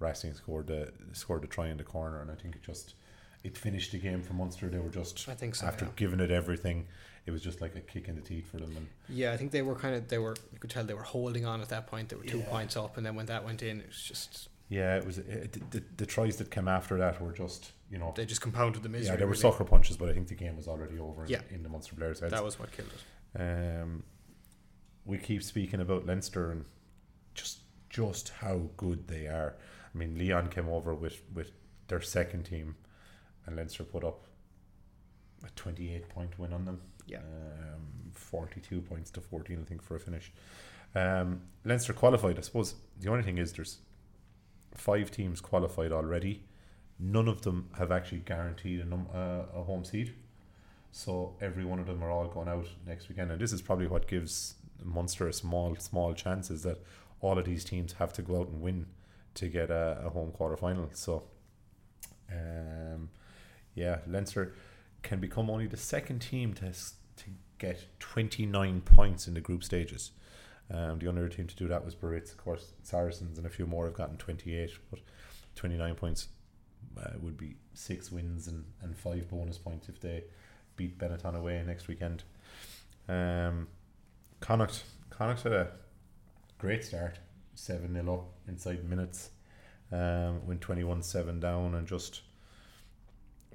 Racing 0.00 0.32
scored 0.34 0.66
the 0.68 0.90
scored 1.12 1.42
the 1.42 1.46
try 1.46 1.68
in 1.68 1.76
the 1.76 1.84
corner, 1.84 2.22
and 2.22 2.30
I 2.30 2.34
think 2.34 2.56
it 2.56 2.62
just 2.62 2.94
it 3.44 3.56
finished 3.58 3.92
the 3.92 3.98
game 3.98 4.22
for 4.22 4.32
Munster. 4.32 4.68
They 4.68 4.78
were 4.78 4.88
just 4.88 5.28
I 5.28 5.34
think 5.34 5.54
so. 5.54 5.66
after 5.66 5.84
yeah. 5.84 5.90
giving 5.96 6.20
it 6.20 6.30
everything, 6.30 6.86
it 7.26 7.32
was 7.32 7.42
just 7.42 7.60
like 7.60 7.76
a 7.76 7.80
kick 7.80 8.08
in 8.08 8.14
the 8.16 8.22
teeth 8.22 8.50
for 8.50 8.56
them. 8.56 8.74
And 8.76 8.86
Yeah, 9.10 9.32
I 9.32 9.36
think 9.36 9.50
they 9.50 9.60
were 9.62 9.74
kind 9.74 9.94
of 9.94 10.08
they 10.08 10.16
were. 10.18 10.34
You 10.52 10.58
could 10.58 10.70
tell 10.70 10.84
they 10.84 10.94
were 10.94 11.02
holding 11.02 11.44
on 11.44 11.60
at 11.60 11.68
that 11.68 11.86
point. 11.86 12.08
They 12.08 12.16
were 12.16 12.24
two 12.24 12.38
Yeah. 12.38 12.44
points 12.48 12.76
up, 12.78 12.96
and 12.96 13.04
then 13.04 13.14
when 13.14 13.26
that 13.26 13.44
went 13.44 13.62
in, 13.62 13.80
it 13.80 13.88
was 13.88 14.02
just 14.02 14.48
yeah, 14.70 14.96
it 14.96 15.04
was 15.04 15.18
it, 15.18 15.52
the, 15.52 15.78
the, 15.78 15.84
the 15.98 16.06
tries 16.06 16.36
that 16.36 16.50
came 16.50 16.66
after 16.68 16.96
that 16.96 17.20
were 17.20 17.32
just 17.32 17.72
you 17.90 17.98
know 17.98 18.12
they 18.16 18.24
just 18.24 18.40
compounded 18.40 18.82
the 18.82 18.88
misery. 18.88 19.08
yeah 19.12 19.16
there 19.16 19.26
were 19.26 19.32
really. 19.32 19.42
sucker 19.42 19.64
punches, 19.64 19.96
but 19.96 20.08
I 20.08 20.12
think 20.12 20.28
the 20.28 20.34
game 20.34 20.56
was 20.56 20.68
already 20.68 20.98
over. 20.98 21.24
In, 21.24 21.30
Yeah. 21.30 21.40
in 21.50 21.62
the 21.62 21.68
Munster 21.68 21.94
players' 21.96 22.20
heads. 22.20 22.32
That 22.32 22.44
was 22.44 22.58
what 22.58 22.70
killed 22.72 22.90
it. 23.34 23.40
Um, 23.40 24.04
we 25.04 25.18
keep 25.18 25.42
speaking 25.42 25.80
about 25.80 26.06
Leinster 26.06 26.50
and 26.50 26.64
just 27.34 27.60
just 27.88 28.28
how 28.40 28.70
good 28.76 29.08
they 29.08 29.26
are. 29.26 29.56
I 29.92 29.98
mean, 29.98 30.16
Lyon 30.18 30.48
came 30.48 30.68
over 30.68 30.94
with 30.94 31.20
with 31.34 31.50
their 31.88 32.00
second 32.00 32.44
team, 32.44 32.76
and 33.46 33.56
Leinster 33.56 33.82
put 33.84 34.04
up 34.04 34.26
a 35.44 35.50
twenty 35.56 35.94
eight 35.94 36.08
point 36.08 36.38
win 36.38 36.52
on 36.52 36.64
them. 36.64 36.80
Yeah. 37.06 37.18
um, 37.18 38.12
forty 38.12 38.60
two 38.60 38.80
points 38.80 39.10
to 39.12 39.20
fourteen, 39.20 39.58
I 39.60 39.64
think, 39.64 39.82
for 39.82 39.96
a 39.96 40.00
finish. 40.00 40.32
Um, 40.94 41.42
Leinster 41.64 41.92
qualified. 41.92 42.38
I 42.38 42.42
suppose 42.42 42.74
the 43.00 43.10
only 43.10 43.22
thing 43.24 43.38
is 43.38 43.52
there's 43.52 43.78
five 44.74 45.10
teams 45.10 45.40
qualified 45.40 45.92
already. 45.92 46.44
None 47.00 47.28
of 47.28 47.42
them 47.42 47.68
have 47.78 47.90
actually 47.90 48.18
guaranteed 48.18 48.80
a, 48.80 48.84
num- 48.84 49.08
uh, 49.14 49.44
a 49.54 49.62
home 49.62 49.84
seat. 49.84 50.12
So 50.92 51.36
every 51.40 51.64
one 51.64 51.78
of 51.78 51.86
them 51.86 52.02
are 52.02 52.10
all 52.10 52.26
going 52.26 52.48
out 52.48 52.66
next 52.86 53.08
weekend, 53.08 53.30
and 53.30 53.40
this 53.40 53.52
is 53.52 53.62
probably 53.62 53.86
what 53.86 54.08
gives 54.08 54.54
Munster 54.82 55.28
a 55.28 55.32
small, 55.32 55.76
small 55.76 56.14
chance 56.14 56.50
is 56.50 56.62
that 56.62 56.78
all 57.20 57.38
of 57.38 57.44
these 57.44 57.64
teams 57.64 57.92
have 57.94 58.12
to 58.14 58.22
go 58.22 58.40
out 58.40 58.48
and 58.48 58.60
win 58.60 58.86
to 59.34 59.48
get 59.48 59.70
a, 59.70 60.02
a 60.04 60.10
home 60.10 60.32
quarter 60.32 60.56
final. 60.56 60.90
So, 60.92 61.24
um, 62.32 63.10
yeah, 63.74 63.98
Leinster 64.06 64.54
can 65.02 65.20
become 65.20 65.48
only 65.48 65.66
the 65.66 65.76
second 65.76 66.20
team 66.20 66.54
to 66.54 66.72
to 66.72 67.24
get 67.58 67.84
twenty 67.98 68.46
nine 68.46 68.80
points 68.80 69.28
in 69.28 69.34
the 69.34 69.40
group 69.40 69.62
stages. 69.62 70.12
Um, 70.72 70.98
the 70.98 71.08
only 71.08 71.20
other 71.20 71.28
team 71.28 71.46
to 71.46 71.56
do 71.56 71.68
that 71.68 71.84
was 71.84 71.94
Biarritz, 71.94 72.32
of 72.32 72.38
course. 72.38 72.72
Saracens 72.82 73.38
and 73.38 73.46
a 73.46 73.50
few 73.50 73.66
more 73.66 73.84
have 73.84 73.94
gotten 73.94 74.16
twenty 74.16 74.56
eight, 74.56 74.72
but 74.90 75.00
twenty 75.54 75.76
nine 75.76 75.94
points 75.94 76.28
uh, 76.98 77.10
would 77.20 77.36
be 77.36 77.56
six 77.74 78.10
wins 78.10 78.48
and, 78.48 78.64
and 78.82 78.96
five 78.96 79.28
bonus 79.28 79.58
points 79.58 79.88
if 79.88 80.00
they 80.00 80.24
beat 80.76 80.98
Benetton 80.98 81.36
away 81.36 81.62
next 81.66 81.88
weekend. 81.88 82.22
Um, 83.08 83.68
Connacht, 84.40 84.84
Connacht 85.10 85.42
had 85.42 85.52
a 85.52 85.72
great 86.58 86.84
start, 86.84 87.18
7 87.54 87.92
0 87.92 88.14
up 88.14 88.26
inside 88.48 88.88
minutes, 88.88 89.30
um, 89.92 90.46
went 90.46 90.60
21 90.60 91.02
7 91.02 91.40
down, 91.40 91.74
and 91.74 91.86
just 91.86 92.22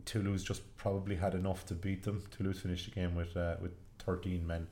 Toulouse 0.06 0.44
just 0.44 0.62
probably 0.78 1.16
had 1.16 1.34
enough 1.34 1.66
to 1.66 1.74
beat 1.74 2.04
them. 2.04 2.24
Toulouse 2.30 2.60
finished 2.60 2.86
the 2.86 2.92
game 2.92 3.16
with 3.16 3.36
uh, 3.36 3.56
with 3.62 3.72
13 4.00 4.46
men, 4.46 4.68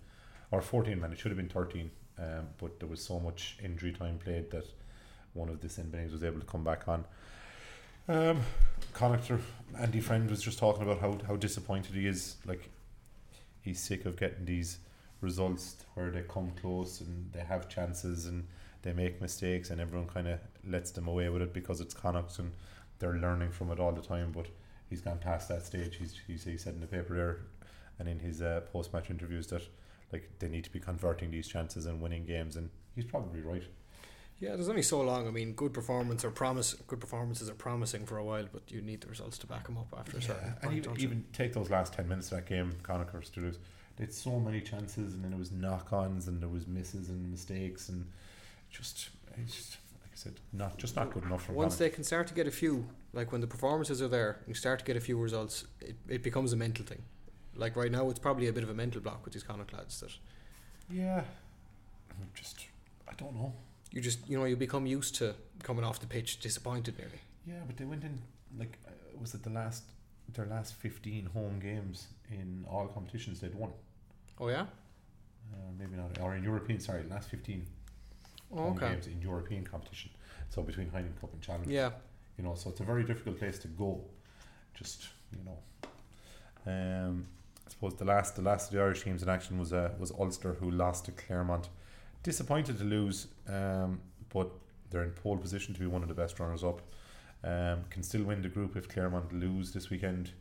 or 0.52 0.62
14 0.62 1.00
men, 1.00 1.12
it 1.12 1.20
should 1.20 1.32
have 1.32 1.38
been 1.38 1.50
13, 1.50 1.90
um, 2.20 2.48
but 2.60 2.80
there 2.80 2.90
was 2.90 3.04
so 3.04 3.20
much 3.20 3.58
injury 3.64 3.92
time 3.92 4.20
played 4.20 4.52
that 4.52 4.66
one 5.34 5.50
of 5.50 5.60
the 5.62 5.70
St. 5.70 5.92
Was 6.12 6.24
able 6.24 6.40
to 6.40 6.46
come 6.46 6.64
back 6.64 6.88
on. 6.88 7.06
Um, 8.08 8.42
Andy 9.80 10.00
Friend 10.02 10.30
was 10.30 10.42
just 10.42 10.60
talking 10.60 10.84
about 10.84 11.00
how, 11.00 11.18
how 11.28 11.36
disappointed 11.36 11.96
he 11.96 12.08
is. 12.08 12.36
Like, 12.46 12.70
he's 13.62 13.80
sick 13.80 14.06
of 14.06 14.18
getting 14.18 14.46
these 14.46 14.80
results 15.22 15.78
where 15.94 16.12
they 16.12 16.22
come 16.22 16.52
close 16.62 17.02
and 17.02 17.32
they 17.32 17.40
have 17.40 17.70
chances 17.70 18.26
and 18.26 18.46
they 18.82 18.92
make 18.92 19.22
mistakes 19.22 19.70
and 19.70 19.80
everyone 19.80 20.08
kind 20.08 20.28
of 20.28 20.40
lets 20.68 20.92
them 20.92 21.08
away 21.08 21.30
with 21.30 21.42
it 21.42 21.54
because 21.54 21.80
it's 21.80 21.94
Connacht 21.94 22.38
and 22.40 22.52
they're 23.00 23.16
learning 23.16 23.52
from 23.52 23.72
it 23.72 23.80
all 23.80 23.94
the 23.94 24.02
time. 24.02 24.32
But 24.32 24.48
he's 24.90 25.02
gone 25.02 25.18
past 25.20 25.48
that 25.48 25.66
stage. 25.66 25.96
He's, 25.96 26.20
he's 26.28 26.44
he 26.44 26.58
said 26.58 26.76
in 26.76 26.82
the 26.82 26.88
paper 26.88 27.16
there 27.16 27.38
and 28.00 28.08
in 28.08 28.20
his 28.20 28.42
uh, 28.42 28.62
post 28.72 28.94
match 28.94 29.10
interviews 29.10 29.48
that 29.48 29.62
like 30.12 30.30
they 30.40 30.48
need 30.48 30.64
to 30.64 30.72
be 30.72 30.80
converting 30.80 31.32
these 31.32 31.48
chances 31.48 31.86
and 31.86 32.00
winning 32.00 32.26
games, 32.26 32.56
and 32.56 32.70
he's 32.96 33.06
probably 33.06 33.42
right. 33.42 33.64
Yeah, 34.40 34.56
there's 34.56 34.70
only 34.70 34.82
so 34.82 35.02
long. 35.02 35.28
I 35.28 35.32
mean, 35.32 35.54
good 35.54 35.74
performance 35.74 36.26
or 36.26 36.32
promise, 36.32 36.74
good 36.88 37.00
performances 37.00 37.50
are 37.50 37.54
promising 37.54 38.06
for 38.06 38.18
a 38.18 38.26
while, 38.26 38.46
but 38.52 38.64
you 38.68 38.82
need 38.82 39.02
the 39.02 39.08
results 39.08 39.38
to 39.40 39.48
back 39.48 39.68
them 39.68 39.78
up 39.78 39.94
after 39.98 40.18
a 40.18 40.22
certain 40.22 40.54
and 40.62 40.62
point. 40.62 40.78
even, 40.78 41.00
even 41.00 41.26
take 41.32 41.54
those 41.54 41.70
last 41.70 41.94
ten 41.94 42.08
minutes 42.08 42.32
of 42.32 42.40
that 42.40 42.46
game, 42.46 42.74
Connacht 42.84 43.12
versus 43.12 43.30
Toulouse. 43.30 43.60
They 43.96 44.06
had 44.06 44.14
so 44.14 44.40
many 44.40 44.60
chances, 44.60 45.14
and 45.14 45.24
then 45.24 45.32
there 45.32 45.40
was 45.40 45.52
knock-ons, 45.52 46.28
and 46.28 46.42
there 46.42 46.50
was 46.50 46.68
misses 46.68 47.10
and 47.10 47.30
mistakes, 47.30 47.90
and 47.90 48.06
just, 48.70 49.10
just 49.46 49.78
like 50.02 50.12
I 50.12 50.16
said, 50.16 50.34
not 50.52 50.78
just 50.78 50.96
not 50.96 51.14
good 51.14 51.24
enough 51.24 51.46
for 51.46 51.54
Once 51.54 51.76
they 51.78 51.90
can 51.90 52.04
start 52.04 52.28
to 52.28 52.34
get 52.34 52.48
a 52.48 52.52
few, 52.52 52.88
like 53.14 53.32
when 53.32 53.40
the 53.40 53.48
performances 53.48 54.02
are 54.02 54.08
there, 54.08 54.38
and 54.40 54.48
you 54.48 54.56
start 54.56 54.80
to 54.80 54.86
get 54.86 54.98
a 54.98 55.02
few 55.02 55.18
results. 55.18 55.66
It, 55.80 55.96
it 56.10 56.24
becomes 56.24 56.52
a 56.52 56.58
mental 56.58 56.84
thing. 56.84 57.04
Like 57.56 57.76
right 57.76 57.92
now, 57.92 58.10
it's 58.10 58.20
probably 58.20 58.48
a 58.48 58.54
bit 58.54 58.64
of 58.64 58.70
a 58.70 58.74
mental 58.74 59.00
block 59.00 59.24
with 59.24 59.34
these 59.34 59.44
Connacht 59.44 59.74
lads 59.74 60.00
that 60.00 60.12
Yeah, 60.90 61.24
just 62.34 62.66
I 63.08 63.14
don't 63.14 63.36
know. 63.36 63.54
You 63.94 64.02
just 64.02 64.20
you 64.30 64.38
know 64.38 64.46
you 64.46 64.58
become 64.58 64.86
used 64.86 65.16
to 65.20 65.36
coming 65.62 65.86
off 65.86 66.00
the 66.00 66.08
pitch 66.08 66.40
disappointed 66.40 66.98
nearly. 66.98 67.22
Yeah, 67.46 67.62
but 67.68 67.78
they 67.78 67.86
went 67.86 68.04
in 68.04 68.20
like 68.58 68.78
uh, 68.88 68.92
was 69.22 69.34
it 69.36 69.44
the 69.44 69.50
last 69.52 69.84
their 70.34 70.48
last 70.48 70.74
fifteen 70.76 71.26
home 71.28 71.60
games 71.60 72.08
in 72.32 72.66
all 72.70 72.88
competitions 72.88 73.40
they'd 73.40 73.56
won. 73.56 73.72
Oh 74.40 74.50
yeah. 74.50 74.66
Uh, 75.54 75.58
maybe 75.80 75.96
not, 75.96 76.18
or 76.22 76.36
in 76.36 76.44
European. 76.44 76.80
Sorry, 76.80 77.04
last 77.10 77.30
fifteen 77.30 77.66
Oh, 78.52 78.58
home 78.64 78.78
okay. 78.78 78.90
games 78.90 79.08
in 79.08 79.20
European 79.22 79.64
competition. 79.66 80.12
So 80.50 80.62
between 80.62 80.88
Heineken 80.88 81.20
Cup 81.22 81.34
and 81.34 81.42
Challenge. 81.42 81.68
Yeah. 81.68 81.92
you 82.38 82.44
know 82.44 82.56
so 82.56 82.70
it's 82.72 82.80
a 82.80 82.84
very 82.94 83.04
difficult 83.04 83.38
place 83.40 83.58
to 83.60 83.68
go 83.84 83.90
just 84.80 85.00
you 85.32 85.40
know 85.48 85.58
um 86.72 87.26
I 87.68 87.70
suppose 87.74 87.96
the 87.96 88.06
last 88.06 88.36
the 88.36 88.42
last 88.42 88.64
of 88.68 88.74
the 88.76 88.82
Irish 88.82 89.04
teams 89.04 89.22
in 89.24 89.30
action 89.30 89.60
was 89.60 89.72
uh, 89.74 89.92
was 90.00 90.12
Ulster 90.12 90.54
who 90.60 90.70
lost 90.72 91.06
to 91.06 91.12
Clermont 91.12 91.70
disappointed 92.24 92.78
to 92.78 92.84
lose 92.84 93.28
um 93.48 94.00
but 94.34 94.50
they're 94.90 95.04
in 95.04 95.12
pole 95.12 95.38
position 95.38 95.74
to 95.74 95.80
be 95.80 95.86
one 95.86 96.02
of 96.02 96.08
the 96.08 96.14
best 96.14 96.40
runners 96.40 96.64
up. 96.64 96.82
Um 97.44 97.84
can 97.90 98.04
still 98.04 98.24
win 98.24 98.42
the 98.42 98.50
group 98.50 98.76
if 98.76 98.88
Clermont 98.90 99.32
lose 99.34 99.72
this 99.72 99.90
weekend. 99.90 100.32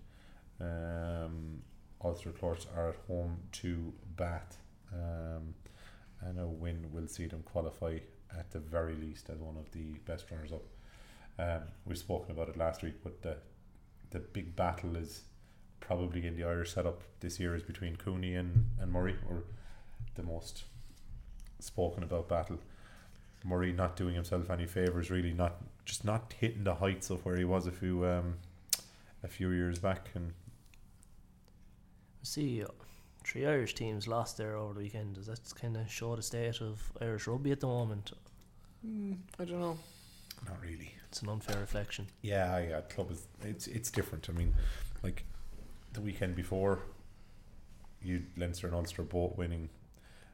Um 0.61 1.63
Ulster 2.05 2.33
course 2.33 2.67
are 2.77 2.89
at 2.91 2.97
home 3.07 3.37
to 3.61 3.93
Bath 4.17 4.59
um 4.93 5.55
and 6.21 6.39
a 6.39 6.47
win 6.47 6.87
will 6.93 7.09
see 7.09 7.27
them 7.27 7.43
qualify 7.43 7.99
at 8.39 8.51
the 8.51 8.59
very 8.59 8.95
least 8.95 9.29
as 9.31 9.39
one 9.41 9.57
of 9.57 9.71
the 9.73 9.99
best 10.07 10.31
runners 10.31 10.53
up. 10.53 10.63
Um, 11.39 11.63
we've 11.85 11.99
spoken 11.99 12.31
about 12.31 12.49
it 12.49 12.57
last 12.57 12.83
week, 12.83 12.95
but 13.03 13.23
the 13.23 13.37
the 14.11 14.19
big 14.21 14.55
battle 14.55 14.97
is 14.97 15.23
probably 15.81 16.27
in 16.27 16.37
the 16.37 16.45
Irish 16.45 16.75
setup 16.75 17.03
this 17.21 17.41
year 17.41 17.55
is 17.55 17.63
between 17.63 17.97
Cooney 17.97 18.35
and, 18.35 18.69
and 18.79 18.93
Murray, 18.93 19.17
or 19.29 19.45
the 20.15 20.23
most 20.23 20.65
spoken 21.63 22.03
about 22.03 22.29
battle. 22.29 22.59
Murray 23.45 23.73
not 23.73 23.97
doing 23.97 24.15
himself 24.15 24.51
any 24.51 24.67
favors, 24.67 25.11
really 25.11 25.33
not 25.33 25.57
just 25.85 26.05
not 26.05 26.33
hitting 26.39 26.65
the 26.65 26.77
heights 26.77 27.11
of 27.11 27.25
where 27.25 27.37
he 27.37 27.45
was 27.45 27.67
a 27.67 27.73
few 27.73 28.07
um, 28.07 28.35
a 29.23 29.29
few 29.29 29.51
years 29.51 29.79
back, 29.79 30.11
and 30.15 30.33
See, 32.23 32.63
uh, 32.63 32.69
three 33.25 33.47
Irish 33.47 33.75
teams 33.75 34.07
lost 34.07 34.37
there 34.37 34.57
over 34.57 34.75
the 34.75 34.81
weekend. 34.81 35.15
Does 35.15 35.27
that 35.27 35.41
kind 35.61 35.77
of 35.77 35.91
show 35.91 36.15
the 36.15 36.23
state 36.23 36.61
of 36.61 36.93
Irish 37.01 37.27
rugby 37.27 37.51
at 37.53 37.61
the 37.61 37.67
moment? 37.67 38.13
Mm, 38.87 39.17
I 39.39 39.45
don't 39.45 39.61
know. 39.61 39.79
not 40.47 40.61
really. 40.63 40.95
It's 41.09 41.21
an 41.23 41.29
unfair 41.29 41.59
reflection. 41.61 42.07
Yeah, 42.23 42.59
yeah, 42.61 42.81
club 42.83 43.11
is 43.11 43.27
it's 43.43 43.67
it's 43.67 43.91
different. 43.91 44.29
I 44.31 44.33
mean, 44.33 44.55
like 45.03 45.25
the 45.93 46.01
weekend 46.01 46.37
before, 46.37 46.81
you 48.03 48.23
Leinster 48.37 48.67
and 48.69 48.77
Ulster 48.77 49.03
both 49.03 49.37
winning, 49.37 49.69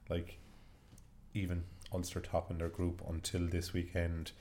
like 0.08 0.38
even 1.34 1.64
Ulster 1.92 2.20
top 2.20 2.50
in 2.50 2.58
their 2.58 2.68
group 2.68 3.02
until 3.08 3.46
this 3.46 3.72
weekend, 3.72 4.32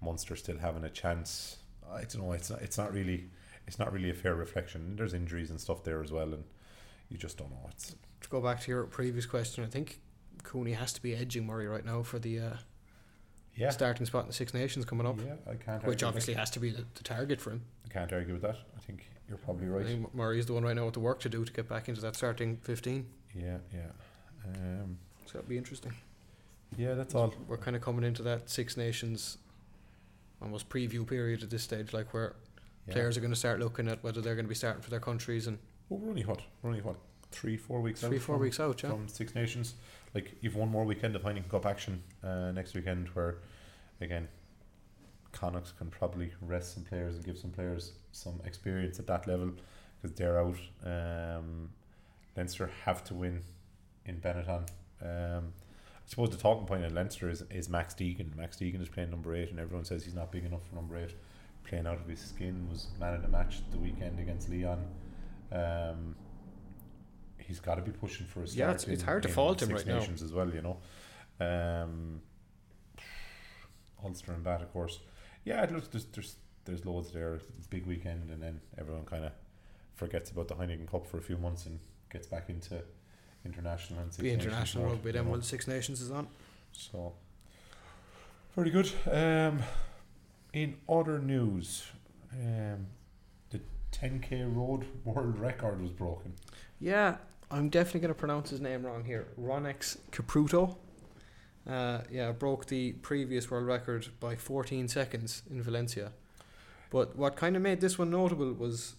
Munster 0.00 0.36
still 0.36 0.58
having 0.58 0.84
a 0.84 0.90
chance. 0.90 1.58
I 1.90 2.04
don't 2.04 2.18
know. 2.22 2.32
It's 2.32 2.50
not. 2.50 2.62
It's 2.62 2.78
not 2.78 2.92
really. 2.92 3.30
It's 3.66 3.78
not 3.78 3.92
really 3.92 4.10
a 4.10 4.14
fair 4.14 4.34
reflection. 4.34 4.96
There's 4.96 5.14
injuries 5.14 5.50
and 5.50 5.60
stuff 5.60 5.84
there 5.84 6.02
as 6.02 6.10
well, 6.10 6.32
and 6.34 6.44
you 7.08 7.16
just 7.18 7.38
don't 7.38 7.50
know. 7.50 7.68
It's 7.70 7.94
To 8.22 8.28
go 8.28 8.40
back 8.40 8.60
to 8.62 8.70
your 8.70 8.84
previous 8.84 9.26
question, 9.26 9.62
I 9.64 9.68
think 9.68 10.00
Cooney 10.42 10.72
has 10.72 10.92
to 10.94 11.02
be 11.02 11.14
edging 11.14 11.46
Murray 11.46 11.66
right 11.66 11.84
now 11.84 12.02
for 12.02 12.18
the 12.18 12.40
uh, 12.40 12.56
yeah, 13.54 13.70
starting 13.70 14.06
spot 14.06 14.22
in 14.22 14.28
the 14.28 14.32
Six 14.34 14.54
Nations 14.54 14.84
coming 14.84 15.06
up, 15.06 15.18
yeah. 15.24 15.34
I 15.50 15.54
can't. 15.54 15.84
which 15.84 16.02
obviously 16.02 16.34
has 16.34 16.50
to 16.50 16.60
be 16.60 16.70
the, 16.70 16.84
the 16.94 17.02
target 17.02 17.40
for 17.40 17.50
him. 17.50 17.62
I 17.84 17.92
can't 17.92 18.12
argue 18.12 18.32
with 18.32 18.42
that. 18.42 18.56
I 18.76 18.80
think 18.80 19.08
you're 19.28 19.38
probably 19.38 19.66
I 19.66 19.70
right. 19.70 19.86
think 19.86 20.14
Murray's 20.14 20.46
the 20.46 20.54
one 20.54 20.64
right 20.64 20.74
now 20.74 20.86
with 20.86 20.94
the 20.94 21.00
work 21.00 21.20
to 21.20 21.28
do 21.28 21.44
to 21.44 21.52
get 21.52 21.68
back 21.68 21.88
into 21.88 22.00
that 22.00 22.16
starting 22.16 22.56
15. 22.58 23.06
Yeah, 23.34 23.58
yeah. 23.72 23.80
Um, 24.44 24.98
So 25.26 25.34
that'll 25.34 25.48
be 25.48 25.58
interesting. 25.58 25.92
Yeah, 26.76 26.94
that's 26.94 27.14
all. 27.14 27.34
We're 27.48 27.56
kind 27.56 27.76
of 27.76 27.82
coming 27.82 28.04
into 28.04 28.22
that 28.24 28.48
Six 28.50 28.76
Nations 28.76 29.38
almost 30.40 30.68
preview 30.68 31.06
period 31.06 31.42
at 31.42 31.50
this 31.50 31.62
stage, 31.62 31.92
like 31.92 32.12
where 32.12 32.34
Yeah. 32.86 32.94
players 32.94 33.16
are 33.16 33.20
going 33.20 33.32
to 33.32 33.38
start 33.38 33.60
looking 33.60 33.88
at 33.88 34.02
whether 34.02 34.20
they're 34.20 34.34
going 34.34 34.44
to 34.44 34.48
be 34.48 34.54
starting 34.54 34.82
for 34.82 34.90
their 34.90 35.00
countries 35.00 35.46
and 35.46 35.58
Well, 35.88 36.00
we're 36.00 36.10
only 36.10 36.24
what? 36.24 36.40
We're 36.62 36.70
only 36.70 36.82
what? 36.82 36.96
Three, 37.30 37.56
four 37.56 37.80
weeks 37.80 38.00
three, 38.00 38.16
out 38.16 38.22
four 38.22 38.34
from, 38.36 38.42
weeks 38.42 38.60
out, 38.60 38.82
yeah. 38.82 38.90
from 38.90 39.08
Six 39.08 39.34
Nations. 39.34 39.74
Like 40.14 40.34
you've 40.40 40.56
one 40.56 40.68
more 40.68 40.84
weekend 40.84 41.16
of 41.16 41.22
Heineken 41.22 41.48
Cup 41.48 41.64
action 41.64 42.02
uh, 42.22 42.50
next 42.52 42.74
weekend, 42.74 43.08
where 43.08 43.36
again, 44.00 44.28
Connacht 45.32 45.76
can 45.78 45.88
probably 45.90 46.32
rest 46.42 46.74
some 46.74 46.82
players 46.84 47.14
and 47.16 47.24
give 47.24 47.38
some 47.38 47.50
players 47.50 47.92
some 48.10 48.40
experience 48.44 48.98
at 48.98 49.06
that 49.06 49.26
level 49.26 49.52
because 50.00 50.14
they're 50.16 50.38
out. 50.38 50.58
Um, 50.84 51.70
Leinster 52.36 52.70
have 52.84 53.04
to 53.04 53.14
win 53.14 53.42
in 54.04 54.20
Benetton. 54.20 54.68
Um, 55.00 55.52
suppose 56.06 56.30
the 56.30 56.36
talking 56.36 56.66
point 56.66 56.84
at 56.84 56.92
Leinster 56.92 57.30
is, 57.30 57.42
is 57.50 57.68
Max 57.68 57.94
Deegan. 57.94 58.34
Max 58.36 58.56
Deegan 58.56 58.80
is 58.82 58.88
playing 58.88 59.10
number 59.10 59.34
eight, 59.34 59.50
and 59.50 59.58
everyone 59.60 59.84
says 59.84 60.04
he's 60.04 60.14
not 60.14 60.30
big 60.32 60.44
enough 60.44 60.66
for 60.68 60.74
number 60.74 60.96
eight. 60.96 61.14
Playing 61.64 61.86
out 61.86 62.00
of 62.00 62.06
his 62.08 62.20
skin 62.20 62.66
was 62.68 62.88
man 63.00 63.14
of 63.14 63.22
the 63.22 63.28
match 63.28 63.60
the 63.70 63.78
weekend 63.78 64.18
against 64.18 64.48
Lyon. 64.50 64.80
Um, 65.52 66.16
he's 67.38 67.60
got 67.60 67.76
to 67.76 67.82
be 67.82 67.92
pushing 67.92 68.26
for 68.26 68.42
a 68.42 68.46
start. 68.46 68.58
Yeah, 68.58 68.70
it's- 68.70 68.88
it's 68.88 69.02
in- 69.02 69.06
hard 69.06 69.22
to 69.22 69.28
fault 69.28 69.62
him 69.62 69.68
Six 69.68 69.80
right 69.80 69.86
now. 69.86 69.98
Nations 70.00 70.22
as 70.22 70.32
well, 70.32 70.52
you 70.52 70.62
know. 70.62 70.78
Um, 71.40 72.20
Ulster 74.04 74.32
and 74.32 74.42
Bath, 74.42 74.62
of 74.62 74.72
course. 74.72 74.98
Yeah, 75.44 75.62
it 75.62 75.72
looks 75.72 75.88
there's 75.88 76.04
there's 76.06 76.36
there's 76.64 76.84
loads 76.84 77.12
there. 77.12 77.40
Big 77.70 77.86
weekend, 77.86 78.30
and 78.30 78.42
then 78.42 78.60
everyone 78.78 79.04
kind 79.04 79.24
of 79.24 79.32
forgets 79.94 80.30
about 80.30 80.48
the 80.48 80.54
Heineken 80.54 80.88
Cup 80.90 81.06
for 81.06 81.18
a 81.18 81.22
few 81.22 81.36
months 81.36 81.66
and 81.66 81.78
gets 82.10 82.26
back 82.26 82.48
into 82.50 82.82
international 83.44 84.00
and 84.00 84.12
Six 84.12 84.22
Be 84.22 84.32
international 84.32 84.86
rugby 84.86 85.12
then 85.12 85.28
while 85.28 85.38
the 85.38 85.44
Six 85.44 85.66
Nations 85.66 86.00
is 86.00 86.10
on. 86.10 86.28
So, 86.72 87.12
very 88.54 88.70
good. 88.70 88.90
Um, 89.10 89.60
in 90.52 90.76
other 90.88 91.18
news, 91.18 91.84
um, 92.32 92.86
the 93.50 93.60
10k 93.92 94.54
road 94.54 94.84
world 95.04 95.38
record 95.38 95.80
was 95.80 95.90
broken. 95.90 96.34
Yeah, 96.80 97.16
I'm 97.50 97.68
definitely 97.68 98.00
going 98.00 98.14
to 98.14 98.18
pronounce 98.18 98.50
his 98.50 98.60
name 98.60 98.84
wrong 98.84 99.04
here. 99.04 99.28
Rhonex 99.40 99.98
Capruto. 100.10 100.76
Uh, 101.68 102.00
yeah, 102.10 102.32
broke 102.32 102.66
the 102.66 102.92
previous 102.92 103.50
world 103.50 103.66
record 103.66 104.08
by 104.18 104.34
14 104.34 104.88
seconds 104.88 105.42
in 105.48 105.62
Valencia. 105.62 106.12
But 106.90 107.16
what 107.16 107.36
kind 107.36 107.54
of 107.54 107.62
made 107.62 107.80
this 107.80 107.98
one 107.98 108.10
notable 108.10 108.52
was 108.52 108.94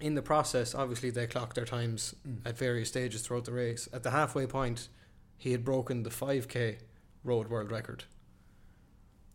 in 0.00 0.14
the 0.14 0.22
process, 0.22 0.74
obviously, 0.74 1.10
they 1.10 1.26
clocked 1.26 1.54
their 1.54 1.64
times 1.64 2.14
at 2.44 2.58
various 2.58 2.88
stages 2.88 3.22
throughout 3.22 3.44
the 3.44 3.52
race. 3.52 3.88
At 3.92 4.02
the 4.02 4.10
halfway 4.10 4.46
point, 4.46 4.88
he 5.38 5.52
had 5.52 5.64
broken 5.64 6.02
the 6.02 6.10
5k 6.10 6.78
road 7.24 7.48
world 7.48 7.70
record. 7.70 8.04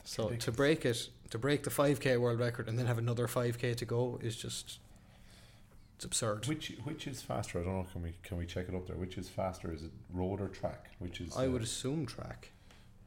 So 0.03 0.29
to 0.29 0.51
break 0.51 0.85
it, 0.85 1.09
to 1.29 1.37
break 1.37 1.63
the 1.63 1.69
5k 1.69 2.19
world 2.19 2.39
record 2.39 2.67
and 2.67 2.77
then 2.77 2.85
have 2.85 2.97
another 2.97 3.27
5k 3.27 3.75
to 3.75 3.85
go 3.85 4.19
is 4.21 4.35
just 4.35 4.79
it's 5.95 6.05
absurd. 6.05 6.47
Which 6.47 6.73
which 6.83 7.05
is 7.05 7.21
faster? 7.21 7.59
I 7.59 7.63
don't 7.63 7.73
know. 7.75 7.87
Can 7.91 8.01
we 8.01 8.13
can 8.23 8.37
we 8.37 8.47
check 8.47 8.67
it 8.67 8.73
up 8.73 8.87
there? 8.87 8.95
Which 8.95 9.19
is 9.19 9.29
faster? 9.29 9.71
Is 9.71 9.83
it 9.83 9.91
road 10.11 10.41
or 10.41 10.47
track? 10.47 10.89
Which 10.97 11.21
is 11.21 11.37
I 11.37 11.45
uh, 11.45 11.51
would 11.51 11.61
assume 11.61 12.07
track. 12.07 12.51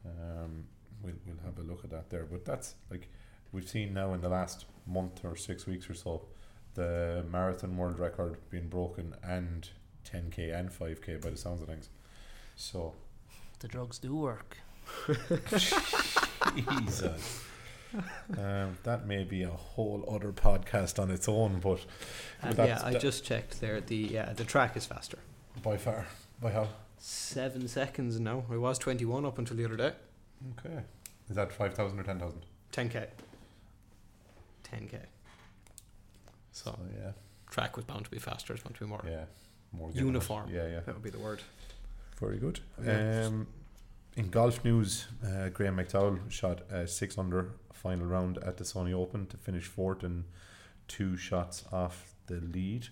Um, 0.06 0.66
we'll 1.02 1.14
we'll 1.26 1.44
have 1.44 1.58
a 1.58 1.62
look 1.62 1.82
at 1.82 1.90
that 1.90 2.10
there. 2.10 2.24
But 2.24 2.44
that's 2.44 2.76
like 2.92 3.08
we've 3.50 3.68
seen 3.68 3.94
now 3.94 4.14
in 4.14 4.20
the 4.20 4.28
last 4.28 4.66
month 4.86 5.24
or 5.24 5.34
six 5.34 5.66
weeks 5.66 5.90
or 5.90 5.94
so, 5.94 6.22
the 6.74 7.24
marathon 7.30 7.76
world 7.76 7.98
record 7.98 8.36
being 8.50 8.68
broken 8.68 9.14
and 9.22 9.68
10k 10.10 10.52
and 10.58 10.70
5k 10.70 11.22
by 11.22 11.30
the 11.30 11.36
sounds 11.36 11.62
of 11.62 11.68
things. 11.68 11.88
So 12.56 12.94
The 13.60 13.68
drugs 13.68 13.98
do 13.98 14.14
work. 14.14 14.58
Jesus. 16.56 17.42
um, 18.38 18.76
that 18.82 19.06
may 19.06 19.24
be 19.24 19.42
a 19.44 19.48
whole 19.50 20.04
other 20.10 20.32
podcast 20.32 21.00
on 21.02 21.10
its 21.10 21.28
own, 21.28 21.60
but 21.60 21.80
And 22.42 22.56
But 22.56 22.68
yeah, 22.68 22.80
I 22.84 22.94
just 22.94 23.24
checked 23.24 23.60
there. 23.60 23.80
The 23.80 23.96
yeah, 23.96 24.32
the 24.32 24.44
track 24.44 24.76
is 24.76 24.84
faster. 24.84 25.18
by 25.62 25.76
far, 25.76 26.06
by 26.42 26.50
how? 26.50 26.68
Seven 26.98 27.68
seconds 27.68 28.18
now. 28.20 28.44
It 28.52 28.56
was 28.58 28.78
twenty 28.78 29.04
one 29.04 29.24
up 29.24 29.38
until 29.38 29.56
the 29.56 29.64
other 29.64 29.76
day. 29.76 29.92
Okay, 30.58 30.80
is 31.30 31.36
that 31.36 31.52
five 31.52 31.74
thousand 31.74 32.00
or 32.00 32.02
ten 32.02 32.18
thousand? 32.18 32.42
Ten 32.72 32.88
k. 32.88 33.06
Ten 34.64 34.88
k. 34.88 34.98
So 36.54 36.70
So 36.70 36.78
yeah, 36.96 37.12
track 37.50 37.76
was 37.76 37.84
bound 37.84 38.04
to 38.04 38.10
be 38.10 38.18
faster. 38.18 38.54
It's 38.54 38.62
bound 38.62 38.76
to 38.76 38.84
be 38.84 38.88
more. 38.88 39.04
yeah, 39.06 39.24
more 39.72 39.88
given 39.88 40.02
it. 40.02 40.06
Uniform. 40.06 40.50
Yeah, 40.50 40.66
yeah. 40.68 40.80
That 40.86 40.94
would 40.94 41.02
be 41.02 41.10
the 41.10 41.18
word. 41.18 41.42
Very 42.20 42.38
good. 42.38 42.60
Yeah. 42.82 43.26
Um, 43.26 43.46
in 44.16 44.30
golf 44.30 44.64
news, 44.64 45.08
uh, 45.26 45.48
Graeme 45.48 45.76
McDowell 45.76 46.30
shot 46.30 46.62
a 46.70 46.86
six 46.86 47.18
under 47.18 47.50
final 47.72 48.06
round 48.06 48.38
at 48.38 48.56
the 48.56 48.64
Sony 48.64 48.94
Open 48.94 49.26
to 49.26 49.36
finish 49.36 49.64
fourth 49.64 50.04
and 50.04 50.24
two 50.86 51.16
shots 51.16 51.64
off 51.72 52.14
the 52.28 52.36
lead, 52.36 52.86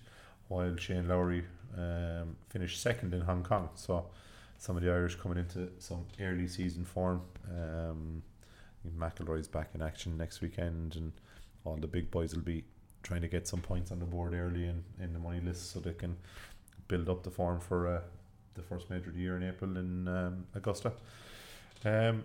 while 0.49 0.75
Shane 0.75 1.07
Lowry 1.07 1.45
um, 1.77 2.35
finished 2.49 2.81
second 2.81 3.13
in 3.13 3.21
Hong 3.21 3.43
Kong. 3.43 3.69
So 3.75 4.07
some 4.57 4.75
of 4.75 4.83
the 4.83 4.91
Irish 4.91 5.15
coming 5.15 5.37
into 5.37 5.69
some 5.79 6.05
early 6.19 6.47
season 6.49 6.83
form. 6.83 7.21
Um, 7.49 8.23
McIlroy's 8.97 9.47
back 9.47 9.69
in 9.73 9.81
action 9.81 10.17
next 10.17 10.41
weekend, 10.41 10.97
and 10.97 11.13
all 11.63 11.77
the 11.77 11.87
big 11.87 12.11
boys 12.11 12.35
will 12.35 12.43
be 12.43 12.65
trying 13.03 13.21
to 13.21 13.27
get 13.27 13.47
some 13.47 13.61
points 13.61 13.91
on 13.91 13.99
the 13.99 14.05
board 14.05 14.33
early 14.33 14.65
in, 14.65 14.83
in 14.99 15.13
the 15.13 15.19
money 15.19 15.41
list 15.41 15.71
so 15.71 15.79
they 15.79 15.93
can 15.93 16.17
build 16.87 17.09
up 17.09 17.23
the 17.23 17.29
form 17.29 17.59
for 17.59 17.87
uh, 17.87 18.01
the 18.55 18.61
first 18.61 18.89
major 18.89 19.09
of 19.09 19.15
the 19.15 19.21
year 19.21 19.37
in 19.37 19.43
April 19.43 19.77
in 19.77 20.07
um, 20.07 20.45
Augusta. 20.55 20.93
Um, 21.85 22.23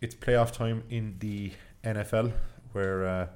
it's 0.00 0.14
playoff 0.14 0.52
time 0.52 0.82
in 0.90 1.16
the 1.18 1.52
NFL, 1.82 2.32
where 2.72 3.06
uh, 3.06 3.26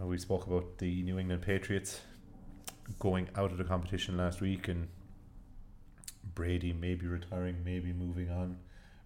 we 0.00 0.16
spoke 0.18 0.46
about 0.46 0.78
the 0.78 1.02
New 1.02 1.18
England 1.18 1.42
Patriots 1.42 2.00
going 2.98 3.28
out 3.36 3.52
of 3.52 3.58
the 3.58 3.64
competition 3.64 4.16
last 4.16 4.40
week, 4.40 4.68
and 4.68 4.88
Brady 6.34 6.72
maybe 6.72 7.06
retiring, 7.06 7.56
maybe 7.64 7.92
moving 7.92 8.30
on, 8.30 8.56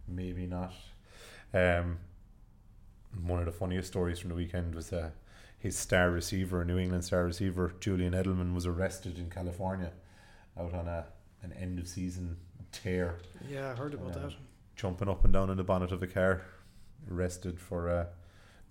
maybe 0.07 0.47
not. 0.47 0.73
Um, 1.53 1.99
one 3.25 3.41
of 3.41 3.47
the 3.47 3.53
funniest 3.53 3.89
stories 3.89 4.19
from 4.19 4.31
the 4.31 4.37
weekend 4.37 4.75
was 4.75 4.93
uh, 4.93 5.11
his 5.67 5.77
star 5.77 6.11
receiver, 6.13 6.65
New 6.65 6.79
England 6.79 7.05
star 7.05 7.25
receiver 7.25 7.75
Julian 7.81 8.13
Edelman, 8.13 8.55
was 8.55 8.67
arrested 8.67 9.19
in 9.19 9.29
California 9.31 9.91
out 10.59 10.73
on 10.73 10.87
a 10.89 11.07
an 11.43 11.53
end 11.53 11.79
of 11.81 11.87
season 11.89 12.37
tear, 12.73 13.19
Yeah, 13.49 13.71
I 13.73 13.75
heard 13.75 13.95
about 13.95 14.15
Yeah. 14.15 14.23
that. 14.29 14.33
jumping 14.77 15.09
up 15.09 15.25
and 15.25 15.33
down 15.33 15.51
in 15.51 15.57
the 15.57 15.65
bonnet 15.65 15.91
of 15.93 16.03
a 16.03 16.07
car, 16.07 16.43
arrested 17.11 17.59
for 17.61 17.89
uh, 17.89 18.07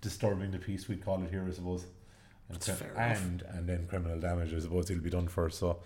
disturbing 0.02 0.52
the 0.52 0.58
peace. 0.60 0.88
We'd 0.88 1.04
call 1.04 1.22
it 1.24 1.30
here, 1.30 1.46
I 1.48 1.52
suppose. 1.52 1.84
And, 2.50 2.56
That's 2.58 2.66
cri- 2.66 2.76
fair 2.76 2.98
and 2.98 3.42
and 3.42 3.68
then 3.68 3.88
criminal 3.88 4.20
damage. 4.20 4.54
I 4.54 4.60
suppose 4.60 4.88
he'll 4.88 5.00
be 5.00 5.10
done 5.10 5.28
for. 5.28 5.50
So, 5.50 5.80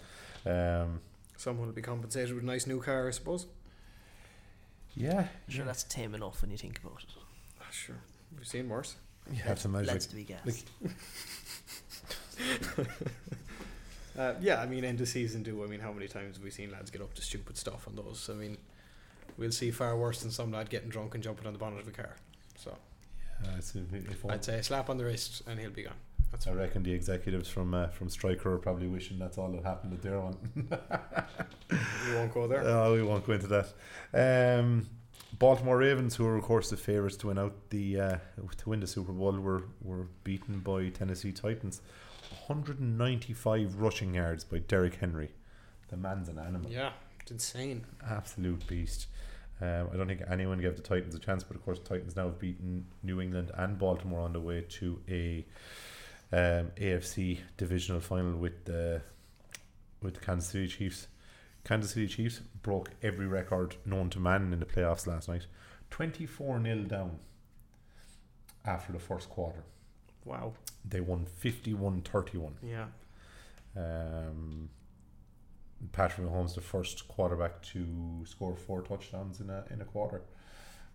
um, 0.46 1.02
Someone 1.38 1.68
will 1.68 1.74
be 1.74 1.82
compensated 1.82 2.34
with 2.36 2.44
a 2.44 2.48
nice 2.48 2.68
new 2.68 2.82
car, 2.82 3.08
I 3.08 3.12
suppose. 3.12 3.48
yeah, 4.96 5.28
Sure, 5.48 5.60
yeah. 5.60 5.66
that's 5.66 5.84
tame 5.84 6.14
enough 6.16 6.42
when 6.42 6.52
you 6.52 6.58
think 6.58 6.80
about 6.84 7.02
it. 7.04 7.10
Ah, 7.62 7.66
sure, 7.72 7.98
we've 8.38 8.48
seen 8.48 8.68
worse. 8.70 8.96
You 9.32 9.42
have 9.44 9.60
to 9.62 9.68
imagine. 9.68 9.88
Let's 9.94 10.08
be 10.08 10.24
gas. 10.24 10.40
like- 10.46 10.66
Uh, 14.18 14.34
yeah, 14.42 14.60
I 14.62 14.66
mean, 14.66 14.84
end 14.84 15.00
of 15.00 15.08
season 15.08 15.44
do. 15.44 15.64
I 15.64 15.68
mean, 15.68 15.80
how 15.80 15.94
many 15.94 16.08
times 16.10 16.36
have 16.36 16.44
we 16.44 16.50
seen 16.52 16.72
lads 16.72 16.92
get 16.92 17.00
up 17.02 17.14
to 17.14 17.22
stupid 17.22 17.56
stuff 17.56 17.88
on 17.88 17.96
those? 17.96 18.30
I 18.30 18.34
mean, 18.34 18.58
we'll 19.38 19.52
see 19.52 19.72
far 19.72 19.96
worse 19.96 20.22
than 20.22 20.30
some 20.32 20.52
lad 20.52 20.70
getting 20.70 20.90
drunk 20.90 21.14
and 21.16 21.24
jumping 21.24 21.48
on 21.48 21.54
the 21.54 21.60
bonnet 21.60 21.80
of 21.80 21.88
a 21.88 21.92
car. 21.92 22.16
So 22.58 22.72
Uh, 23.46 23.52
it's 23.58 23.74
if, 23.76 23.94
if 23.94 24.26
I'd 24.26 24.44
say 24.44 24.60
a 24.60 24.64
slap 24.64 24.90
on 24.90 24.98
the 24.98 25.06
wrist 25.06 25.44
and 25.48 25.58
he'll 25.58 25.70
be 25.70 25.84
gone. 25.84 25.94
That's 26.32 26.48
I 26.48 26.52
reckon 26.52 26.84
the 26.84 26.92
executives 26.92 27.48
from 27.48 27.74
uh, 27.74 27.88
from 27.88 28.10
Striker 28.10 28.54
are 28.54 28.58
probably 28.58 28.88
wishing 28.88 29.18
that's 29.20 29.38
all 29.38 29.50
that 29.54 29.64
happened 29.64 29.94
at 29.94 30.02
their 30.02 30.20
one. 30.20 30.36
we 32.10 32.14
won't 32.16 32.34
go 32.34 32.46
there. 32.48 32.62
Oh, 32.68 32.94
we 32.96 33.02
won't 33.04 33.26
go 33.26 33.34
into 33.34 33.48
that. 33.48 34.60
Um, 34.60 34.86
Baltimore 35.38 35.78
Ravens, 35.78 36.16
who 36.16 36.26
are 36.26 36.36
of 36.36 36.44
course 36.44 36.70
the 36.70 36.78
favourites 36.78 37.16
to 37.18 37.28
win 37.28 37.38
out 37.38 37.70
the 37.70 38.00
uh, 38.00 38.18
to 38.58 38.70
win 38.70 38.80
the 38.80 38.88
Super 38.88 39.12
Bowl, 39.12 39.34
were 39.34 39.64
were 39.82 40.08
beaten 40.24 40.60
by 40.60 40.90
Tennessee 40.90 41.32
Titans. 41.32 41.82
195 42.48 43.76
rushing 43.80 44.14
yards 44.16 44.44
by 44.44 44.60
Derrick 44.60 44.96
Henry. 44.96 45.30
The 45.90 45.98
man's 45.98 46.30
an 46.30 46.38
animal, 46.38 46.70
Yeah, 46.72 46.92
it's 47.22 47.32
insane. 47.32 47.86
absolute 48.08 48.66
beast. 48.68 49.08
Um, 49.62 49.90
I 49.94 49.98
don't 49.98 50.08
think 50.08 50.22
anyone 50.30 50.60
gave 50.60 50.76
the 50.76 50.82
Titans 50.82 51.16
a 51.16 51.20
chance, 51.20 51.44
but 51.44 51.56
of 51.58 51.66
course, 51.66 51.80
Titans 51.80 52.16
now 52.16 52.26
have 52.26 52.40
beaten 52.40 52.86
New 53.04 53.20
England 53.20 53.52
and 53.56 53.78
Baltimore 53.78 54.22
on 54.22 54.34
the 54.34 54.40
way 54.40 54.62
to 54.70 55.02
a 55.10 55.46
um, 56.32 56.72
AFC 56.78 57.40
divisional 57.58 58.00
final 58.00 58.38
with 58.38 58.66
the 58.66 59.02
with 60.02 60.14
the 60.16 60.20
Kansas 60.22 60.50
City 60.50 60.68
Chiefs. 60.68 61.08
Kansas 61.70 61.92
City 61.92 62.08
Chiefs 62.08 62.40
broke 62.64 62.90
every 63.04 63.28
record 63.28 63.76
known 63.86 64.10
to 64.10 64.20
man 64.20 64.52
in 64.52 64.60
the 64.60 64.66
playoffs 64.66 65.06
last 65.06 65.30
night. 65.30 65.46
24 65.92 66.64
0 66.64 66.78
down 66.86 67.20
after 68.66 68.92
the 68.92 68.98
first 68.98 69.30
quarter. 69.30 69.64
Wow. 70.26 70.54
They 70.84 71.00
won 71.00 71.28
51 71.28 72.02
31. 72.02 72.54
Yeah. 72.64 72.86
Um, 73.78 74.70
Patrick 75.92 76.28
Mahomes, 76.28 76.56
the 76.56 76.62
first 76.62 77.08
quarterback 77.08 77.62
to 77.74 77.86
score 78.26 78.56
four 78.56 78.82
touchdowns 78.82 79.40
in 79.40 79.52
a 79.52 79.64
in 79.70 79.80
a 79.80 79.86
quarter, 79.86 80.24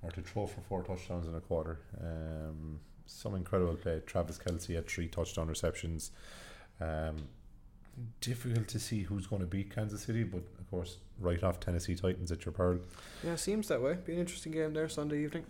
or 0.02 0.10
to 0.10 0.22
throw 0.22 0.44
for 0.44 0.60
four 0.62 0.82
touchdowns 0.82 1.28
in 1.28 1.36
a 1.36 1.40
quarter. 1.40 1.78
Um, 2.00 2.80
some 3.06 3.36
incredible 3.36 3.76
play. 3.76 4.00
Travis 4.04 4.38
Kelce 4.38 4.74
had 4.74 4.88
three 4.88 5.06
touchdown 5.06 5.46
receptions. 5.46 6.10
Um, 6.80 7.28
difficult 8.20 8.68
to 8.68 8.78
see 8.78 9.02
who's 9.02 9.26
going 9.26 9.40
to 9.40 9.46
beat 9.46 9.74
Kansas 9.74 10.02
City, 10.02 10.24
but 10.24 10.42
of 10.64 10.70
course, 10.70 10.98
right 11.20 11.42
off 11.42 11.60
Tennessee 11.60 11.94
Titans 11.94 12.32
at 12.32 12.44
your 12.44 12.52
pearl. 12.52 12.78
Yeah, 13.22 13.36
seems 13.36 13.68
that 13.68 13.82
way. 13.82 13.98
Be 14.04 14.14
an 14.14 14.20
interesting 14.20 14.52
game 14.52 14.72
there 14.72 14.88
Sunday 14.88 15.22
evening. 15.22 15.44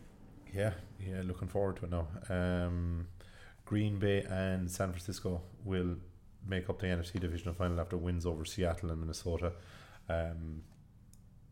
Yeah, 0.53 0.73
yeah, 1.01 1.23
looking 1.25 1.49
forward 1.49 1.77
to 1.77 1.85
it 1.87 1.91
now. 1.91 2.07
Um, 2.29 3.07
Green 3.65 3.99
Bay 3.99 4.23
and 4.29 4.71
San 4.71 4.91
Francisco 4.91 5.41
will 5.65 5.97
make 6.47 6.69
up 6.69 6.81
the 6.81 6.87
NFC 6.87 7.19
divisional 7.19 7.55
final 7.55 7.81
after 7.81 7.97
wins 7.97 8.27
over 8.27 8.45
Seattle 8.45 8.91
and 8.91 9.01
Minnesota. 9.01 9.53
Um, 10.09 10.63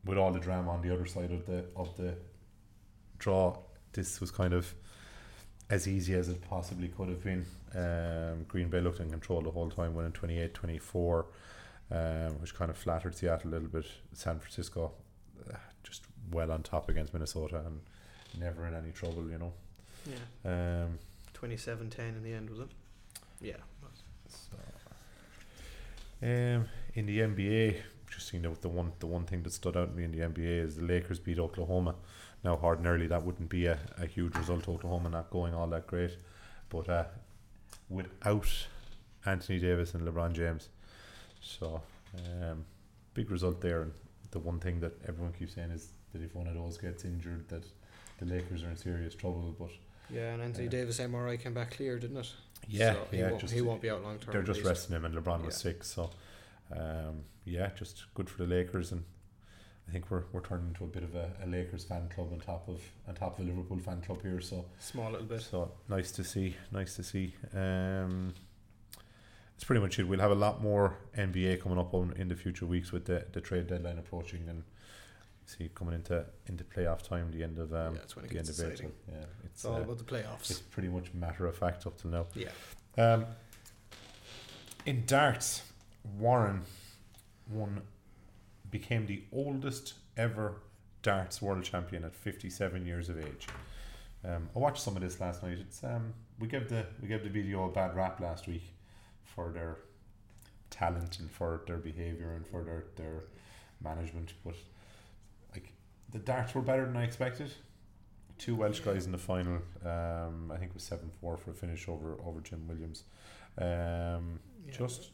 with 0.04 0.18
all 0.18 0.32
the 0.32 0.40
drama 0.40 0.70
on 0.70 0.82
the 0.82 0.92
other 0.92 1.06
side 1.06 1.30
of 1.30 1.46
the 1.46 1.64
of 1.76 1.96
the 1.96 2.16
draw, 3.18 3.56
this 3.92 4.20
was 4.20 4.30
kind 4.30 4.52
of 4.52 4.74
as 5.70 5.88
easy 5.88 6.14
as 6.14 6.28
it 6.28 6.42
possibly 6.42 6.88
could 6.88 7.08
have 7.08 7.24
been. 7.24 7.46
Um, 7.74 8.44
Green 8.46 8.68
Bay 8.68 8.80
looked 8.80 9.00
in 9.00 9.10
control 9.10 9.40
the 9.40 9.50
whole 9.50 9.70
time, 9.70 9.94
winning 9.94 10.12
28-24, 10.12 11.24
um, 11.92 12.40
which 12.40 12.54
kind 12.54 12.70
of 12.70 12.76
flattered 12.76 13.14
Seattle 13.14 13.50
a 13.50 13.52
little 13.52 13.68
bit. 13.68 13.86
San 14.12 14.38
Francisco 14.38 14.92
uh, 15.50 15.56
just 15.82 16.06
well 16.32 16.50
on 16.50 16.62
top 16.62 16.88
against 16.88 17.12
Minnesota 17.12 17.62
and 17.66 17.80
never 18.38 18.66
in 18.66 18.74
any 18.74 18.90
trouble, 18.92 19.28
you 19.30 19.38
know. 19.38 19.52
Yeah. 20.06 20.84
Um, 20.84 20.98
27-10 21.40 21.98
in 21.98 22.22
the 22.22 22.32
end, 22.32 22.50
was 22.50 22.60
it? 22.60 22.68
Yeah. 23.40 23.56
so, 24.28 24.56
um, 26.22 26.68
in 26.94 27.06
the 27.06 27.18
NBA, 27.18 27.76
just 28.10 28.28
seeing 28.28 28.42
the, 28.42 28.50
the 28.60 28.68
one 28.68 28.92
the 29.00 29.06
one 29.06 29.24
thing 29.24 29.42
that 29.42 29.52
stood 29.52 29.76
out 29.76 29.90
to 29.90 29.96
me 29.96 30.04
in 30.04 30.12
the 30.12 30.18
NBA 30.18 30.64
is 30.64 30.76
the 30.76 30.84
Lakers 30.84 31.18
beat 31.18 31.38
Oklahoma. 31.38 31.94
Now, 32.44 32.58
ordinarily 32.62 33.06
that 33.08 33.24
wouldn't 33.24 33.48
be 33.48 33.66
a, 33.66 33.78
a 33.98 34.06
huge 34.06 34.36
result. 34.36 34.68
Oklahoma 34.68 35.08
not 35.08 35.30
going 35.30 35.54
all 35.54 35.66
that 35.68 35.86
great, 35.86 36.16
but 36.68 36.88
uh, 36.88 37.04
without 37.88 38.48
Anthony 39.24 39.58
Davis 39.58 39.94
and 39.94 40.06
LeBron 40.06 40.32
James. 40.32 40.68
So, 41.42 41.82
um, 42.16 42.64
big 43.14 43.30
result 43.30 43.60
there. 43.60 43.82
And 43.82 43.92
the 44.30 44.38
one 44.38 44.58
thing 44.60 44.80
that 44.80 44.92
everyone 45.08 45.32
keeps 45.32 45.54
saying 45.54 45.70
is 45.70 45.88
that 46.12 46.22
if 46.22 46.34
one 46.34 46.46
of 46.46 46.54
those 46.54 46.78
gets 46.78 47.04
injured, 47.04 47.48
that 47.48 47.64
the 48.18 48.26
Lakers 48.26 48.62
are 48.64 48.70
in 48.70 48.76
serious 48.76 49.14
trouble. 49.14 49.54
But 49.58 49.70
Yeah, 50.10 50.32
and 50.34 50.42
Anthony 50.42 50.64
Yeah. 50.64 50.70
Davis 50.70 50.98
MRI 51.00 51.40
came 51.40 51.54
back 51.54 51.72
clear, 51.72 51.98
didn't 51.98 52.18
it? 52.18 52.32
yeah, 52.68 52.92
so 52.94 53.06
he 53.10 53.18
yeah, 53.18 53.28
won't, 53.30 53.40
just 53.40 53.52
he 53.54 53.60
won't 53.60 53.82
be 53.82 53.90
out 53.90 54.02
long 54.04 54.18
term. 54.20 54.32
they're 54.32 54.42
just 54.42 54.62
resting 54.62 54.94
him, 54.94 55.04
and 55.04 55.14
LeBron 55.14 55.44
was 55.44 55.56
sick. 55.56 55.82
So, 55.82 56.10
um, 56.70 57.24
yeah, 57.44 57.70
just 57.76 58.04
good 58.14 58.30
for 58.30 58.38
the 58.38 58.46
Lakers, 58.48 58.92
and 58.92 59.02
I 59.88 59.90
think 59.92 60.10
we're 60.10 60.22
we're 60.32 60.42
turning 60.42 60.68
into 60.68 60.84
a 60.84 60.86
bit 60.86 61.02
of 61.02 61.14
a, 61.16 61.32
a 61.42 61.46
Lakers 61.48 61.82
fan 61.84 62.08
club 62.14 62.28
on 62.32 62.38
top 62.38 62.68
of 62.68 62.80
on 63.08 63.14
top 63.16 63.38
of 63.38 63.44
a 63.44 63.48
Liverpool 63.48 63.78
fan 63.78 64.00
club 64.00 64.22
here. 64.22 64.40
So, 64.40 64.64
Small 64.78 65.10
little 65.10 65.26
bit. 65.26 65.40
so 65.42 65.72
nice 65.88 66.12
to 66.12 66.22
see, 66.24 66.54
nice 66.70 66.94
to 66.96 67.02
see. 67.02 67.34
Um, 67.52 68.32
it's 69.62 69.66
pretty 69.68 69.80
much 69.80 69.96
it. 70.00 70.08
We'll 70.08 70.18
have 70.18 70.32
a 70.32 70.34
lot 70.34 70.60
more 70.60 70.96
NBA 71.16 71.60
coming 71.60 71.78
up 71.78 71.94
on 71.94 72.14
in 72.16 72.26
the 72.26 72.34
future 72.34 72.66
weeks 72.66 72.90
with 72.90 73.04
the, 73.04 73.24
the 73.30 73.40
trade 73.40 73.68
deadline 73.68 73.96
approaching 73.96 74.48
and 74.48 74.64
see 75.46 75.70
coming 75.72 75.94
into 75.94 76.24
into 76.48 76.64
playoff 76.64 77.02
time, 77.02 77.30
the 77.30 77.44
end 77.44 77.60
of 77.60 77.72
um, 77.72 77.94
yeah, 77.94 78.00
that's 78.00 78.16
when 78.16 78.24
it 78.24 78.32
the 78.32 78.38
end 78.38 78.46
gets 78.48 78.58
of 78.58 78.66
exciting. 78.66 78.92
April. 79.06 79.20
Yeah, 79.20 79.26
It's 79.44 79.54
it's 79.54 79.64
all 79.64 79.76
uh, 79.76 79.82
about 79.82 79.98
the 79.98 80.04
playoffs. 80.04 80.50
it's 80.50 80.58
pretty 80.58 80.88
much 80.88 81.14
matter 81.14 81.46
of 81.46 81.56
fact 81.56 81.86
up 81.86 81.96
to 81.98 82.08
now. 82.08 82.26
Yeah. 82.34 82.48
Um, 82.98 83.26
in 84.84 85.04
darts, 85.06 85.62
Warren 86.18 86.62
won, 87.48 87.82
became 88.68 89.06
the 89.06 89.22
oldest 89.32 89.94
ever 90.16 90.54
darts 91.02 91.40
world 91.40 91.62
champion 91.62 92.02
at 92.02 92.16
57 92.16 92.84
years 92.84 93.08
of 93.08 93.16
age. 93.16 93.46
Um, 94.24 94.48
I 94.56 94.58
watched 94.58 94.82
some 94.82 94.96
of 94.96 95.02
this 95.02 95.20
last 95.20 95.44
night. 95.44 95.58
It's 95.60 95.84
um, 95.84 96.14
we 96.40 96.48
gave 96.48 96.68
the 96.68 96.84
we 97.00 97.06
gave 97.06 97.22
the 97.22 97.30
BDO 97.30 97.68
a 97.68 97.72
bad 97.72 97.94
rap 97.94 98.18
last 98.18 98.48
week 98.48 98.64
for 99.34 99.50
their 99.52 99.78
talent 100.70 101.18
and 101.18 101.30
for 101.30 101.62
their 101.66 101.78
behaviour 101.78 102.32
and 102.34 102.46
for 102.46 102.62
their 102.62 102.84
their 102.96 103.24
management, 103.82 104.32
but 104.44 104.54
like 105.52 105.72
the 106.10 106.18
darts 106.18 106.54
were 106.54 106.62
better 106.62 106.86
than 106.86 106.96
I 106.96 107.04
expected. 107.04 107.52
Two 108.38 108.56
Welsh 108.56 108.80
guys 108.80 109.06
in 109.06 109.12
the 109.12 109.18
final. 109.18 109.58
Um, 109.84 110.50
I 110.52 110.56
think 110.58 110.70
it 110.70 110.74
was 110.74 110.82
seven 110.82 111.10
four 111.20 111.36
for 111.36 111.50
a 111.50 111.54
finish 111.54 111.88
over 111.88 112.16
over 112.24 112.40
Jim 112.40 112.66
Williams. 112.68 113.04
Um, 113.58 114.40
Yeah. 114.66 114.72
just 114.78 115.10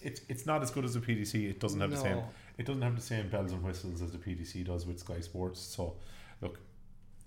it's 0.00 0.20
it's 0.28 0.46
not 0.46 0.62
as 0.62 0.70
good 0.70 0.84
as 0.84 0.94
the 0.94 1.00
PDC. 1.00 1.50
It 1.50 1.60
doesn't 1.60 1.80
have 1.80 1.90
the 1.90 1.96
same 1.96 2.18
it 2.58 2.66
doesn't 2.66 2.82
have 2.82 2.94
the 2.96 3.02
same 3.02 3.28
bells 3.28 3.52
and 3.52 3.62
whistles 3.62 4.00
as 4.00 4.12
the 4.12 4.18
PDC 4.18 4.64
does 4.64 4.86
with 4.86 4.98
Sky 5.00 5.20
Sports. 5.20 5.60
So, 5.60 5.96
look, 6.40 6.60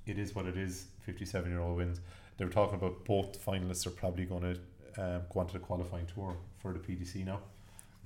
it 0.06 0.18
is 0.18 0.34
what 0.34 0.46
it 0.46 0.58
is. 0.58 0.88
Fifty-seven 1.02 1.52
year 1.52 1.60
old 1.60 1.78
wins. 1.78 2.00
They 2.38 2.46
were 2.46 2.52
talking 2.52 2.76
about 2.76 3.04
both 3.06 3.44
finalists 3.46 3.86
are 3.88 3.92
probably 3.92 4.26
going 4.26 4.44
to 4.44 4.60
um, 4.98 5.22
go 5.34 5.40
on 5.42 5.48
to 5.48 5.54
the 5.54 5.60
qualifying 5.60 6.06
tour 6.14 6.36
for 6.58 6.74
the 6.74 6.80
PDC 6.80 7.26
now. 7.26 7.40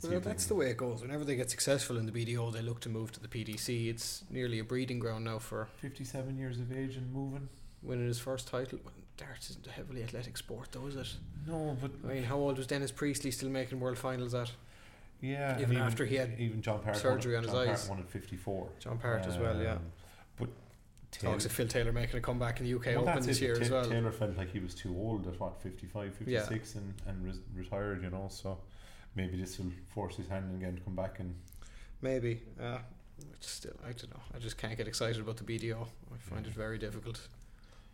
Well, 0.04 0.20
that's 0.20 0.48
the 0.48 0.56
way 0.56 0.72
it 0.72 0.78
goes. 0.78 1.02
Whenever 1.04 1.24
they 1.24 1.36
get 1.36 1.52
successful 1.52 1.98
in 1.98 2.08
the 2.08 2.12
BDO, 2.12 2.52
they 2.54 2.62
look 2.64 2.80
to 2.82 2.90
move 2.90 3.12
to 3.12 3.20
the 3.20 3.28
PDC. 3.28 3.88
It's 3.88 4.24
nearly 4.32 4.58
a 4.58 4.64
breeding 4.64 4.98
ground 4.98 5.26
now 5.26 5.38
for 5.38 5.68
Fifty-seven 5.80 6.38
years 6.40 6.60
of 6.60 6.72
age 6.76 6.96
and 6.96 7.14
moving. 7.14 7.50
winning 7.84 8.08
his 8.08 8.18
first 8.20 8.48
title. 8.48 8.80
Darts 9.18 9.52
isn't 9.52 9.68
a 9.68 9.72
heavily 9.72 10.02
athletic 10.02 10.38
sport, 10.38 10.70
though, 10.72 10.88
is 10.88 10.96
it? 10.96 11.08
No, 11.48 11.78
but 11.80 11.92
I 12.10 12.14
mean, 12.16 12.24
how 12.24 12.38
old 12.38 12.58
was 12.58 12.66
Dennis 12.66 12.92
Priestley 12.92 13.30
still 13.30 13.50
making 13.50 13.80
world 13.80 13.98
finals 14.00 14.34
at? 14.34 14.52
yeah, 15.22 15.52
and 15.54 15.62
even 15.62 15.78
after 15.78 16.04
he 16.06 16.16
had 16.16 16.34
even 16.40 16.64
John 16.64 16.80
Parrott 16.80 17.00
surgery 17.00 17.36
won, 17.36 17.44
on 17.44 17.44
his 17.44 17.52
John 17.54 17.62
eyes. 17.62 17.68
Parrott 17.86 17.90
won 17.90 18.00
at 18.00 18.10
fifty-four. 18.10 18.70
John 18.80 18.98
Parrott 18.98 19.28
as 19.28 19.38
well, 19.38 19.62
yeah. 19.62 19.74
Um, 19.74 19.80
But 20.40 20.50
Taylor, 21.12 21.34
Talks 21.34 21.46
of 21.46 21.52
Phil 21.52 21.68
Taylor 21.68 21.92
making 21.92 22.18
a 22.18 22.22
comeback 22.22 22.60
in 22.60 22.66
the 22.66 22.74
UK 22.74 22.86
well, 22.96 23.10
Open 23.10 23.24
this 23.26 23.42
year 23.42 23.56
Ta- 23.56 23.62
as 23.62 23.70
well. 23.70 23.86
Taylor 23.86 24.12
felt 24.12 24.38
like 24.38 24.52
he 24.52 24.60
was 24.60 24.74
too 24.74 24.96
old 24.98 25.28
at 25.28 25.40
what 25.40 25.62
55, 25.62 26.14
56 26.16 26.76
and 26.76 26.94
and 27.06 27.26
res- 27.26 27.40
retired. 27.56 28.02
You 28.04 28.10
know, 28.10 28.28
so 28.30 28.58
maybe 29.16 29.38
this 29.38 29.60
will 29.60 29.72
force 29.94 30.16
his 30.16 30.28
hand 30.28 30.54
again 30.56 30.76
to 30.76 30.82
come 30.82 30.96
back 30.96 31.20
and 31.20 31.36
Maybe. 32.02 32.42
Uh, 32.60 32.80
still, 33.42 33.74
I 33.84 33.92
don't 33.92 34.10
know. 34.12 34.22
I 34.34 34.40
just 34.40 34.58
can't 34.58 34.76
get 34.76 34.88
excited 34.88 35.22
about 35.22 35.38
the 35.38 35.44
BDO. 35.44 35.76
I 36.14 36.18
find 36.18 36.48
it 36.48 36.54
very 36.54 36.80
difficult. 36.80 37.20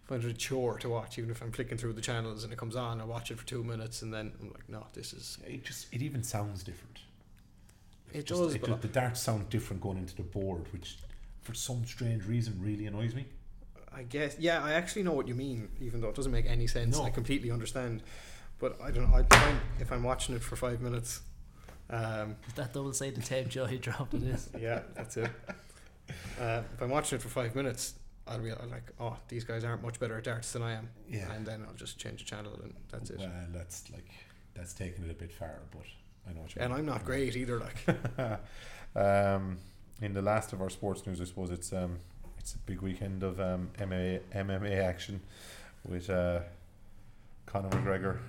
I 0.05 0.07
find 0.07 0.23
it 0.23 0.29
a 0.29 0.33
chore 0.33 0.77
to 0.79 0.87
watch, 0.87 1.17
even 1.17 1.29
if 1.29 1.41
I'm 1.41 1.51
flicking 1.51 1.77
through 1.77 1.91
the 1.93 2.01
channels 2.01 2.45
and 2.45 2.53
it 2.53 2.57
comes 2.57 2.77
on. 2.77 3.01
I 3.01 3.03
watch 3.03 3.31
it 3.31 3.37
for 3.37 3.45
two 3.45 3.63
minutes 3.65 4.03
and 4.03 4.13
then 4.13 4.31
I'm 4.39 4.47
like, 4.53 4.69
no, 4.69 4.85
this 4.93 5.11
is. 5.11 5.37
it 5.45 5.65
just 5.65 5.93
it 5.93 6.01
even 6.01 6.23
sounds 6.23 6.63
different. 6.63 6.99
It 8.13 8.25
Just- 8.25 8.39
does, 8.41 8.55
it 8.55 8.61
but 8.61 8.69
does- 8.69 8.79
the 8.79 8.87
darts 8.87 9.21
sound 9.21 9.49
different 9.49 9.81
going 9.81 9.97
into 9.97 10.15
the 10.15 10.23
board, 10.23 10.71
which 10.71 10.97
for 11.47 11.53
some 11.53 11.85
strange 11.85 12.25
reason 12.25 12.59
really 12.61 12.85
annoys 12.87 13.15
me. 13.15 13.25
I 13.95 14.03
guess, 14.03 14.35
yeah, 14.37 14.61
I 14.61 14.73
actually 14.73 15.03
know 15.03 15.13
what 15.13 15.29
you 15.29 15.33
mean, 15.33 15.69
even 15.79 16.01
though 16.01 16.09
it 16.09 16.15
doesn't 16.15 16.31
make 16.31 16.45
any 16.45 16.67
sense. 16.67 16.97
No. 16.97 17.03
I 17.05 17.09
completely 17.09 17.49
understand. 17.51 18.03
But 18.59 18.77
I 18.83 18.91
don't 18.91 19.09
know. 19.09 19.15
I 19.15 19.23
find 19.23 19.57
if 19.79 19.91
I'm 19.93 20.03
watching 20.03 20.35
it 20.35 20.43
for 20.43 20.57
five 20.57 20.81
minutes, 20.81 21.21
um, 21.89 22.35
Is 22.47 22.53
that 22.55 22.73
double 22.73 22.91
sided 22.91 23.23
tape 23.23 23.47
Joe 23.47 23.65
he 23.65 23.77
dropped 23.87 24.13
it 24.13 24.23
is? 24.23 24.49
yeah, 24.59 24.81
that's 24.93 25.15
it. 25.15 25.31
Uh, 26.39 26.61
if 26.75 26.81
I'm 26.81 26.89
watching 26.89 27.15
it 27.17 27.21
for 27.21 27.29
five 27.29 27.55
minutes, 27.55 27.93
I'll 28.27 28.39
be 28.39 28.49
like, 28.51 28.91
oh, 28.99 29.15
these 29.29 29.45
guys 29.45 29.63
aren't 29.63 29.81
much 29.83 29.99
better 30.01 30.17
at 30.17 30.25
darts 30.25 30.51
than 30.51 30.63
I 30.63 30.73
am. 30.73 30.89
Yeah. 31.09 31.31
And 31.31 31.45
then 31.45 31.63
I'll 31.65 31.75
just 31.75 31.97
change 31.97 32.19
the 32.19 32.25
channel 32.29 32.59
and 32.61 32.73
that's 32.91 33.09
it. 33.09 33.19
Well, 33.19 33.31
that's 33.53 33.89
like 33.91 34.09
that's 34.53 34.73
taking 34.73 35.05
it 35.05 35.11
a 35.11 35.13
bit 35.13 35.31
far, 35.31 35.59
but 35.71 35.85
I 36.29 36.33
know 36.33 36.41
what 36.41 36.53
you 36.53 36.59
mean, 36.59 36.65
And 36.65 36.73
mean. 36.73 36.79
I'm 36.79 36.85
not 36.93 37.05
great 37.05 37.35
either. 37.37 37.59
Like, 37.59 38.39
um, 38.95 39.57
in 40.01 40.13
the 40.13 40.21
last 40.21 40.53
of 40.53 40.61
our 40.61 40.69
sports 40.69 41.05
news, 41.05 41.21
I 41.21 41.25
suppose 41.25 41.49
it's 41.51 41.73
um, 41.73 41.99
it's 42.39 42.53
a 42.53 42.59
big 42.59 42.81
weekend 42.81 43.23
of 43.23 43.39
um, 43.39 43.69
MMA, 43.79 44.21
MMA 44.33 44.83
action 44.83 45.21
with 45.87 46.09
uh, 46.09 46.39
Conor 47.45 47.69
McGregor 47.69 48.19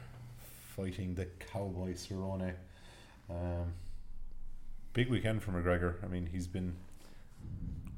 fighting 0.76 1.14
the 1.14 1.26
Cowboy 1.52 1.92
Cerrone. 1.94 2.54
Um, 3.30 3.74
big 4.92 5.10
weekend 5.10 5.42
for 5.42 5.52
McGregor. 5.52 6.02
I 6.02 6.06
mean, 6.06 6.26
he's 6.32 6.46
been 6.46 6.76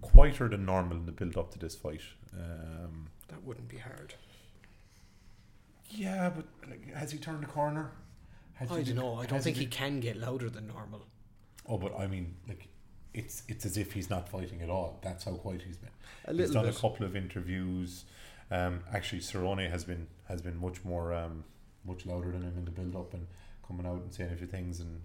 quieter 0.00 0.48
than 0.48 0.64
normal 0.64 0.96
in 0.96 1.06
the 1.06 1.12
build 1.12 1.36
up 1.36 1.52
to 1.52 1.58
this 1.58 1.74
fight. 1.74 2.02
Um, 2.34 3.08
that 3.28 3.42
wouldn't 3.44 3.68
be 3.68 3.78
hard. 3.78 4.14
yeah, 5.90 6.30
but 6.30 6.46
like, 6.68 6.94
has 6.94 7.12
he 7.12 7.18
turned 7.18 7.42
the 7.42 7.46
corner? 7.46 7.92
Has 8.54 8.70
I 8.70 8.82
don't 8.82 8.96
know. 8.96 9.14
I 9.14 9.26
don't 9.26 9.42
think 9.42 9.56
he 9.56 9.66
can 9.66 10.00
get 10.00 10.16
louder 10.16 10.50
than 10.50 10.66
normal. 10.66 11.06
Oh, 11.66 11.78
but 11.78 11.98
I 11.98 12.06
mean, 12.06 12.34
like, 12.48 12.68
it's 13.14 13.42
it's 13.48 13.64
as 13.66 13.76
if 13.76 13.92
he's 13.92 14.11
not 14.11 14.28
fighting 14.28 14.62
at 14.62 14.70
all. 14.70 14.98
That's 15.02 15.24
how 15.24 15.32
quiet 15.32 15.62
he's 15.62 15.76
been. 15.76 15.90
A 16.26 16.34
he's 16.34 16.50
done 16.50 16.64
bit. 16.66 16.76
a 16.76 16.80
couple 16.80 17.04
of 17.06 17.16
interviews. 17.16 18.04
Um, 18.50 18.80
actually, 18.92 19.20
Cerrone 19.20 19.68
has 19.70 19.84
been 19.84 20.06
has 20.28 20.42
been 20.42 20.56
much 20.58 20.84
more 20.84 21.12
um, 21.12 21.44
much 21.84 22.06
louder 22.06 22.30
than 22.32 22.42
him 22.42 22.54
in 22.56 22.64
the 22.64 22.70
build 22.70 22.96
up 22.96 23.14
and 23.14 23.26
coming 23.66 23.86
out 23.86 24.02
and 24.02 24.12
saying 24.12 24.32
a 24.32 24.36
few 24.36 24.46
things 24.46 24.80
and 24.80 25.00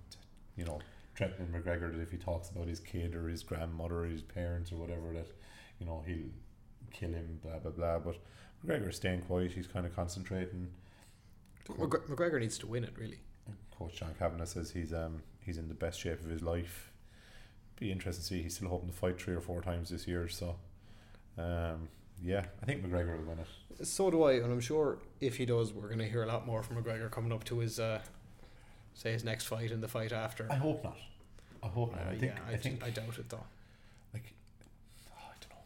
you 0.55 0.65
know 0.65 0.79
threatening 1.15 1.47
McGregor 1.49 1.91
that 1.93 2.01
if 2.01 2.11
he 2.11 2.17
talks 2.17 2.49
about 2.49 2.67
his 2.67 2.79
kid 2.79 3.15
or 3.15 3.27
his 3.29 3.41
grandmother 3.43 4.01
or 4.01 4.05
his 4.05 4.21
parents 4.21 4.71
or 4.71 4.75
whatever 4.75 5.13
that 5.13 5.27
you 5.79 5.85
know 5.85 6.03
he'll 6.05 6.29
kill 6.91 7.11
him. 7.11 7.39
Blah 7.43 7.59
blah 7.59 7.71
blah. 7.71 7.99
But 7.99 8.17
McGregor 8.65 8.89
is 8.89 8.95
staying 8.97 9.21
quiet. 9.21 9.51
He's 9.53 9.67
kind 9.67 9.85
of 9.85 9.95
concentrating. 9.95 10.69
McGre- 11.69 12.07
McGregor 12.07 12.39
needs 12.39 12.57
to 12.59 12.67
win 12.67 12.83
it, 12.83 12.93
really. 12.97 13.19
Coach 13.77 13.95
John 13.97 14.13
Kavanagh 14.17 14.45
says 14.45 14.71
he's 14.71 14.93
um 14.93 15.21
he's 15.41 15.57
in 15.57 15.67
the 15.67 15.73
best 15.73 15.99
shape 15.99 16.19
of 16.23 16.29
his 16.29 16.41
life. 16.41 16.91
Be 17.79 17.91
interesting 17.91 18.21
to 18.21 18.27
see. 18.27 18.43
He's 18.43 18.55
still 18.55 18.69
hoping 18.69 18.89
to 18.89 18.95
fight 18.95 19.19
three 19.19 19.35
or 19.35 19.41
four 19.41 19.61
times 19.61 19.89
this 19.89 20.07
year. 20.07 20.27
So, 20.27 20.55
um, 21.37 21.89
yeah, 22.23 22.45
I 22.61 22.65
think 22.65 22.85
McGregor 22.85 23.17
will 23.17 23.25
win 23.25 23.39
it. 23.39 23.85
So 23.85 24.09
do 24.09 24.23
I, 24.23 24.33
and 24.33 24.51
I'm 24.51 24.61
sure 24.61 24.99
if 25.19 25.35
he 25.37 25.45
does, 25.45 25.73
we're 25.73 25.87
going 25.87 25.99
to 25.99 26.07
hear 26.07 26.23
a 26.23 26.27
lot 26.27 26.45
more 26.45 26.63
from 26.63 26.81
McGregor 26.81 27.11
coming 27.11 27.33
up 27.33 27.43
to 27.45 27.59
his, 27.59 27.79
uh, 27.79 27.99
say, 28.93 29.11
his 29.11 29.23
next 29.23 29.45
fight 29.45 29.71
and 29.71 29.83
the 29.83 29.87
fight 29.87 30.13
after. 30.13 30.47
I 30.49 30.55
hope 30.55 30.83
not. 30.83 30.97
I 31.61 31.67
hope 31.67 31.91
not. 31.91 32.01
Uh, 32.01 32.11
I 32.11 32.15
think. 32.15 32.33
yeah, 32.33 32.39
I, 32.49 32.53
I, 32.53 32.57
think. 32.57 32.83
I 32.83 32.89
doubt 32.91 33.17
it 33.17 33.29
though. 33.29 33.43
like, 34.13 34.33
oh, 35.11 35.23
I 35.29 35.35
don't 35.41 35.49
know. 35.49 35.57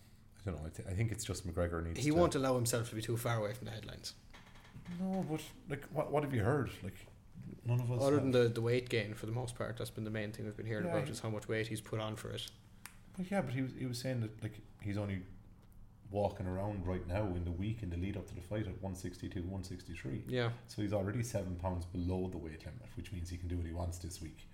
I 0.41 0.49
don't 0.49 0.61
know. 0.63 0.67
I, 0.67 0.75
th- 0.75 0.87
I 0.87 0.93
think 0.93 1.11
it's 1.11 1.23
just 1.23 1.47
McGregor 1.47 1.85
needs. 1.85 1.99
He 1.99 2.09
to, 2.09 2.15
won't 2.15 2.33
allow 2.33 2.55
himself 2.55 2.89
to 2.89 2.95
be 2.95 3.01
too 3.01 3.17
far 3.17 3.37
away 3.37 3.53
from 3.53 3.65
the 3.65 3.71
headlines. 3.71 4.13
No, 4.99 5.23
but 5.29 5.41
like, 5.69 5.85
what 5.93 6.11
what 6.11 6.23
have 6.23 6.33
you 6.33 6.41
heard? 6.41 6.71
Like, 6.83 6.95
none 7.65 7.79
of 7.79 7.91
us. 7.91 8.01
Other 8.01 8.15
have. 8.15 8.23
than 8.23 8.31
the, 8.31 8.49
the 8.49 8.61
weight 8.61 8.89
gain, 8.89 9.13
for 9.13 9.25
the 9.25 9.31
most 9.31 9.55
part, 9.55 9.77
that's 9.77 9.89
been 9.89 10.03
the 10.03 10.09
main 10.11 10.31
thing 10.31 10.45
we've 10.45 10.57
been 10.57 10.65
hearing 10.65 10.85
Yeah, 10.85 10.91
about 10.93 11.05
he- 11.05 11.11
is 11.11 11.19
how 11.19 11.29
much 11.29 11.47
weight 11.47 11.67
he's 11.67 11.81
put 11.81 11.99
on 11.99 12.15
for 12.15 12.31
it. 12.31 12.47
But 13.17 13.29
yeah, 13.31 13.41
but 13.41 13.53
he 13.53 13.61
was 13.61 13.71
he 13.77 13.85
was 13.85 13.97
saying 13.99 14.21
that 14.21 14.41
like 14.41 14.59
he's 14.81 14.97
only 14.97 15.19
walking 16.11 16.47
around 16.47 16.87
right 16.87 17.05
now 17.07 17.23
in 17.35 17.43
the 17.45 17.51
week 17.51 17.83
in 17.83 17.89
the 17.91 17.97
lead 17.97 18.17
up 18.17 18.27
to 18.27 18.33
the 18.33 18.41
fight 18.41 18.61
at 18.65 18.81
162, 18.81 19.41
163. 19.41 20.23
Yeah, 20.27 20.49
So 20.67 20.81
he's 20.81 20.91
already 20.93 21.21
seven 21.21 21.55
pounds 21.55 21.85
below 21.85 22.27
the 22.31 22.37
weight 22.39 22.65
limit, 22.65 22.81
which 22.97 23.11
means 23.11 23.29
he 23.29 23.37
can 23.37 23.47
do 23.47 23.57
what 23.57 23.67
he 23.67 23.73
wants 23.73 23.99
this 23.99 24.19
week. 24.21 24.47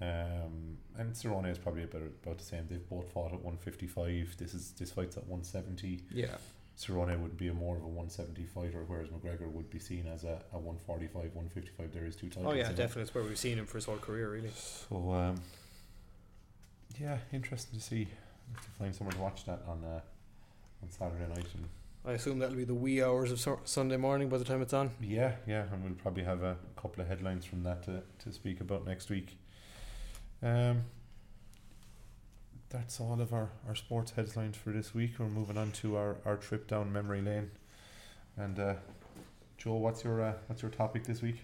Um, 0.00 0.78
and 0.96 1.12
Cerrone 1.12 1.50
is 1.50 1.58
probably 1.58 1.82
about 1.84 2.02
about 2.22 2.38
the 2.38 2.44
same. 2.44 2.66
They've 2.70 2.88
both 2.88 3.10
fought 3.12 3.32
at 3.32 3.40
155. 3.42 4.36
This 4.38 4.54
is 4.54 4.72
this 4.72 4.90
fight's 4.92 5.16
at 5.16 5.24
170. 5.26 6.02
yeah. 6.12 6.36
Cerrone 6.76 7.20
would 7.20 7.36
be 7.36 7.48
a 7.48 7.54
more 7.54 7.76
of 7.76 7.82
a 7.82 7.86
170 7.86 8.44
fighter, 8.46 8.84
whereas 8.86 9.08
McGregor 9.08 9.50
would 9.50 9.70
be 9.70 9.78
seen 9.78 10.06
as 10.12 10.24
a, 10.24 10.42
a 10.52 10.58
145, 10.58 11.14
155. 11.14 11.92
There 11.92 12.04
is 12.04 12.16
two 12.16 12.28
titles. 12.28 12.52
Oh 12.52 12.56
yeah, 12.56 12.68
definitely. 12.70 13.02
It's 13.02 13.14
where 13.14 13.22
we've 13.22 13.38
seen 13.38 13.58
him 13.58 13.66
for 13.66 13.78
his 13.78 13.84
whole 13.84 13.98
career, 13.98 14.30
really. 14.30 14.50
So 14.54 15.12
um, 15.12 15.40
yeah, 17.00 17.18
interesting 17.32 17.78
to 17.78 17.84
see. 17.84 18.08
Have 18.54 18.64
to 18.64 18.70
find 18.72 18.94
somewhere 18.94 19.14
to 19.14 19.20
watch 19.20 19.44
that 19.46 19.62
on 19.66 19.82
uh, 19.84 20.00
on 20.82 20.90
Saturday 20.90 21.26
night 21.28 21.46
and 21.54 21.68
I 22.06 22.12
assume 22.12 22.38
that'll 22.38 22.56
be 22.56 22.64
the 22.64 22.74
wee 22.74 23.02
hours 23.02 23.32
of 23.32 23.58
Sunday 23.64 23.96
morning 23.96 24.28
by 24.28 24.36
the 24.36 24.44
time 24.44 24.60
it's 24.60 24.74
on. 24.74 24.90
Yeah, 25.00 25.32
yeah, 25.46 25.64
and 25.72 25.82
we'll 25.82 25.94
probably 25.94 26.24
have 26.24 26.42
a 26.42 26.56
couple 26.76 27.00
of 27.00 27.08
headlines 27.08 27.46
from 27.46 27.62
that 27.62 27.82
to, 27.84 28.02
to 28.24 28.32
speak 28.32 28.60
about 28.60 28.86
next 28.86 29.08
week. 29.08 29.38
Um, 30.42 30.84
that's 32.74 33.00
all 33.00 33.20
of 33.20 33.32
our, 33.32 33.50
our 33.68 33.76
sports 33.76 34.10
headlines 34.16 34.56
for 34.56 34.70
this 34.70 34.92
week. 34.92 35.12
We're 35.18 35.28
moving 35.28 35.56
on 35.56 35.70
to 35.72 35.96
our, 35.96 36.16
our 36.24 36.36
trip 36.36 36.66
down 36.66 36.92
memory 36.92 37.22
lane. 37.22 37.52
And 38.36 38.58
uh, 38.58 38.74
Joe, 39.56 39.74
what's 39.74 40.02
your 40.02 40.20
uh, 40.20 40.32
what's 40.48 40.60
your 40.60 40.72
topic 40.72 41.04
this 41.04 41.22
week? 41.22 41.36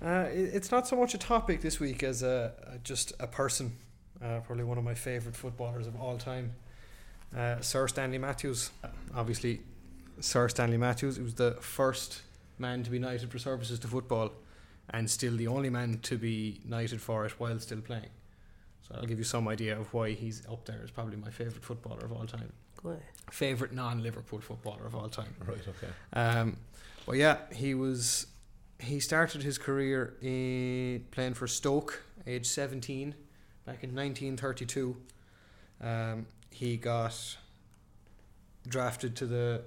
Uh, 0.00 0.26
it, 0.30 0.54
it's 0.54 0.70
not 0.70 0.86
so 0.86 0.94
much 0.94 1.12
a 1.12 1.18
topic 1.18 1.60
this 1.60 1.80
week 1.80 2.04
as 2.04 2.22
a, 2.22 2.52
a 2.74 2.78
just 2.78 3.12
a 3.18 3.26
person. 3.26 3.72
Uh, 4.22 4.38
probably 4.46 4.62
one 4.62 4.78
of 4.78 4.84
my 4.84 4.94
favourite 4.94 5.36
footballers 5.36 5.88
of 5.88 6.00
all 6.00 6.16
time, 6.16 6.52
uh, 7.36 7.60
Sir 7.60 7.88
Stanley 7.88 8.18
Matthews. 8.18 8.70
Obviously, 9.14 9.60
Sir 10.20 10.48
Stanley 10.48 10.78
Matthews. 10.78 11.16
He 11.16 11.22
was 11.22 11.34
the 11.34 11.56
first 11.60 12.22
man 12.58 12.84
to 12.84 12.90
be 12.90 13.00
knighted 13.00 13.32
for 13.32 13.40
services 13.40 13.80
to 13.80 13.88
football, 13.88 14.30
and 14.90 15.10
still 15.10 15.36
the 15.36 15.48
only 15.48 15.68
man 15.68 15.98
to 16.04 16.16
be 16.16 16.60
knighted 16.64 17.00
for 17.00 17.26
it 17.26 17.40
while 17.40 17.58
still 17.58 17.80
playing. 17.80 18.10
So 18.86 18.94
that'll 18.94 19.08
give 19.08 19.18
you 19.18 19.24
some 19.24 19.48
idea 19.48 19.78
of 19.78 19.92
why 19.92 20.12
he's 20.12 20.46
up 20.46 20.64
there 20.64 20.80
as 20.84 20.90
probably 20.90 21.16
my 21.16 21.30
favourite 21.30 21.64
footballer 21.64 22.04
of 22.04 22.12
all 22.12 22.24
time. 22.24 22.52
Favourite 23.32 23.72
non 23.74 24.02
Liverpool 24.02 24.40
footballer 24.40 24.86
of 24.86 24.94
all 24.94 25.08
time. 25.08 25.34
Right, 25.44 25.58
okay. 25.58 25.92
Um, 26.12 26.56
well, 27.06 27.16
yeah, 27.16 27.38
he 27.52 27.74
was. 27.74 28.26
He 28.78 29.00
started 29.00 29.42
his 29.42 29.58
career 29.58 30.14
in 30.20 31.04
playing 31.10 31.34
for 31.34 31.46
Stoke, 31.46 32.02
age 32.26 32.44
17, 32.46 33.14
back 33.64 33.82
in 33.82 33.94
1932. 33.94 34.96
Um, 35.80 36.26
he 36.50 36.76
got 36.76 37.36
drafted 38.68 39.16
to 39.16 39.26
the. 39.26 39.62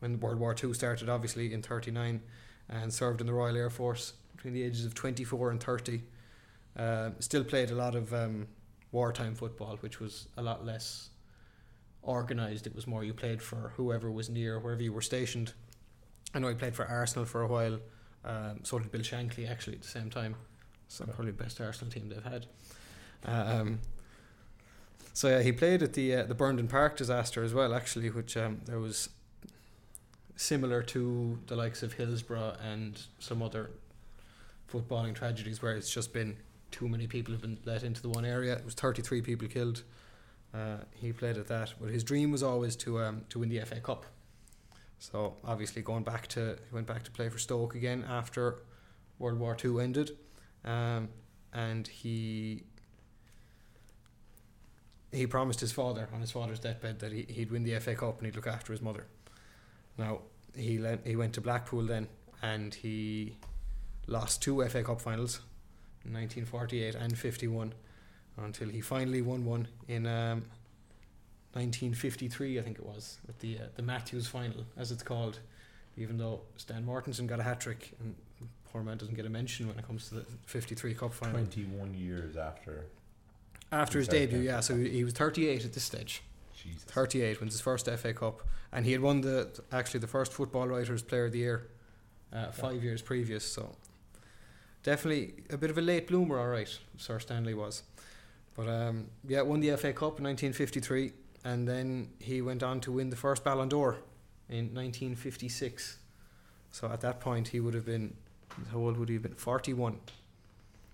When 0.00 0.20
World 0.20 0.38
War 0.38 0.54
II 0.62 0.74
started, 0.74 1.08
obviously, 1.08 1.54
in 1.54 1.62
39, 1.62 2.20
and 2.68 2.92
served 2.92 3.22
in 3.22 3.26
the 3.26 3.32
Royal 3.32 3.56
Air 3.56 3.70
Force 3.70 4.12
between 4.36 4.52
the 4.52 4.62
ages 4.62 4.84
of 4.84 4.92
24 4.92 5.52
and 5.52 5.62
30 5.62 6.02
uh, 6.76 7.10
still 7.20 7.44
played 7.44 7.70
a 7.70 7.74
lot 7.74 7.94
of 7.94 8.12
um, 8.12 8.48
wartime 8.92 9.34
football, 9.34 9.76
which 9.80 10.00
was 10.00 10.28
a 10.36 10.42
lot 10.42 10.64
less 10.64 11.10
organised. 12.02 12.66
It 12.66 12.74
was 12.74 12.86
more 12.86 13.04
you 13.04 13.14
played 13.14 13.42
for 13.42 13.72
whoever 13.76 14.10
was 14.10 14.28
near, 14.28 14.58
wherever 14.58 14.82
you 14.82 14.92
were 14.92 15.02
stationed. 15.02 15.52
I 16.34 16.40
know 16.40 16.48
he 16.48 16.54
played 16.54 16.74
for 16.74 16.86
Arsenal 16.86 17.24
for 17.24 17.42
a 17.42 17.46
while. 17.46 17.78
Um, 18.24 18.60
so 18.62 18.78
did 18.78 18.90
Bill 18.90 19.02
Shankly 19.02 19.48
actually 19.48 19.76
at 19.76 19.82
the 19.82 19.88
same 19.88 20.10
time. 20.10 20.34
So 20.88 21.04
probably 21.04 21.32
the 21.32 21.42
best 21.42 21.60
Arsenal 21.60 21.92
team 21.92 22.08
they've 22.08 22.22
had. 22.22 22.46
Um, 23.24 23.80
so 25.12 25.28
yeah, 25.28 25.42
he 25.42 25.52
played 25.52 25.82
at 25.82 25.92
the 25.92 26.14
uh, 26.14 26.22
the 26.24 26.34
Burnden 26.34 26.68
Park 26.68 26.96
disaster 26.96 27.42
as 27.42 27.54
well, 27.54 27.74
actually, 27.74 28.10
which 28.10 28.36
um, 28.36 28.60
there 28.66 28.80
was 28.80 29.08
similar 30.36 30.82
to 30.82 31.38
the 31.46 31.56
likes 31.56 31.82
of 31.82 31.94
Hillsborough 31.94 32.56
and 32.62 33.00
some 33.18 33.42
other 33.42 33.70
footballing 34.70 35.14
tragedies 35.14 35.62
where 35.62 35.76
it's 35.76 35.92
just 35.92 36.12
been 36.12 36.36
too 36.74 36.88
many 36.88 37.06
people 37.06 37.32
have 37.32 37.40
been 37.40 37.58
let 37.64 37.84
into 37.84 38.02
the 38.02 38.08
one 38.08 38.24
area. 38.24 38.52
It 38.54 38.64
was 38.64 38.74
33 38.74 39.22
people 39.22 39.46
killed. 39.46 39.84
Uh, 40.52 40.78
he 40.90 41.12
played 41.12 41.36
at 41.36 41.46
that, 41.46 41.72
but 41.80 41.88
his 41.88 42.02
dream 42.02 42.32
was 42.32 42.42
always 42.42 42.74
to 42.76 43.00
um, 43.00 43.22
to 43.28 43.38
win 43.38 43.48
the 43.48 43.60
FA 43.60 43.80
Cup. 43.80 44.06
So 44.98 45.36
obviously 45.44 45.82
going 45.82 46.02
back 46.02 46.26
to 46.28 46.56
he 46.68 46.74
went 46.74 46.88
back 46.88 47.04
to 47.04 47.12
play 47.12 47.28
for 47.28 47.38
Stoke 47.38 47.76
again 47.76 48.04
after 48.08 48.56
World 49.20 49.38
War 49.38 49.54
Two 49.54 49.78
ended, 49.78 50.16
um, 50.64 51.08
and 51.52 51.86
he 51.86 52.64
he 55.12 55.28
promised 55.28 55.60
his 55.60 55.70
father 55.70 56.08
on 56.12 56.20
his 56.20 56.32
father's 56.32 56.58
deathbed 56.58 56.98
that 56.98 57.12
he, 57.12 57.22
he'd 57.28 57.52
win 57.52 57.62
the 57.62 57.78
FA 57.78 57.94
Cup 57.94 58.18
and 58.18 58.26
he'd 58.26 58.34
look 58.34 58.48
after 58.48 58.72
his 58.72 58.82
mother. 58.82 59.06
Now 59.96 60.22
he 60.56 60.84
he 61.04 61.14
went 61.14 61.34
to 61.34 61.40
Blackpool 61.40 61.86
then 61.86 62.08
and 62.42 62.74
he 62.74 63.36
lost 64.08 64.42
two 64.42 64.64
FA 64.68 64.82
Cup 64.82 65.00
finals, 65.00 65.40
in 66.04 66.12
1948 66.12 66.94
and 66.94 67.18
51, 67.18 67.74
until 68.36 68.68
he 68.68 68.80
finally 68.80 69.22
won 69.22 69.44
one 69.44 69.68
in 69.88 70.06
um, 70.06 70.44
1953, 71.52 72.58
I 72.58 72.62
think 72.62 72.78
it 72.78 72.86
was, 72.86 73.18
with 73.26 73.38
the 73.38 73.58
uh, 73.58 73.62
the 73.76 73.82
Matthews 73.82 74.26
final, 74.26 74.64
as 74.76 74.90
it's 74.90 75.02
called. 75.02 75.40
Even 75.96 76.18
though 76.18 76.40
Stan 76.56 76.84
Mortensen 76.84 77.28
got 77.28 77.38
a 77.38 77.44
hat 77.44 77.60
trick, 77.60 77.92
and 78.00 78.16
poor 78.72 78.82
man 78.82 78.96
doesn't 78.96 79.14
get 79.14 79.24
a 79.24 79.28
mention 79.28 79.68
when 79.68 79.78
it 79.78 79.86
comes 79.86 80.08
to 80.08 80.16
the 80.16 80.26
53 80.46 80.94
Cup 80.94 81.14
final. 81.14 81.34
21 81.34 81.94
years 81.94 82.36
after. 82.36 82.86
After 83.70 83.98
his 83.98 84.08
debut, 84.08 84.40
yeah. 84.40 84.54
yeah, 84.54 84.60
so 84.60 84.76
he 84.76 84.88
he 84.88 85.04
was 85.04 85.12
38 85.12 85.64
at 85.64 85.72
this 85.72 85.84
stage. 85.84 86.22
Jesus. 86.60 86.82
38 86.84 87.40
wins 87.40 87.52
his 87.52 87.60
first 87.60 87.86
FA 87.86 88.12
Cup, 88.12 88.40
and 88.72 88.84
he 88.84 88.92
had 88.92 89.00
won 89.00 89.20
the 89.20 89.48
actually 89.70 90.00
the 90.00 90.08
first 90.08 90.32
Football 90.32 90.66
Writers 90.66 91.02
Player 91.02 91.26
of 91.26 91.32
the 91.32 91.38
Year 91.38 91.68
uh, 92.32 92.50
five 92.50 92.82
years 92.82 93.00
previous. 93.00 93.44
So 93.44 93.76
definitely 94.84 95.34
a 95.50 95.56
bit 95.56 95.70
of 95.70 95.78
a 95.78 95.80
late 95.82 96.06
bloomer, 96.06 96.38
all 96.38 96.46
right. 96.48 96.68
Sir 96.96 97.18
Stanley 97.18 97.54
was, 97.54 97.82
but 98.54 98.68
um, 98.68 99.08
yeah, 99.26 99.42
won 99.42 99.58
the 99.60 99.70
FA 99.76 99.92
Cup 99.92 100.18
in 100.18 100.24
1953, 100.24 101.12
and 101.44 101.66
then 101.66 102.10
he 102.20 102.40
went 102.40 102.62
on 102.62 102.80
to 102.82 102.92
win 102.92 103.10
the 103.10 103.16
first 103.16 103.42
Ballon 103.42 103.68
d'Or 103.68 103.96
in 104.48 104.66
1956. 104.74 105.98
So 106.70 106.88
at 106.88 107.00
that 107.00 107.18
point, 107.20 107.48
he 107.48 107.58
would 107.60 107.74
have 107.74 107.86
been 107.86 108.14
how 108.70 108.78
old 108.78 108.96
would 108.98 109.08
he 109.08 109.14
have 109.16 109.22
been? 109.22 109.34
41. 109.34 109.98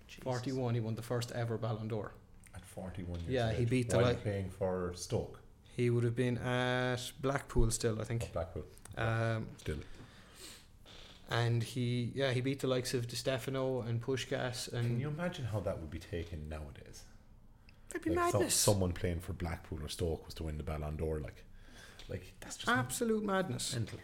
Jesus. 0.07 0.23
41. 0.23 0.73
He 0.73 0.79
won 0.79 0.95
the 0.95 1.01
first 1.01 1.31
ever 1.33 1.57
Ballon 1.57 1.87
d'Or. 1.87 2.11
At 2.55 2.65
41 2.65 3.19
years 3.21 3.29
Yeah, 3.29 3.51
he 3.53 3.65
beat 3.65 3.89
the 3.89 3.97
while 3.97 4.07
li- 4.07 4.15
playing 4.15 4.49
for 4.49 4.93
Stoke. 4.95 5.39
He 5.77 5.89
would 5.89 6.03
have 6.03 6.15
been 6.15 6.37
at 6.39 7.11
Blackpool 7.21 7.69
still, 7.71 7.97
I 7.99 8.01
Or 8.01 8.05
think. 8.05 8.33
Blackpool. 8.33 8.63
Um, 8.97 9.47
Still. 9.57 9.77
And 11.31 11.63
he 11.63 12.11
yeah 12.13 12.31
he 12.31 12.41
beat 12.41 12.59
the 12.59 12.67
likes 12.67 12.93
of 12.93 13.07
Di 13.07 13.15
Stefano 13.15 13.81
and 13.81 14.01
Puskas 14.01 14.69
Can 14.71 14.99
you 14.99 15.07
imagine 15.07 15.45
how 15.45 15.59
that 15.61 15.79
would 15.79 15.89
be 15.89 15.99
taken 15.99 16.49
nowadays? 16.49 17.03
it'd 17.91 18.03
be 18.03 18.09
Like 18.11 18.31
some, 18.31 18.39
madness 18.41 18.53
someone 18.55 18.91
playing 18.93 19.19
for 19.21 19.33
Blackpool 19.33 19.79
or 19.83 19.89
Stoke 19.89 20.25
was 20.25 20.33
to 20.35 20.43
win 20.43 20.57
the 20.57 20.63
Ballon 20.63 20.95
d'Or. 20.97 21.19
Like, 21.19 21.43
like 22.09 22.33
that's 22.41 22.57
just 22.57 22.69
absolute 22.69 23.23
madness 23.23 23.73
mental. 23.73 23.99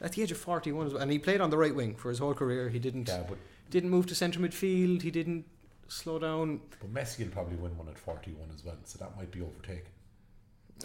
at 0.00 0.12
the 0.12 0.22
age 0.22 0.32
of 0.32 0.38
41 0.38 0.92
well. 0.92 0.96
and 1.02 1.10
he 1.12 1.18
played 1.18 1.40
on 1.40 1.50
the 1.50 1.56
right 1.58 1.74
wing 1.74 1.94
for 1.94 2.08
his 2.10 2.18
whole 2.18 2.34
career 2.34 2.68
he 2.68 2.78
didn't 2.80 3.08
Yeah, 3.08 3.22
but, 3.28 3.38
didn't 3.70 3.90
move 3.90 4.06
to 4.06 4.14
centre 4.14 4.40
midfield 4.40 5.02
he 5.02 5.10
didn't 5.10 5.44
slow 5.88 6.18
down 6.18 6.60
but 6.80 6.92
Messi 6.92 7.20
will 7.24 7.30
probably 7.32 7.56
win 7.56 7.76
one 7.76 7.88
at 7.88 7.98
41 7.98 8.48
as 8.54 8.64
well, 8.64 8.76
so 8.84 8.98
that 8.98 9.16
might 9.16 9.30
be 9.30 9.40
overtaken. 9.40 9.92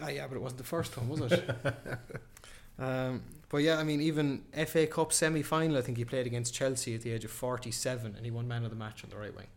ah 0.03 0.09
yeah 0.09 0.27
but 0.27 0.35
it 0.35 0.41
wasn't 0.41 0.59
the 0.59 0.63
first 0.75 0.95
one 0.97 1.07
was 1.09 1.31
it 1.31 1.49
um, 2.79 3.21
but 3.49 3.57
yeah 3.57 3.77
I 3.77 3.83
mean 3.83 4.01
even 4.01 4.43
FA 4.65 4.87
Cup 4.87 5.13
semi-final 5.13 5.77
I 5.77 5.81
think 5.81 5.97
he 5.97 6.05
played 6.05 6.25
against 6.25 6.53
Chelsea 6.53 6.95
at 6.95 7.01
the 7.01 7.11
age 7.11 7.25
of 7.25 7.31
47 7.31 8.15
and 8.15 8.25
he 8.25 8.31
won 8.31 8.47
man 8.47 8.63
of 8.63 8.69
the 8.69 8.75
match 8.75 9.03
on 9.03 9.09
the 9.09 9.17
right 9.17 9.35
wing 9.35 9.47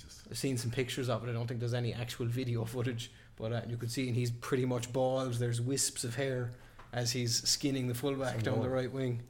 Jesus. 0.00 0.22
I've 0.30 0.38
seen 0.38 0.56
some 0.56 0.70
pictures 0.70 1.08
of 1.08 1.26
it. 1.26 1.30
I 1.30 1.32
don't 1.32 1.46
think 1.46 1.60
there's 1.60 1.74
any 1.74 1.92
actual 1.92 2.26
video 2.26 2.64
footage, 2.76 3.10
but 3.36 3.52
uh, 3.52 3.60
you 3.68 3.76
can 3.76 3.88
see, 3.88 4.08
and 4.08 4.16
he's 4.16 4.30
pretty 4.30 4.64
much 4.64 4.92
bald. 4.92 5.34
There's 5.34 5.60
wisps 5.60 6.04
of 6.04 6.16
hair 6.16 6.52
as 6.92 7.12
he's 7.12 7.42
skinning 7.48 7.88
the 7.88 7.94
fullback 7.94 8.34
Some 8.34 8.54
down 8.54 8.62
the 8.62 8.68
right 8.68 8.90
wing. 8.90 9.22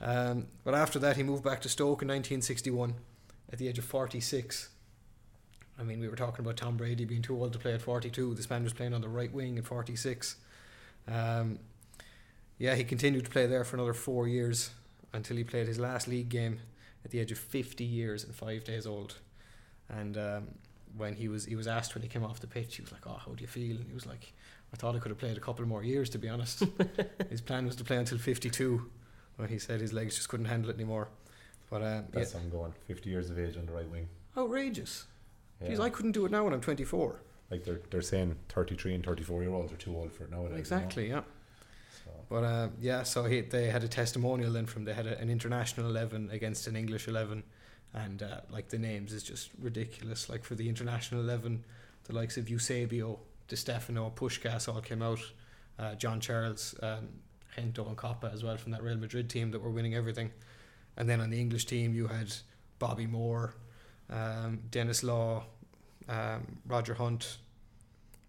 Um, 0.00 0.46
but 0.64 0.74
after 0.74 0.98
that, 1.00 1.16
he 1.16 1.22
moved 1.22 1.44
back 1.44 1.60
to 1.62 1.68
Stoke 1.68 2.02
in 2.02 2.08
1961 2.08 2.94
at 3.52 3.58
the 3.58 3.68
age 3.68 3.78
of 3.78 3.84
46. 3.84 4.70
I 5.78 5.82
mean, 5.82 6.00
we 6.00 6.08
were 6.08 6.16
talking 6.16 6.44
about 6.44 6.56
Tom 6.56 6.76
Brady 6.76 7.04
being 7.04 7.22
too 7.22 7.36
old 7.36 7.52
to 7.52 7.58
play 7.58 7.74
at 7.74 7.82
42. 7.82 8.34
This 8.34 8.48
man 8.48 8.64
was 8.64 8.72
playing 8.72 8.94
on 8.94 9.00
the 9.00 9.08
right 9.08 9.32
wing 9.32 9.58
at 9.58 9.64
46. 9.64 10.36
Um, 11.08 11.58
yeah, 12.58 12.74
he 12.74 12.84
continued 12.84 13.24
to 13.24 13.30
play 13.30 13.46
there 13.46 13.64
for 13.64 13.76
another 13.76 13.94
four 13.94 14.28
years 14.28 14.70
until 15.12 15.36
he 15.36 15.44
played 15.44 15.66
his 15.66 15.78
last 15.78 16.08
league 16.08 16.28
game 16.28 16.60
at 17.04 17.10
the 17.10 17.18
age 17.20 17.30
of 17.32 17.38
50 17.38 17.84
years 17.84 18.24
and 18.24 18.34
five 18.34 18.64
days 18.64 18.86
old. 18.86 19.18
And 19.88 20.16
um, 20.16 20.48
when 20.96 21.14
he 21.14 21.28
was 21.28 21.44
he 21.44 21.56
was 21.56 21.66
asked 21.66 21.94
when 21.94 22.02
he 22.02 22.08
came 22.08 22.24
off 22.24 22.40
the 22.40 22.46
pitch, 22.46 22.76
he 22.76 22.82
was 22.82 22.92
like, 22.92 23.06
"Oh, 23.06 23.20
how 23.24 23.32
do 23.32 23.42
you 23.42 23.48
feel?" 23.48 23.76
And 23.76 23.86
he 23.86 23.92
was 23.94 24.06
like, 24.06 24.32
"I 24.72 24.76
thought 24.76 24.96
I 24.96 24.98
could 24.98 25.10
have 25.10 25.18
played 25.18 25.36
a 25.36 25.40
couple 25.40 25.64
more 25.66 25.82
years, 25.84 26.08
to 26.10 26.18
be 26.18 26.28
honest." 26.28 26.64
his 27.30 27.40
plan 27.40 27.66
was 27.66 27.76
to 27.76 27.84
play 27.84 27.96
until 27.98 28.18
52, 28.18 28.90
but 29.36 29.50
he 29.50 29.58
said 29.58 29.80
his 29.80 29.92
legs 29.92 30.16
just 30.16 30.28
couldn't 30.28 30.46
handle 30.46 30.70
it 30.70 30.74
anymore. 30.74 31.08
But 31.70 31.82
um, 31.82 31.86
yeah, 31.86 32.00
That's 32.12 32.32
how 32.32 32.38
I'm 32.38 32.50
going. 32.50 32.72
50 32.86 33.10
years 33.10 33.30
of 33.30 33.38
age 33.38 33.56
on 33.56 33.66
the 33.66 33.72
right 33.72 33.88
wing. 33.90 34.08
outrageous. 34.38 35.04
Yeah. 35.60 35.68
Jeez, 35.70 35.80
I 35.80 35.90
couldn't 35.90 36.12
do 36.12 36.24
it 36.26 36.30
now 36.32 36.44
when 36.44 36.52
I'm 36.54 36.60
24. 36.60 37.20
like 37.50 37.64
they're 37.64 37.80
they're 37.90 38.02
saying 38.02 38.36
33 38.48 38.94
and 38.94 39.04
34 39.04 39.42
year 39.42 39.52
olds 39.52 39.72
are 39.72 39.76
too 39.76 39.94
old 39.96 40.12
for 40.12 40.24
it 40.24 40.30
nowadays. 40.30 40.48
you 40.50 40.54
know? 40.54 40.58
Exactly, 40.60 41.08
yeah. 41.08 41.20
But 42.28 42.44
uh, 42.44 42.68
yeah, 42.80 43.02
so 43.02 43.24
he, 43.24 43.42
they 43.42 43.66
had 43.66 43.84
a 43.84 43.88
testimonial 43.88 44.52
then 44.52 44.66
from 44.66 44.84
they 44.84 44.94
had 44.94 45.06
a, 45.06 45.18
an 45.18 45.30
international 45.30 45.86
eleven 45.88 46.30
against 46.30 46.66
an 46.66 46.76
English 46.76 47.08
eleven, 47.08 47.42
and 47.92 48.22
uh, 48.22 48.40
like 48.50 48.68
the 48.68 48.78
names 48.78 49.12
is 49.12 49.22
just 49.22 49.50
ridiculous. 49.60 50.28
Like 50.28 50.44
for 50.44 50.54
the 50.54 50.68
international 50.68 51.20
eleven, 51.20 51.64
the 52.04 52.14
likes 52.14 52.36
of 52.36 52.48
Eusebio, 52.48 53.18
Di 53.48 53.56
Stefano, 53.56 54.12
Puskas 54.14 54.72
all 54.72 54.80
came 54.80 55.02
out. 55.02 55.20
Uh, 55.78 55.94
John 55.96 56.20
Charles, 56.20 56.74
um, 56.82 57.08
Gento 57.56 57.88
and 57.88 57.96
Kopa 57.96 58.32
as 58.32 58.44
well 58.44 58.56
from 58.56 58.72
that 58.72 58.82
Real 58.82 58.96
Madrid 58.96 59.28
team 59.28 59.50
that 59.50 59.60
were 59.60 59.70
winning 59.70 59.94
everything. 59.94 60.30
And 60.96 61.08
then 61.08 61.20
on 61.20 61.30
the 61.30 61.40
English 61.40 61.66
team, 61.66 61.94
you 61.94 62.06
had 62.06 62.32
Bobby 62.78 63.06
Moore, 63.06 63.54
um, 64.08 64.60
Denis 64.70 65.02
Law, 65.02 65.44
um, 66.08 66.58
Roger 66.66 66.94
Hunt, 66.94 67.38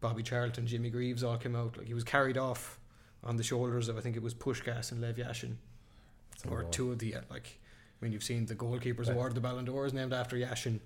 Bobby 0.02 0.24
Charlton, 0.24 0.66
Jimmy 0.66 0.89
Greaves 0.89 1.24
all 1.24 1.38
came 1.38 1.56
out. 1.56 1.78
Like 1.78 1.88
he 1.88 1.93
was 1.93 2.04
carried 2.04 2.38
off 2.38 2.80
on 3.26 3.38
the 3.38 3.44
shoulders 3.44 3.90
of 3.90 3.98
I 3.98 4.02
think 4.02 4.16
it 4.16 4.22
was 4.24 4.34
Puskas 4.34 4.92
and 4.92 5.02
Lev 5.02 5.16
Yashin, 5.18 5.56
That's 6.32 6.46
or 6.46 6.62
goal. 6.62 6.70
two 6.72 6.92
of 6.92 7.00
the 7.00 7.16
uh, 7.16 7.22
like. 7.30 7.60
I 8.02 8.06
mean, 8.06 8.12
you've 8.12 8.24
seen 8.24 8.46
the 8.46 8.56
goalkeepers 8.56 9.08
Yeah. 9.08 9.14
award, 9.14 9.34
the 9.36 9.42
Ballon 9.42 9.66
d'Or 9.66 9.86
is 9.86 9.94
named 9.94 10.14
after 10.14 10.36
Yashin, 10.36 10.80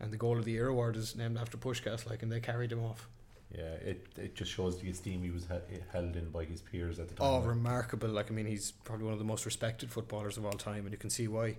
and 0.00 0.12
the 0.12 0.16
goal 0.16 0.38
of 0.38 0.44
the 0.44 0.52
year 0.52 0.66
award 0.68 0.96
is 0.96 1.14
named 1.16 1.38
after 1.38 1.56
Puskas. 1.56 2.08
Like, 2.10 2.22
and 2.22 2.30
they 2.32 2.40
carried 2.40 2.72
him 2.72 2.84
off. 2.84 3.08
Yeah, 3.56 3.62
it 3.90 4.06
it 4.16 4.34
just 4.34 4.50
shows 4.50 4.78
the 4.80 4.90
esteem 4.90 5.22
he 5.22 5.30
was 5.30 5.46
he- 5.70 5.78
held 5.92 6.16
in 6.16 6.28
by 6.30 6.44
his 6.44 6.60
peers 6.60 6.98
at 6.98 7.08
the 7.08 7.14
time. 7.14 7.26
Oh, 7.26 7.38
like. 7.38 7.48
remarkable! 7.48 8.08
Like, 8.10 8.30
I 8.30 8.34
mean, 8.34 8.44
he's 8.46 8.72
probably 8.72 9.04
one 9.04 9.12
of 9.14 9.18
the 9.18 9.24
most 9.24 9.46
respected 9.46 9.90
footballers 9.90 10.36
of 10.36 10.44
all 10.44 10.52
time, 10.52 10.84
and 10.84 10.90
you 10.92 10.98
can 10.98 11.10
see 11.10 11.28
why. 11.28 11.56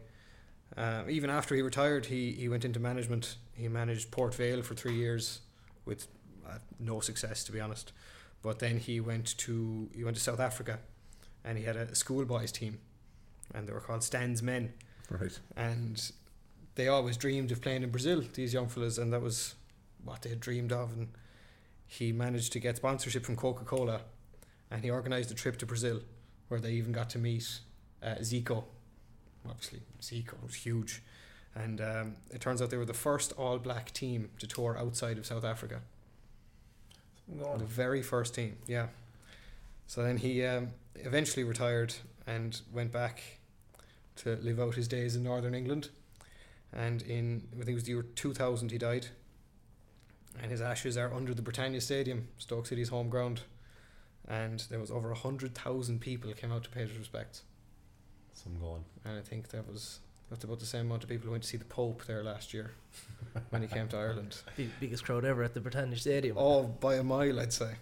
Um, 0.77 1.09
even 1.09 1.31
after 1.31 1.55
he 1.55 1.63
retired, 1.63 2.05
he, 2.05 2.31
he 2.33 2.47
went 2.47 2.63
into 2.63 2.79
management. 2.79 3.37
He 3.53 3.67
managed 3.67 4.11
Port 4.11 4.35
Vale 4.35 4.61
for 4.61 4.75
three 4.75 4.93
years, 4.95 5.39
with 5.85 6.07
uh, 6.47 6.59
no 6.79 6.99
success, 6.99 7.43
to 7.45 7.51
be 7.51 7.59
honest. 7.59 7.91
But 8.41 8.59
then 8.59 8.77
he 8.79 8.99
went 8.99 9.37
to 9.39 9.89
he 9.93 10.03
went 10.03 10.15
to 10.17 10.23
South 10.23 10.39
Africa, 10.39 10.79
and 11.43 11.57
he 11.57 11.63
had 11.65 11.75
a 11.75 11.93
schoolboys 11.95 12.51
team, 12.51 12.79
and 13.53 13.67
they 13.67 13.73
were 13.73 13.81
called 13.81 14.03
Stan's 14.03 14.41
Men, 14.41 14.73
Right. 15.09 15.37
and 15.55 16.11
they 16.75 16.87
always 16.87 17.17
dreamed 17.17 17.51
of 17.51 17.61
playing 17.61 17.83
in 17.83 17.89
Brazil. 17.91 18.23
These 18.33 18.53
young 18.53 18.69
fellas, 18.69 18.97
and 18.97 19.11
that 19.11 19.21
was 19.21 19.55
what 20.03 20.21
they 20.21 20.29
had 20.29 20.39
dreamed 20.39 20.71
of. 20.71 20.93
And 20.93 21.09
he 21.85 22.11
managed 22.13 22.53
to 22.53 22.59
get 22.59 22.77
sponsorship 22.77 23.25
from 23.25 23.35
Coca 23.35 23.65
Cola, 23.65 24.01
and 24.71 24.83
he 24.83 24.91
organised 24.91 25.31
a 25.31 25.35
trip 25.35 25.57
to 25.57 25.65
Brazil, 25.65 26.01
where 26.47 26.59
they 26.61 26.71
even 26.71 26.93
got 26.93 27.09
to 27.11 27.17
meet 27.19 27.59
uh, 28.01 28.15
Zico. 28.21 28.63
Obviously, 29.49 29.81
Zico 30.01 30.41
was 30.43 30.53
huge, 30.55 31.01
and 31.55 31.81
um, 31.81 32.15
it 32.31 32.39
turns 32.39 32.61
out 32.61 32.69
they 32.69 32.77
were 32.77 32.85
the 32.85 32.93
first 32.93 33.33
All 33.33 33.57
Black 33.57 33.91
team 33.91 34.29
to 34.39 34.47
tour 34.47 34.77
outside 34.77 35.17
of 35.17 35.25
South 35.25 35.43
Africa. 35.43 35.81
The 37.57 37.65
very 37.65 38.01
first 38.01 38.35
team, 38.35 38.57
yeah. 38.67 38.87
So 39.87 40.03
then 40.03 40.17
he 40.17 40.45
um, 40.45 40.71
eventually 40.95 41.43
retired 41.43 41.93
and 42.27 42.59
went 42.71 42.91
back 42.91 43.21
to 44.17 44.35
live 44.37 44.59
out 44.59 44.75
his 44.75 44.87
days 44.87 45.15
in 45.15 45.23
Northern 45.23 45.55
England. 45.55 45.89
And 46.73 47.01
in, 47.01 47.47
I 47.53 47.57
think 47.57 47.69
it 47.69 47.73
was 47.73 47.83
the 47.83 47.91
year 47.93 48.03
2000, 48.03 48.71
he 48.71 48.77
died. 48.77 49.07
And 50.41 50.51
his 50.51 50.61
ashes 50.61 50.97
are 50.97 51.13
under 51.13 51.33
the 51.33 51.41
Britannia 51.41 51.81
Stadium, 51.81 52.27
Stoke 52.37 52.67
City's 52.67 52.89
home 52.89 53.09
ground. 53.09 53.41
And 54.27 54.63
there 54.69 54.79
was 54.79 54.91
over 54.91 55.09
100,000 55.09 55.99
people 55.99 56.31
came 56.33 56.51
out 56.51 56.63
to 56.65 56.69
pay 56.69 56.85
their 56.85 56.97
respects. 56.97 57.41
Some 58.33 58.59
going. 58.59 58.85
And 59.03 59.17
I 59.17 59.21
think 59.21 59.49
that 59.49 59.67
was 59.67 59.99
that's 60.29 60.43
about 60.43 60.59
the 60.59 60.65
same 60.65 60.81
amount 60.87 61.03
of 61.03 61.09
people 61.09 61.25
who 61.25 61.31
went 61.31 61.43
to 61.43 61.49
see 61.49 61.57
the 61.57 61.65
Pope 61.65 62.05
there 62.05 62.23
last 62.23 62.53
year 62.53 62.71
when 63.49 63.61
he 63.61 63.67
came 63.67 63.87
to 63.89 63.97
Ireland. 63.97 64.37
Big, 64.57 64.69
biggest 64.79 65.03
crowd 65.05 65.25
ever 65.25 65.43
at 65.43 65.53
the 65.53 65.59
Britannia 65.59 65.97
Stadium. 65.97 66.37
Oh, 66.39 66.63
by 66.63 66.95
a 66.95 67.03
mile, 67.03 67.39
I'd 67.39 67.53
say. 67.53 67.73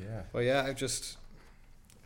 Yeah. 0.00 0.22
But 0.32 0.40
yeah, 0.40 0.66
it 0.66 0.76
just 0.76 1.16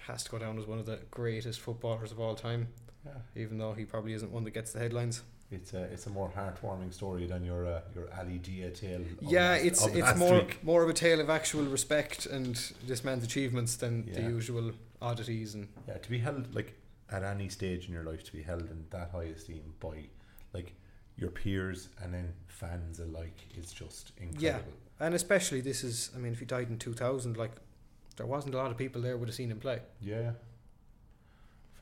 has 0.07 0.25
to 0.25 0.31
go 0.31 0.39
down 0.39 0.59
as 0.59 0.67
one 0.67 0.79
of 0.79 0.87
the 0.87 0.99
greatest 1.11 1.61
footballers 1.61 2.11
of 2.13 2.19
all 2.21 2.35
time, 2.35 2.69
Yeah. 3.05 3.13
even 3.37 3.59
though 3.59 3.73
he 3.73 3.85
probably 3.85 4.13
isn't 4.15 4.33
one 4.33 4.45
that 4.45 4.53
gets 4.55 4.73
the 4.73 4.79
headlines. 4.81 5.23
It's 5.51 5.75
a 5.75 5.83
it's 5.83 6.07
a 6.07 6.11
more 6.11 6.31
heartwarming 6.35 6.95
story 6.95 7.27
than 7.27 7.45
your 7.45 7.67
uh, 7.67 7.81
your 7.95 8.09
Ali 8.19 8.39
Dia 8.39 8.71
tale. 8.71 9.03
yeah, 9.21 9.51
last- 9.51 9.65
it's 9.67 9.87
it's 9.87 10.17
more 10.19 10.37
week. 10.39 10.65
more 10.65 10.83
of 10.83 10.89
a 10.89 10.95
tale 10.95 11.21
of 11.21 11.29
actual 11.29 11.65
respect 11.65 12.25
and 12.25 12.57
this 12.87 13.05
man's 13.05 13.23
achievements 13.23 13.77
than 13.77 14.11
the 14.13 14.23
usual 14.23 14.73
oddities 15.03 15.55
and 15.55 15.69
Yeah, 15.87 15.99
to 15.99 16.09
be 16.11 16.19
held 16.21 16.55
like 16.55 16.73
at 17.13 17.23
any 17.23 17.49
stage 17.49 17.87
in 17.87 17.93
your 17.93 18.05
life, 18.05 18.25
to 18.25 18.33
be 18.33 18.43
held 18.43 18.63
in 18.63 18.85
that 18.91 19.11
high 19.11 19.25
esteem 19.25 19.75
by 19.81 20.05
like 20.53 20.75
your 21.17 21.31
peers 21.31 21.89
and 22.03 22.13
then 22.15 22.33
fans 22.49 22.99
alike 23.01 23.39
is 23.57 23.73
just 23.73 24.13
incredible. 24.17 24.41
Yeah, 24.41 25.07
and 25.07 25.15
especially 25.15 25.61
this 25.61 25.85
is 25.85 26.11
I 26.17 26.19
mean 26.19 26.33
if 26.33 26.39
he 26.39 26.45
died 26.47 26.69
in 26.71 26.79
2000 26.79 27.37
like 27.37 27.53
there 28.17 28.27
wasn't 28.27 28.55
a 28.55 28.59
lot 28.59 28.71
of 28.71 28.77
people 28.79 29.03
there 29.03 29.17
would 29.17 29.29
have 29.29 29.35
seen 29.37 29.51
him 29.51 29.59
play. 29.61 29.81
Yeah. 30.01 30.33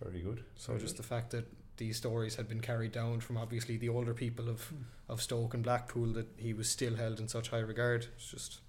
Very 0.03 0.21
good. 0.21 0.45
So 0.57 0.73
Very 0.73 0.81
just 0.81 0.97
good. 0.97 1.05
the 1.05 1.09
fact 1.09 1.31
that 1.31 1.47
these 1.77 1.97
stories 1.97 2.37
had 2.37 2.49
been 2.49 2.61
carried 2.61 2.93
down 2.93 3.21
from 3.21 3.37
obviously 3.37 3.77
the 3.77 3.89
older 3.89 4.15
people 4.15 4.49
of, 4.49 4.63
Hmm. 4.69 4.83
of 5.09 5.23
Stoke 5.23 5.55
and 5.55 5.63
Blackpool 5.63 6.13
that 6.15 6.27
he 6.37 6.53
was 6.53 6.69
still 6.69 6.97
held 6.97 7.21
in 7.21 7.29
such 7.29 7.49
high 7.51 7.59
regard. 7.61 8.07
It's 8.17 8.31
just 8.31 8.61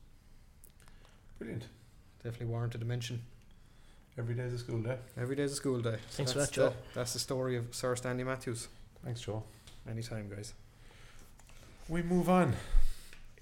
brilliant. 1.38 1.68
definitely 2.24 2.48
warranted 2.48 2.82
a 2.82 2.86
mention. 2.86 3.24
Every 4.22 4.36
day's 4.36 4.54
a 4.54 4.60
school 4.60 4.80
day. 4.84 4.98
Every 5.18 5.36
day's 5.36 5.52
a 5.52 5.56
school 5.56 5.80
day. 5.80 5.96
Thanks 6.12 6.32
for 6.32 6.38
that's 6.38 6.52
that, 6.52 6.56
Joe. 6.56 6.70
The, 6.70 6.76
that's 6.94 7.14
the 7.14 7.20
story 7.20 7.58
of 7.58 7.74
Sir 7.74 7.96
Stanley 7.96 8.24
Matthews. 8.24 8.68
Thanks, 9.04 9.22
Joe. 9.22 9.42
Anytime, 9.90 10.30
guys. 10.30 10.54
We 11.90 12.04
move 12.04 12.30
on. 12.30 12.54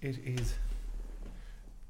It 0.01 0.19
is 0.19 0.53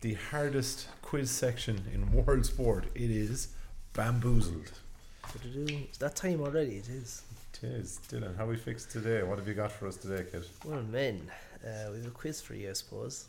the 0.01 0.15
hardest 0.15 0.87
quiz 1.03 1.29
section 1.29 1.83
in 1.93 2.11
world 2.25 2.47
sport. 2.47 2.85
It 2.95 3.11
is 3.11 3.49
bamboozled. 3.93 4.71
It's 5.43 5.99
that 5.99 6.15
time 6.15 6.41
already. 6.41 6.77
It 6.77 6.89
is. 6.89 7.21
It 7.61 7.67
is. 7.67 7.99
Dylan, 8.11 8.35
how 8.37 8.47
we 8.47 8.55
fixed 8.55 8.89
today? 8.89 9.21
What 9.21 9.37
have 9.37 9.47
you 9.47 9.53
got 9.53 9.71
for 9.71 9.87
us 9.87 9.97
today, 9.97 10.25
kid? 10.31 10.45
Well, 10.65 10.81
men, 10.81 11.29
uh, 11.63 11.91
we 11.91 11.97
have 11.97 12.07
a 12.07 12.09
quiz 12.09 12.41
for 12.41 12.55
you, 12.55 12.71
I 12.71 12.73
suppose. 12.73 13.27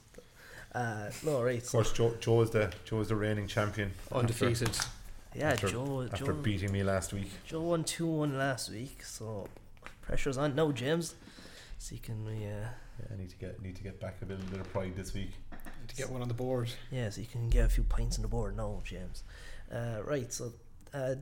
Uh, 0.75 1.11
no, 1.23 1.43
right. 1.43 1.63
Of 1.63 1.71
course, 1.71 1.93
Joe, 1.93 2.15
Joe 2.19 2.41
is 2.41 2.51
the 2.51 2.73
Joe 2.87 3.01
is 3.01 3.09
the 3.09 3.17
reigning 3.17 3.47
champion. 3.47 3.93
Undefeated. 4.11 4.71
Yeah, 5.35 5.51
after- 5.53 5.69
Joe. 5.69 6.09
After, 6.13 6.27
Joe, 6.27 6.33
beating 6.35 6.73
me 6.73 6.83
last 6.83 7.13
week. 7.13 7.31
Joe 7.47 7.61
won 7.63 7.85
two 7.85 8.07
one 8.07 8.37
last 8.39 8.71
week, 8.71 9.03
so 9.05 9.49
pressure's 10.03 10.39
on 10.39 10.55
No, 10.55 10.73
James. 10.73 11.15
See, 11.79 11.99
can 11.99 12.25
we? 12.25 12.33
Uh, 12.47 12.69
Yeah, 13.01 13.07
I 13.15 13.17
need 13.17 13.31
to 13.31 13.37
get 13.37 13.63
need 13.63 13.77
to 13.77 13.83
get 13.83 13.99
back 14.01 14.17
a 14.23 14.27
little 14.27 14.45
bit 14.51 14.61
of 14.61 14.71
pride 14.73 14.95
this 14.97 15.15
week. 15.15 15.31
to 15.89 15.97
get 15.97 16.11
one 16.11 16.23
on 16.23 16.29
the 16.29 16.35
board. 16.35 16.71
Yeah, 16.91 17.09
so 17.11 17.21
you 17.21 17.27
can 17.27 17.49
get 17.49 17.65
a 17.67 17.69
few 17.69 17.83
points 17.83 18.17
on 18.17 18.23
the 18.23 18.29
board 18.29 18.57
No, 18.57 18.81
James. 18.85 19.25
Uh, 19.73 20.01
right, 20.05 20.33
so 20.33 20.53
uh, 20.93 21.15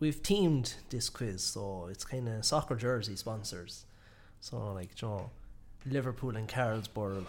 we've 0.00 0.22
teamed 0.22 0.74
this 0.90 1.08
quiz, 1.10 1.42
so 1.42 1.88
it's 1.90 2.04
kind 2.04 2.28
of 2.28 2.44
soccer 2.44 2.76
jersey 2.76 3.16
sponsors. 3.16 3.84
So, 4.40 4.72
like, 4.72 5.00
you 5.02 5.08
know, 5.08 5.30
Liverpool 5.84 6.36
and 6.36 6.48
Carlsberg 6.48 7.18
and 7.18 7.26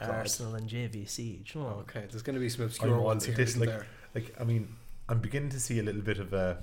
Oh, 0.00 0.10
Arsenal 0.10 0.54
and 0.56 0.68
JVC. 0.68 1.16
do 1.44 1.58
You 1.58 1.64
know, 1.64 1.68
Okay, 1.88 2.06
there's 2.10 2.22
going 2.22 2.34
to 2.34 2.40
be 2.40 2.48
some 2.48 2.64
obscure 2.64 2.98
ones 2.98 3.24
here. 3.26 3.34
this, 3.34 3.56
like- 3.56 3.68
there? 3.68 3.86
Like, 4.14 4.34
I 4.40 4.44
mean, 4.44 4.74
I'm 5.08 5.20
beginning 5.20 5.50
to 5.50 5.60
see 5.60 5.78
a 5.78 5.82
little 5.82 6.02
bit 6.02 6.18
of 6.18 6.32
a, 6.32 6.58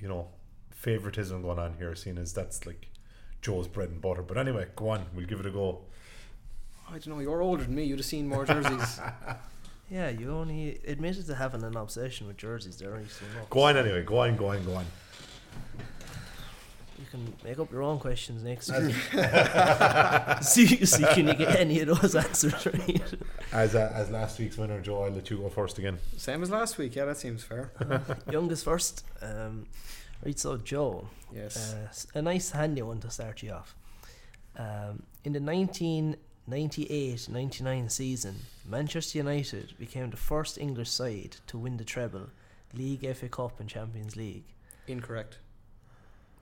you 0.00 0.08
know, 0.08 0.28
favoritism 0.70 1.42
going 1.42 1.58
on 1.58 1.74
here, 1.78 1.94
seeing 1.94 2.18
as 2.18 2.32
that's 2.32 2.66
like 2.66 2.88
Joe's 3.40 3.68
bread 3.68 3.90
and 3.90 4.00
butter. 4.00 4.22
But 4.22 4.38
anyway, 4.38 4.66
go 4.76 4.90
on. 4.90 5.06
We'll 5.14 5.26
give 5.26 5.40
it 5.40 5.46
a 5.46 5.50
go. 5.50 5.80
I 6.88 6.92
don't 6.92 7.08
know. 7.08 7.18
You're 7.20 7.42
older 7.42 7.64
than 7.64 7.74
me. 7.74 7.84
You'd 7.84 7.98
have 7.98 8.06
seen 8.06 8.28
more 8.28 8.44
jerseys. 8.44 9.00
Yeah, 9.90 10.08
you 10.08 10.32
only 10.32 10.80
admitted 10.86 11.26
to 11.26 11.34
having 11.34 11.62
an 11.64 11.76
obsession 11.76 12.26
with 12.26 12.38
jerseys 12.38 12.78
there. 12.78 12.98
You, 12.98 13.06
so 13.08 13.26
no. 13.36 13.44
Go 13.50 13.64
on 13.64 13.76
anyway. 13.76 14.02
Go 14.02 14.20
on. 14.20 14.36
Go 14.36 14.46
on. 14.46 14.64
Go 14.64 14.74
on. 14.76 14.86
You 17.12 17.18
can 17.18 17.34
make 17.44 17.58
up 17.58 17.70
your 17.70 17.82
own 17.82 17.98
questions 17.98 18.42
next 18.42 18.70
week. 18.70 18.94
see, 20.42 20.84
see, 20.86 21.04
can 21.14 21.28
you 21.28 21.34
get 21.34 21.56
any 21.58 21.80
of 21.80 21.88
those 22.00 22.14
answers 22.14 22.66
right? 22.66 23.02
As 23.52 23.74
uh, 23.74 23.92
as 23.94 24.10
last 24.10 24.38
week's 24.38 24.56
winner, 24.56 24.80
Joe, 24.80 25.02
I'll 25.04 25.10
let 25.10 25.28
you 25.30 25.38
go 25.38 25.48
first 25.48 25.78
again. 25.78 25.98
Same 26.16 26.42
as 26.42 26.50
last 26.50 26.78
week. 26.78 26.94
Yeah, 26.96 27.04
that 27.06 27.16
seems 27.18 27.42
fair. 27.44 27.70
Youngest 28.30 28.64
first. 28.64 29.04
Um, 29.20 29.66
right, 30.24 30.38
so 30.38 30.56
Joe, 30.56 31.08
Yes. 31.34 31.74
uh, 31.74 31.86
s- 31.88 32.06
a 32.14 32.22
nice 32.22 32.50
handy 32.50 32.82
one 32.82 33.00
to 33.00 33.10
start 33.10 33.42
you 33.42 33.52
off. 33.52 33.74
Um, 34.56 35.02
in 35.24 35.32
the 35.32 35.40
1998-99 36.48 37.90
season, 37.90 38.36
Manchester 38.68 39.18
United 39.18 39.74
became 39.78 40.10
the 40.10 40.16
first 40.16 40.58
English 40.58 40.90
side 40.90 41.36
to 41.46 41.58
win 41.58 41.76
the 41.76 41.84
treble, 41.84 42.28
League, 42.74 43.06
FA 43.16 43.28
Cup, 43.28 43.60
and 43.60 43.68
Champions 43.68 44.16
League. 44.16 44.44
Incorrect. 44.86 45.38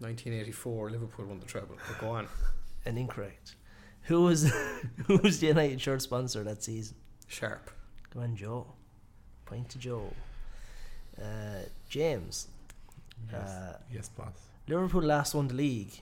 1984, 0.01 0.91
Liverpool 0.91 1.27
won 1.27 1.41
the 1.41 1.47
treble. 1.47 1.77
But 1.87 1.99
go 1.99 2.11
on. 2.11 2.29
And 2.87 2.97
incorrect. 2.97 3.57
Who 4.05 4.23
was 4.23 4.51
who 5.07 5.19
was 5.19 5.39
the 5.39 5.49
United 5.49 5.83
shirt 5.83 6.01
sponsor 6.01 6.43
that 6.45 6.63
season? 6.63 6.97
Sharp. 7.29 7.71
Come 8.11 8.23
on, 8.23 8.35
Joe. 8.37 8.67
Point 9.45 9.69
to 9.69 9.79
Joe. 9.79 10.15
Uh, 11.21 11.65
James. 11.91 12.49
Uh, 13.35 13.75
yes, 13.93 14.09
boss. 14.09 14.33
Liverpool 14.67 15.03
last 15.03 15.35
won 15.35 15.49
the 15.49 15.55
league 15.55 15.93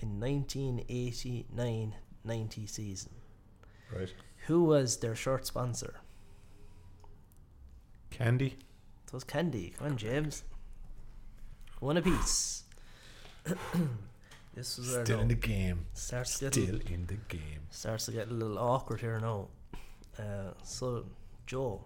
in 0.00 0.18
1989-90 0.20 1.92
season. 2.68 3.10
Right. 3.94 4.14
Who 4.46 4.64
was 4.64 4.96
their 4.96 5.14
shirt 5.14 5.46
sponsor? 5.46 6.00
Candy. 8.10 8.56
It 9.06 9.12
was 9.12 9.24
Candy. 9.24 9.74
Come 9.76 9.88
on, 9.88 9.96
James. 9.98 10.44
One 11.80 11.98
apiece. 11.98 12.64
this 14.54 14.78
was 14.78 14.92
where 14.92 15.04
Still 15.04 15.20
in 15.20 15.28
the 15.28 15.34
game. 15.34 15.86
starts 15.94 16.38
to 16.38 16.44
get 16.46 16.54
Still 16.54 16.80
in 16.90 17.06
the 17.06 17.16
game. 17.28 17.60
starts 17.70 18.06
to 18.06 18.12
get 18.12 18.28
a 18.28 18.32
little 18.34 18.58
awkward 18.58 19.00
here 19.00 19.18
now. 19.20 19.48
Uh, 20.18 20.52
so, 20.62 21.04
Joe, 21.46 21.84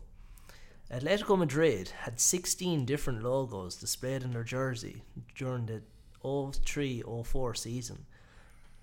Atletico 0.92 1.38
Madrid 1.38 1.90
had 2.00 2.20
16 2.20 2.84
different 2.84 3.22
logos 3.22 3.76
displayed 3.76 4.22
in 4.22 4.32
their 4.32 4.44
jersey 4.44 5.02
during 5.34 5.66
the 5.66 5.82
03-04 6.24 7.56
season. 7.56 8.04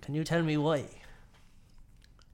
Can 0.02 0.14
you 0.14 0.24
tell 0.24 0.42
me 0.42 0.56
why? 0.56 0.84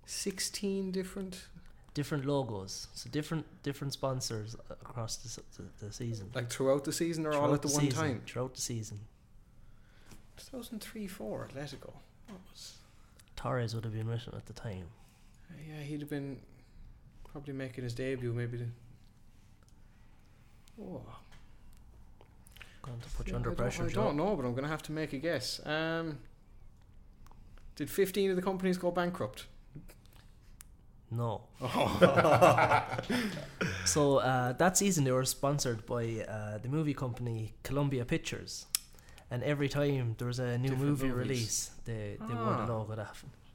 16 0.06 0.90
different. 0.92 1.46
different 1.94 2.24
logos, 2.24 2.86
so 2.94 3.10
different 3.10 3.44
different 3.62 3.92
sponsors 3.92 4.54
across 4.70 5.16
the, 5.16 5.42
the, 5.56 5.86
the 5.86 5.92
season. 5.92 6.30
Like 6.34 6.48
throughout 6.50 6.84
the 6.84 6.92
season 6.92 7.26
or 7.26 7.32
all 7.32 7.40
Throughout 7.46 7.54
at 7.54 7.62
the, 7.62 7.68
one 7.68 7.80
season, 7.84 7.98
time? 8.00 8.22
Throughout 8.26 8.54
the 8.54 8.60
season, 8.60 9.00
2003 10.46 11.06
4, 11.06 11.48
Atletico. 11.52 11.92
What 12.28 12.40
was. 12.50 12.74
Torres 13.36 13.74
would 13.74 13.84
have 13.84 13.94
been 13.94 14.08
written 14.08 14.34
at 14.36 14.46
the 14.46 14.52
time. 14.52 14.84
Uh, 15.50 15.54
yeah, 15.68 15.82
he'd 15.82 16.00
have 16.00 16.10
been 16.10 16.38
probably 17.30 17.54
making 17.54 17.84
his 17.84 17.94
debut, 17.94 18.32
maybe. 18.32 18.58
The, 18.58 18.66
oh, 20.82 21.02
Going 22.82 23.00
to 23.00 23.08
put 23.10 23.28
you 23.28 23.36
under 23.36 23.50
I 23.50 23.54
pressure. 23.54 23.82
Don't, 23.82 23.90
I 23.90 23.92
Joe. 23.94 24.02
don't 24.04 24.16
know, 24.16 24.36
but 24.36 24.44
I'm 24.46 24.52
going 24.52 24.64
to 24.64 24.70
have 24.70 24.82
to 24.84 24.92
make 24.92 25.12
a 25.12 25.18
guess. 25.18 25.60
Um, 25.66 26.18
did 27.76 27.90
15 27.90 28.30
of 28.30 28.36
the 28.36 28.42
companies 28.42 28.78
go 28.78 28.90
bankrupt? 28.90 29.46
No. 31.10 31.42
Oh. 31.60 32.86
So 33.84 34.18
uh, 34.18 34.52
that 34.52 34.76
season 34.76 35.02
they 35.04 35.10
were 35.10 35.24
sponsored 35.24 35.84
by 35.84 36.24
uh, 36.28 36.58
the 36.58 36.68
movie 36.68 36.94
company 36.94 37.54
Columbia 37.64 38.04
Pictures, 38.04 38.66
and 39.30 39.42
every 39.42 39.68
time 39.68 40.14
there 40.18 40.26
was 40.28 40.38
a 40.38 40.58
new 40.58 40.68
Different 40.70 40.82
movie 40.90 41.08
movies. 41.08 41.28
release, 41.28 41.70
they 41.84 42.16
they 42.28 42.34
wore 42.34 42.54
Ah. 42.54 42.66
the 42.66 42.72
logo 42.72 42.94
that. 42.96 43.14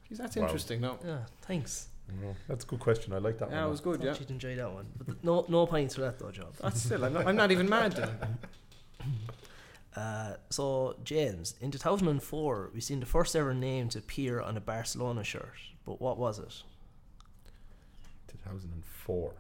Jeez, 0.10 0.18
that's 0.18 0.36
Wow. 0.36 0.44
interesting. 0.44 0.82
No, 0.82 0.98
Yeah, 1.06 1.26
thanks. 1.42 1.88
No, 2.22 2.36
that's 2.48 2.64
a 2.64 2.68
good 2.68 2.80
question. 2.80 3.14
I 3.14 3.18
like 3.18 3.40
that 3.40 3.50
yeah, 3.50 3.60
it 3.60 3.62
one. 3.62 3.72
was 3.72 3.82
good. 3.82 3.98
Thought 3.98 4.06
Yeah, 4.06 4.20
you'd 4.20 4.30
enjoy 4.30 4.56
that 4.56 4.72
one. 4.72 4.86
But 4.98 5.06
th- 5.08 5.18
no 5.24 5.46
no 5.50 5.66
points 5.66 5.96
for 5.96 6.02
that 6.02 6.20
though, 6.20 6.32
Job. 6.32 6.54
that's 6.62 6.82
still. 6.84 7.04
I'm 7.04 7.14
not, 7.14 7.26
I'm 7.28 7.36
not 7.36 7.52
even 7.52 7.68
mad. 7.70 7.92
Then. 7.94 8.38
Uh, 9.96 10.36
so 10.50 10.98
James, 11.06 11.56
in 11.62 11.72
2004, 11.72 12.70
we 12.74 12.82
seen 12.82 13.00
the 13.00 13.06
first 13.06 13.34
ever 13.34 13.54
name 13.54 13.88
to 13.88 14.00
appear 14.00 14.42
on 14.42 14.58
a 14.58 14.60
Barcelona 14.60 15.24
shirt. 15.24 15.54
But 15.86 16.02
what 16.02 16.18
was 16.18 16.38
it? 16.38 16.64
2004. 18.28 19.34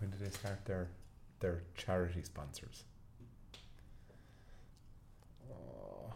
When 0.00 0.10
did 0.10 0.20
they 0.20 0.30
start 0.30 0.64
their 0.64 0.88
their 1.40 1.62
charity 1.76 2.22
sponsors? 2.22 2.84
Oh, 5.50 6.12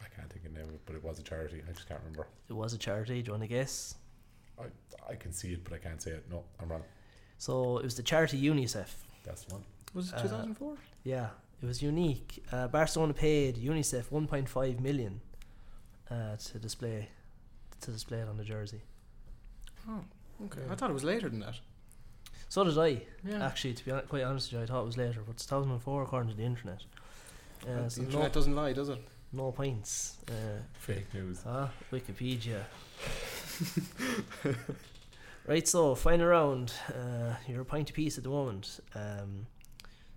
I 0.00 0.08
can't 0.14 0.30
think 0.32 0.44
of 0.46 0.52
the 0.54 0.58
name 0.60 0.68
of 0.68 0.74
it, 0.74 0.80
but 0.86 0.94
it 0.96 1.04
was 1.04 1.18
a 1.18 1.22
charity. 1.22 1.62
I 1.68 1.72
just 1.72 1.88
can't 1.88 2.00
remember. 2.00 2.26
It 2.48 2.52
was 2.52 2.72
a 2.72 2.78
charity. 2.78 3.22
Do 3.22 3.26
you 3.28 3.32
want 3.32 3.42
to 3.42 3.48
guess? 3.48 3.94
I 4.58 4.64
I 5.10 5.14
can 5.16 5.32
see 5.32 5.52
it, 5.52 5.64
but 5.64 5.72
I 5.72 5.78
can't 5.78 6.00
say 6.00 6.12
it. 6.12 6.24
No, 6.30 6.44
I'm 6.60 6.68
wrong. 6.68 6.82
So 7.38 7.78
it 7.78 7.84
was 7.84 7.94
the 7.96 8.02
charity 8.02 8.40
UNICEF. 8.40 8.88
That's 9.24 9.44
the 9.44 9.54
one. 9.54 9.64
Was 9.94 10.08
it 10.08 10.14
Uh, 10.16 10.22
2004? 10.22 10.76
Yeah, 11.04 11.28
it 11.62 11.66
was 11.66 11.82
unique. 11.82 12.42
Uh, 12.52 12.68
Barcelona 12.68 13.12
paid 13.14 13.56
UNICEF 13.56 14.08
1.5 14.10 14.80
million 14.80 15.20
uh, 16.10 16.36
to 16.36 16.58
display 16.58 17.08
to 17.82 17.90
display 17.90 18.20
it 18.20 18.28
on 18.28 18.36
the 18.38 18.44
jersey. 18.44 18.80
oh, 19.88 20.02
okay. 20.46 20.60
yeah. 20.66 20.72
I 20.72 20.76
thought 20.76 20.90
it 20.90 20.94
was 20.94 21.04
later 21.04 21.28
than 21.28 21.40
that. 21.40 21.56
So 22.48 22.64
did 22.64 22.78
I. 22.78 23.02
Yeah. 23.24 23.44
Actually, 23.44 23.74
to 23.74 23.84
be 23.84 23.90
hon- 23.90 24.06
quite 24.08 24.22
honest 24.22 24.52
with 24.52 24.58
you, 24.60 24.62
I 24.64 24.66
thought 24.66 24.82
it 24.82 24.86
was 24.86 24.96
later, 24.96 25.20
but 25.26 25.32
it's 25.32 25.46
2004 25.46 26.02
according 26.02 26.30
to 26.30 26.36
the 26.36 26.44
internet. 26.44 26.82
Uh, 27.62 27.82
the 27.84 27.90
so 27.90 28.02
internet 28.02 28.28
no, 28.28 28.34
doesn't 28.34 28.54
lie, 28.54 28.72
does 28.72 28.88
it? 28.88 28.98
no 29.32 29.50
points. 29.52 30.16
Uh, 30.28 30.60
Fake 30.78 31.12
news. 31.12 31.40
ah, 31.46 31.70
Wikipedia. 31.92 32.62
right, 35.46 35.66
so 35.66 35.94
final 35.94 36.26
round. 36.26 36.72
Uh, 36.88 37.34
you're 37.48 37.62
a 37.62 37.64
point 37.64 37.90
apiece 37.90 38.16
at 38.18 38.24
the 38.24 38.30
moment. 38.30 38.80
Um, 38.94 39.46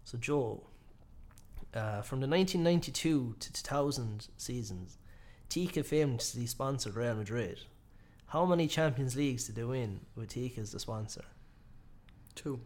so 0.04 0.18
Joe, 0.18 0.64
uh, 1.74 2.02
from 2.02 2.20
the 2.20 2.28
1992 2.28 3.36
to 3.40 3.54
2000 3.54 4.28
seasons, 4.38 4.98
Teka 5.50 5.84
famously 5.84 6.46
sponsored 6.46 6.96
Real 6.96 7.16
Madrid. 7.16 7.60
How 8.28 8.46
many 8.46 8.68
Champions 8.68 9.16
Leagues 9.16 9.46
did 9.48 9.56
they 9.56 9.64
win 9.64 10.02
with 10.16 10.30
Teka 10.30 10.60
as 10.60 10.72
the 10.72 10.80
sponsor? 10.80 11.26
Two. 12.42 12.58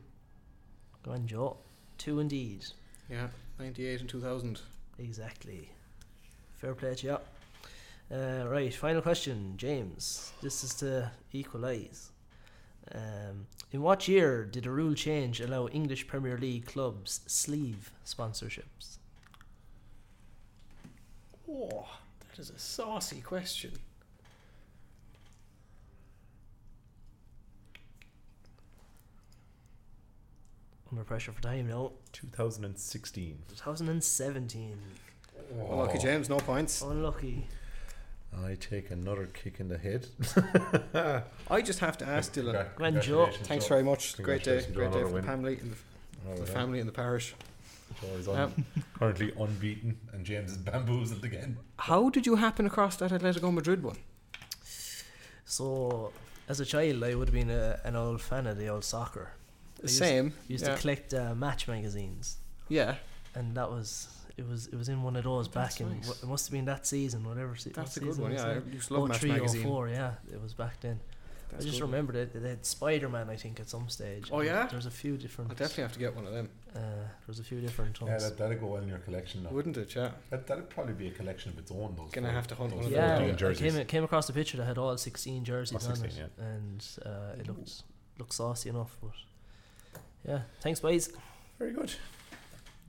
Go 1.01 1.13
on, 1.13 1.26
Joe. 1.26 1.57
Two 1.97 2.19
indeed. 2.19 2.63
Yeah, 3.09 3.30
98 3.57 4.01
and 4.01 4.09
2000. 4.09 4.61
Exactly. 4.99 5.67
Fair 6.57 6.76
play 6.76 6.93
to 6.93 7.07
you. 7.07 7.17
Uh, 8.15 8.47
right, 8.47 8.71
final 8.71 9.01
question, 9.01 9.55
James. 9.57 10.32
This 10.43 10.63
is 10.63 10.76
to 10.76 11.09
equalise. 11.32 12.11
Um, 12.93 13.47
in 13.71 13.82
what 13.82 14.07
year 14.07 14.45
did 14.45 14.67
a 14.67 14.69
rule 14.69 14.93
change 14.93 15.41
allow 15.41 15.67
English 15.69 16.05
Premier 16.05 16.38
League 16.38 16.67
clubs 16.67 17.21
sleeve 17.26 17.91
sponsorships? 18.05 18.99
Oh, 21.49 21.88
that 22.19 22.38
is 22.38 22.51
a 22.51 22.59
saucy 22.59 23.21
question. 23.21 23.71
Under 30.93 31.03
pressure 31.03 31.31
for 31.31 31.41
time 31.41 31.67
now. 31.69 31.91
2016. 32.11 33.39
2017. 33.49 34.77
Unlucky 35.59 35.97
James, 35.97 36.29
no 36.29 36.37
points. 36.37 36.83
Unlucky. 36.83 37.47
I 38.45 38.53
take 38.59 38.91
another 38.91 39.25
kick 39.25 39.59
in 39.59 39.69
the 39.69 39.77
head. 39.79 40.05
I 41.49 41.61
just 41.63 41.79
have 41.79 41.97
to 41.97 42.05
ask 42.07 42.31
Dylan. 42.33 42.67
Gwen 42.75 42.93
Joe. 43.01 43.25
Congratulations, 43.25 43.47
Thanks 43.47 43.67
very 43.67 43.81
much. 43.81 44.21
Great 44.21 44.43
day. 44.43 44.63
Great 44.71 44.91
day 44.91 45.01
for 45.01 45.09
the 45.09 45.23
family 45.23 45.57
and 45.59 45.71
the, 45.71 45.75
Oh, 46.29 46.35
the 46.35 46.39
yeah. 46.45 46.53
family 46.53 46.79
and 46.79 46.87
the 46.87 46.93
parish. 46.93 47.33
Joe 47.99 48.07
is 48.19 48.27
un- 48.27 48.37
Um, 48.39 48.65
currently 48.93 49.33
unbeaten, 49.39 49.97
and 50.13 50.23
James 50.23 50.51
is 50.51 50.57
bamboozled 50.57 51.23
again. 51.25 51.57
how 51.79 52.09
did 52.11 52.27
you 52.27 52.35
happen 52.35 52.67
across 52.67 52.97
that 52.97 53.09
Atletico 53.09 53.51
Madrid 53.51 53.81
one? 53.81 53.97
So, 55.45 56.11
as 56.47 56.59
a 56.59 56.65
child, 56.65 57.03
I 57.03 57.15
would 57.15 57.29
have 57.29 57.33
been 57.33 57.49
a, 57.49 57.79
an 57.83 57.95
old 57.95 58.21
fan 58.21 58.45
of 58.45 58.57
the 58.59 58.67
old 58.67 58.83
soccer. 58.85 59.31
I 59.84 59.88
used- 59.88 59.97
Same. 59.99 60.34
Used 60.47 60.65
yeah. 60.65 60.75
to 60.75 60.81
collect 60.81 61.13
uh, 61.13 61.36
match 61.36 61.67
magazines. 61.67 62.38
yeah, 62.69 62.95
and 63.36 63.55
that 63.57 63.69
was 63.69 64.07
it 64.38 64.47
was 64.47 64.67
it 64.67 64.75
was 64.75 64.89
in 64.89 65.03
one 65.03 65.15
of 65.15 65.23
those 65.25 65.47
That's 65.49 65.75
back 65.77 65.81
in 65.81 65.95
nice. 65.97 66.07
wh- 66.19 66.23
it 66.23 66.27
must 66.27 66.47
have 66.47 66.51
been 66.53 66.65
that 66.65 66.88
season 66.88 67.23
whatever 67.23 67.55
se- 67.55 67.71
that's 67.75 67.97
a 67.97 67.99
good 67.99 68.09
season 68.09 68.23
one. 68.23 68.31
was 68.34 68.41
Yeah, 68.41 68.53
that? 68.55 68.63
I 68.67 68.73
used 68.73 68.88
to 68.88 68.93
love 68.93 69.03
oh 69.03 69.07
Match 69.07 69.17
three 69.19 69.31
magazine. 69.31 69.61
oh 69.65 69.69
four 69.69 69.89
yeah 69.89 70.13
it 70.31 70.41
was 70.41 70.53
back 70.55 70.79
then 70.81 70.99
That's 71.51 71.65
I 71.65 71.67
just 71.67 71.79
good. 71.81 71.86
remembered 71.86 72.15
it 72.15 72.34
they 72.41 72.49
had 72.49 72.65
Spider 72.65 73.09
Man 73.09 73.29
I 73.29 73.36
think 73.36 73.59
at 73.59 73.69
some 73.69 73.89
stage 73.89 74.29
Oh, 74.31 74.39
and 74.39 74.47
yeah? 74.47 74.65
there's 74.71 74.88
a 74.88 74.91
few 74.91 75.17
different 75.17 75.51
I'll 75.51 75.55
definitely 75.55 75.84
have 75.84 75.93
to 75.93 75.99
get 75.99 76.15
one 76.15 76.25
of 76.25 76.34
them, 76.34 76.49
uh, 76.75 76.79
there's 77.27 77.38
a 77.39 77.43
few 77.43 77.59
different 77.61 77.99
Yeah, 78.01 78.07
ones 78.09 78.23
that, 78.23 78.38
that'd 78.39 78.59
go 78.59 78.65
well 78.67 78.81
in 78.81 78.88
your 78.88 78.97
collection 78.99 79.43
now. 79.43 79.49
wouldn't 79.51 79.77
it? 79.77 79.93
Yeah. 79.95 80.11
That, 80.31 80.47
that'd 80.47 80.67
probably 80.69 80.93
be 80.95 81.07
a 81.09 81.11
collection 81.11 81.51
of 81.51 81.59
its 81.59 81.69
own, 81.71 81.93
those. 81.95 82.09
Gonna 82.11 82.31
have 82.31 82.47
to 82.47 82.55
hunt 82.55 82.71
those 82.71 82.77
one 82.77 82.86
of 82.88 82.91
yeah, 82.91 83.19
those 83.19 83.39
fourteen 83.39 83.71
I 83.73 83.77
came 83.79 83.86
came 83.88 84.03
across 84.03 84.25
the 84.25 84.34
picture 84.34 84.57
that 84.57 84.65
had 84.65 84.79
all 84.79 84.97
16 84.97 85.43
jerseys 85.43 85.86
Oh, 85.86 85.89
on 85.91 85.95
16, 85.95 86.23
it 86.23 86.31
and 86.39 86.88
uh, 87.05 87.39
it 87.39 87.47
looked 87.47 87.84
looked 88.17 88.34
saucy 88.34 88.69
enough 88.69 88.97
but 89.01 89.11
yeah 90.28 90.41
thanks 90.61 90.80
boys 90.80 91.11
Very 91.59 91.71
good. 91.71 91.93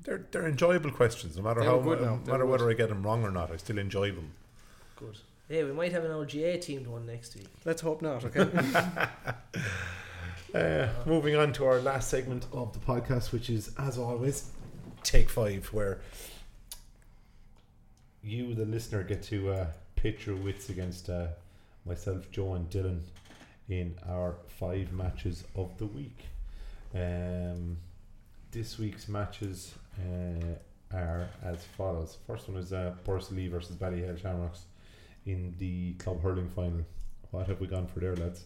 They're 0.05 0.25
they're 0.31 0.47
enjoyable 0.47 0.91
questions, 0.91 1.37
no 1.37 1.43
matter 1.43 1.61
They 1.61 1.67
how 1.67 1.81
no 1.81 1.95
now, 1.95 2.21
they 2.25 2.33
matter 2.33 2.45
were 2.45 2.53
whether 2.53 2.71
I 2.71 2.75
get 2.75 2.89
them 2.91 3.03
wrong 3.03 3.23
or 3.25 3.31
not. 3.31 3.51
I 3.51 3.57
still 3.57 3.79
enjoy 3.79 4.11
them. 4.13 4.33
good 4.97 5.17
Yeah, 5.49 5.65
we 5.65 5.73
might 5.73 5.93
have 5.93 6.05
an 6.05 6.11
LGA 6.11 6.61
teamed 6.61 6.87
one 6.87 7.07
next 7.07 7.35
week 7.37 7.49
Let's 7.65 7.81
hope 7.83 8.03
not. 8.03 8.25
Okay. 8.25 8.47
Uh, 10.55 10.89
moving 11.05 11.35
on 11.35 11.53
to 11.53 11.65
our 11.65 11.81
last 11.81 12.09
segment 12.09 12.47
of 12.53 12.73
the 12.73 12.79
podcast, 12.79 13.33
which 13.33 13.51
is, 13.51 13.73
as 13.77 13.99
always, 13.99 14.53
take 15.03 15.29
five, 15.29 15.67
where 15.73 15.99
you, 18.23 18.55
the 18.55 18.65
listener, 18.65 19.03
get 19.03 19.21
to 19.21 19.51
uh, 19.51 19.67
pitch 19.97 20.27
your 20.27 20.37
wits 20.37 20.69
against 20.69 21.11
uh, 21.11 21.27
myself, 21.85 22.31
Joe, 22.31 22.55
and 22.55 22.71
Dylan 22.71 23.01
in 23.69 23.97
our 24.09 24.37
five 24.47 24.93
matches 24.93 25.43
of 25.57 25.77
the 25.79 25.87
week. 25.87 26.27
Um, 26.95 27.77
this 28.53 28.79
week's 28.79 29.09
matches 29.09 29.75
uh, 29.99 30.97
are 30.97 31.29
as 31.43 31.65
follows. 31.77 32.19
First 32.27 32.49
one 32.49 32.59
is 32.59 32.73
uh, 32.73 32.95
Borris-Ileigh 33.05 33.51
versus 33.51 33.77
Ballyhale 33.77 34.21
Shamrocks 34.21 34.67
in 35.27 35.55
the 35.59 35.95
club 35.95 36.23
hurling 36.23 36.49
final. 36.49 36.85
What 37.33 37.49
have 37.49 37.61
we 37.61 37.67
gone 37.67 37.89
for 37.89 37.99
there, 37.99 38.15
lads? 38.15 38.45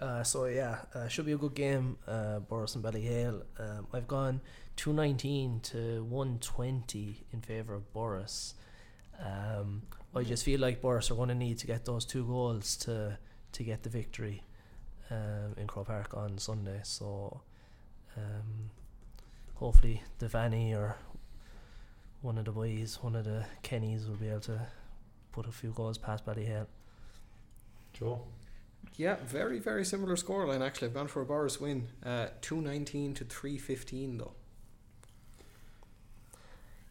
Uh, 0.00 0.22
so 0.22 0.46
yeah, 0.46 0.78
uh, 0.94 1.06
should 1.08 1.26
be 1.26 1.32
a 1.32 1.36
good 1.36 1.54
game. 1.54 1.96
Uh, 2.08 2.40
Borris 2.40 2.74
and 2.74 2.82
Ballyhale. 2.82 3.42
Um, 3.58 3.86
I've 3.92 4.08
gone 4.08 4.40
two 4.74 4.92
nineteen 4.92 5.60
to 5.64 6.02
one 6.04 6.38
twenty 6.40 7.24
in 7.32 7.40
favour 7.40 7.74
of 7.74 7.92
Borris. 7.92 8.54
Um, 9.20 9.82
I 10.16 10.22
just 10.24 10.44
feel 10.44 10.58
like 10.58 10.82
Borris 10.82 11.10
are 11.10 11.14
going 11.14 11.28
to 11.28 11.34
need 11.34 11.58
to 11.58 11.66
get 11.66 11.84
those 11.84 12.04
two 12.04 12.24
goals 12.24 12.76
to 12.78 13.18
to 13.52 13.62
get 13.62 13.82
the 13.82 13.90
victory 13.90 14.42
um, 15.12 15.54
in 15.56 15.66
Croke 15.66 15.86
Park 15.86 16.14
on 16.16 16.38
Sunday. 16.38 16.80
So 16.82 17.40
um, 18.16 18.70
hopefully 19.54 20.02
Devani 20.18 20.74
or 20.74 20.96
one 22.22 22.38
of 22.38 22.44
the 22.44 22.52
boys, 22.52 22.98
one 23.02 23.16
of 23.16 23.24
the 23.24 23.44
Kennys, 23.62 24.08
will 24.08 24.16
be 24.16 24.28
able 24.28 24.40
to 24.40 24.60
put 25.32 25.46
a 25.46 25.52
few 25.52 25.70
goals 25.70 25.98
past 25.98 26.24
Ballyhale. 26.24 26.66
Joe? 27.92 28.22
yeah, 28.96 29.16
very 29.26 29.58
very 29.58 29.84
similar 29.84 30.16
scoreline. 30.16 30.64
Actually, 30.64 30.88
I've 30.88 30.94
gone 30.94 31.08
for 31.08 31.22
a 31.22 31.26
Borris 31.26 31.60
win. 31.60 31.88
Uh, 32.04 32.28
two 32.40 32.60
nineteen 32.60 33.14
to 33.14 33.24
three 33.24 33.58
fifteen 33.58 34.18
though. 34.18 34.32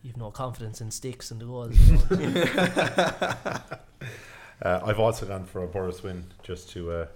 you've 0.03 0.17
no 0.17 0.31
confidence 0.31 0.81
in 0.81 0.91
sticks 0.91 1.31
and 1.31 1.41
the 1.41 1.45
goals. 1.45 1.77
Uh, 4.63 4.79
I've 4.85 4.99
also 4.99 5.25
gone 5.25 5.45
for 5.45 5.63
a 5.63 5.67
Boris 5.67 6.03
win 6.03 6.25
just 6.43 6.69
to 6.71 6.91
uh, 6.91 7.07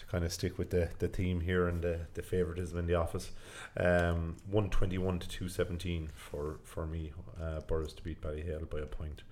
to 0.00 0.06
kind 0.06 0.24
of 0.24 0.32
stick 0.32 0.58
with 0.58 0.70
the, 0.70 0.88
the 0.98 1.08
theme 1.08 1.40
here 1.40 1.68
and 1.68 1.82
the, 1.82 2.00
the 2.14 2.22
favouritism 2.22 2.78
in 2.78 2.86
the 2.86 2.94
office. 2.94 3.30
Um, 3.76 4.36
121 4.50 5.18
to 5.20 5.28
217 5.28 6.10
for, 6.14 6.58
for 6.64 6.86
me, 6.86 7.12
uh, 7.40 7.60
Borris 7.68 7.94
to 7.96 8.02
beat 8.02 8.20
Ballyhale 8.20 8.68
by 8.68 8.80
a 8.80 8.86
point. 8.86 9.22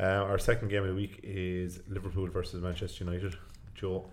Uh, 0.00 0.04
our 0.30 0.38
second 0.38 0.68
game 0.68 0.82
of 0.82 0.88
the 0.88 0.94
week 0.94 1.20
is 1.22 1.80
Liverpool 1.88 2.28
versus 2.28 2.62
Manchester 2.62 3.04
United. 3.04 3.36
Joe, 3.74 4.06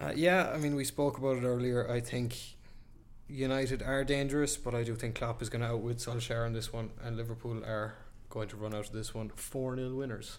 Uh, 0.00 0.12
yeah, 0.14 0.50
I 0.54 0.58
mean, 0.58 0.74
we 0.74 0.84
spoke 0.84 1.18
about 1.18 1.36
it 1.36 1.44
earlier. 1.44 1.90
I 1.90 2.00
think 2.00 2.36
United 3.28 3.82
are 3.82 4.04
dangerous, 4.04 4.56
but 4.56 4.74
I 4.74 4.82
do 4.84 4.94
think 4.94 5.14
Klopp 5.16 5.42
is 5.42 5.48
going 5.48 5.62
to 5.62 5.68
outwit 5.68 5.98
Solskjaer 5.98 6.46
on 6.46 6.52
this 6.52 6.72
one, 6.72 6.90
and 7.02 7.16
Liverpool 7.16 7.64
are 7.64 7.94
going 8.30 8.48
to 8.48 8.56
run 8.56 8.74
out 8.74 8.86
of 8.86 8.92
this 8.92 9.14
one 9.14 9.30
4 9.30 9.76
0 9.76 9.94
winners. 9.94 10.38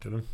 Dylan. 0.00 0.24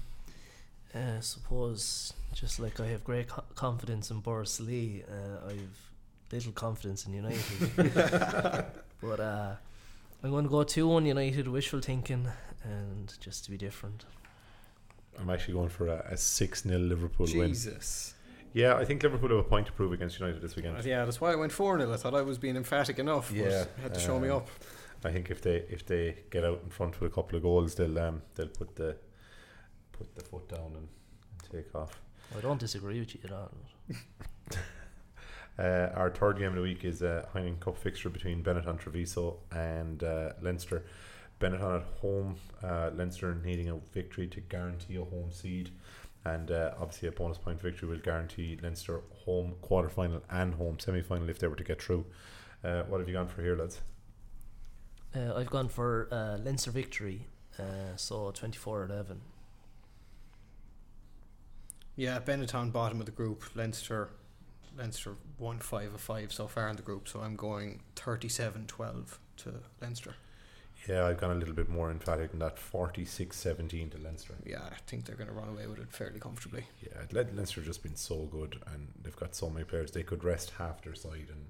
Uh, 0.95 1.16
I 1.16 1.20
suppose, 1.20 2.12
just 2.34 2.61
like 2.61 2.80
I 2.80 2.86
have 2.88 3.03
great 3.03 3.28
co- 3.28 3.45
confidence 3.55 4.11
in 4.11 4.20
Borris-Ileigh, 4.20 5.05
uh, 5.09 5.49
I've 5.49 5.93
little 6.32 6.53
confidence 6.53 7.07
in 7.07 7.12
United. 7.12 7.76
but 9.01 9.20
uh, 9.20 9.55
I'm 10.22 10.30
going 10.30 10.45
to 10.45 10.51
go 10.51 10.62
2 10.62 10.88
1 10.88 11.07
United, 11.07 11.49
wishful 11.49 11.80
thinking, 11.80 12.28
and 12.64 13.12
just 13.20 13.45
to 13.45 13.51
be 13.51 13.57
different. 13.57 14.05
I'm 15.18 15.30
actually 15.30 15.55
going 15.55 15.68
for 15.68 15.88
a, 15.88 16.05
a 16.11 16.16
6 16.16 16.62
0 16.62 16.78
Liverpool 16.78 17.26
win. 17.34 17.49
Jesus. 17.49 18.14
Yeah, 18.55 18.76
I 18.76 18.84
think 18.84 19.03
Liverpool 19.03 19.30
have 19.30 19.38
a 19.38 19.43
point 19.45 19.66
to 19.66 19.72
prove 19.72 19.93
against 19.93 20.18
United 20.18 20.43
this 20.43 20.57
weekend. 20.57 20.82
Yeah, 20.84 21.05
that's 21.05 21.20
why 21.20 21.32
I 21.32 21.36
went 21.36 21.53
4 21.53 21.78
0. 21.78 21.93
I 21.93 21.97
thought 21.97 22.14
I 22.14 22.22
was 22.22 22.38
being 22.38 22.57
emphatic 22.57 22.99
enough, 22.99 23.28
but 23.30 23.38
Yeah, 23.38 23.64
you 23.76 23.82
had 23.82 23.95
to 23.95 24.01
show 24.01 24.18
me 24.18 24.28
um, 24.28 24.38
up. 24.38 24.49
I 25.05 25.11
think 25.11 25.30
if 25.30 25.43
they 25.43 25.64
if 25.68 25.84
they 25.84 26.16
get 26.30 26.45
out 26.45 26.61
in 26.62 26.70
front 26.70 27.01
with 27.01 27.11
a 27.11 27.14
couple 27.14 27.36
of 27.36 27.43
goals, 27.43 27.74
they'll 27.74 27.99
um, 27.99 28.22
they'll 28.36 28.47
put 28.47 28.76
the 28.76 28.97
put 29.93 30.14
the 30.14 30.24
foot 30.24 30.49
down 30.49 30.72
and, 30.76 30.88
and 30.88 31.51
take 31.51 31.74
off. 31.74 32.01
I 32.36 32.40
don't 32.40 32.59
disagree 32.59 32.99
with 33.01 33.14
you 33.14 33.20
at 33.24 33.32
all. 33.32 33.53
Uh, 35.59 35.90
our 35.95 36.11
third 36.11 36.38
game 36.38 36.49
of 36.49 36.55
the 36.55 36.62
week 36.62 36.84
is 36.84 37.03
a 37.03 37.28
Heineken 37.34 37.61
Cup 37.61 37.76
fixture 37.76 38.09
between 38.09 38.43
Benetton 38.43 38.78
Treviso 38.78 39.36
and 39.51 40.03
uh, 40.03 40.30
Leinster. 40.40 40.82
Benetton 41.40 41.76
at 41.76 42.01
home, 42.01 42.36
uh, 42.62 42.90
Leinster 42.95 43.34
needing 43.45 43.68
a 43.68 43.76
victory 43.93 44.26
to 44.28 44.40
guarantee 44.40 44.97
a 44.97 45.05
home 45.05 45.30
seed, 45.30 45.70
and 46.24 46.51
uh, 46.51 46.72
obviously 46.80 47.09
a 47.09 47.12
bonus 47.12 47.36
point 47.36 47.61
victory 47.61 47.88
will 47.88 47.99
guarantee 47.99 48.59
Leinster 48.62 49.03
home 49.24 49.55
quarter 49.61 49.90
final 49.90 50.22
and 50.30 50.55
home 50.55 50.78
semi 50.78 51.03
final 51.03 51.28
if 51.28 51.38
they 51.38 51.49
were 51.49 51.57
to 51.57 51.64
get 51.64 51.82
through. 51.82 52.07
Uh, 52.64 52.84
what 52.84 53.01
have 53.01 53.09
you 53.09 53.14
gone 53.14 53.28
for 53.28 53.43
here, 53.43 53.57
lads? 53.57 53.80
Uh, 55.14 55.34
I've 55.34 55.51
gone 55.51 55.68
for 55.68 56.09
uh, 56.11 56.38
Leinster 56.43 56.70
victory, 56.70 57.26
uh, 57.59 57.97
so 57.97 58.30
24 58.30 58.84
11. 58.84 59.20
Yeah, 61.97 62.18
Benetton 62.20 62.72
bottom 62.72 63.01
of 63.01 63.07
the 63.07 63.12
group. 63.12 63.45
Leinster, 63.55 64.11
Leinster 64.76 65.16
won 65.38 65.59
five 65.59 65.95
of 65.95 66.01
five 66.01 66.32
so 66.32 66.47
far 66.47 66.68
in 66.68 66.76
the 66.76 66.82
group. 66.82 67.09
So 67.09 67.20
I'm 67.20 67.36
going 67.36 67.80
37-12 67.97 69.18
to 69.38 69.55
Leinster. 69.80 70.14
Yeah, 70.88 71.07
I've 71.07 71.20
gone 71.20 71.30
a 71.30 71.34
little 71.34 71.55
bit 71.55 71.68
more 71.68 71.90
emphatic 71.90 72.30
than 72.30 72.40
that 72.40 72.59
46 72.59 73.36
17 73.36 73.90
to 73.90 73.99
Leinster. 73.99 74.34
Yeah, 74.45 74.62
I 74.64 74.76
think 74.86 75.05
they're 75.05 75.16
going 75.16 75.28
to 75.28 75.34
run 75.34 75.49
away 75.49 75.66
with 75.66 75.78
it 75.78 75.93
fairly 75.93 76.18
comfortably. 76.18 76.64
Yeah, 76.82 77.03
Le- 77.12 77.30
Leinster 77.32 77.61
have 77.61 77.66
just 77.66 77.82
been 77.84 77.95
so 77.95 78.24
good, 78.24 78.61
and 78.72 78.88
they've 79.01 79.14
got 79.14 79.36
so 79.36 79.49
many 79.49 79.64
players. 79.64 79.93
They 79.93 80.03
could 80.03 80.24
rest 80.24 80.53
half 80.59 80.82
their 80.82 80.95
side 80.95 81.28
and 81.30 81.47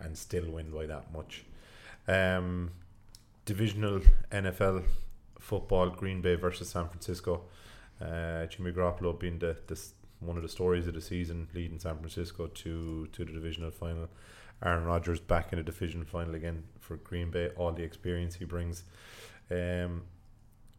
and 0.00 0.18
still 0.18 0.50
win 0.50 0.72
by 0.72 0.86
that 0.86 1.12
much. 1.12 1.44
Um, 2.08 2.72
divisional 3.44 4.00
NFL 4.32 4.82
football: 5.38 5.90
Green 5.90 6.20
Bay 6.20 6.34
versus 6.34 6.70
San 6.70 6.88
Francisco. 6.88 7.42
Uh, 8.02 8.46
Jimmy 8.46 8.72
Garoppolo 8.72 9.18
being 9.18 9.38
the 9.38 9.56
this 9.66 9.94
one 10.20 10.36
of 10.36 10.42
the 10.42 10.48
stories 10.48 10.86
of 10.86 10.94
the 10.94 11.00
season, 11.00 11.48
leading 11.54 11.78
San 11.78 11.96
Francisco 11.98 12.46
to 12.46 13.06
to 13.12 13.24
the 13.24 13.32
divisional 13.32 13.70
final. 13.70 14.08
Aaron 14.64 14.84
Rodgers 14.84 15.20
back 15.20 15.52
in 15.52 15.58
the 15.58 15.64
division 15.64 16.04
final 16.04 16.34
again 16.34 16.64
for 16.78 16.96
Green 16.96 17.30
Bay. 17.30 17.48
All 17.56 17.72
the 17.72 17.82
experience 17.82 18.36
he 18.36 18.44
brings. 18.44 18.84
Um, 19.50 20.02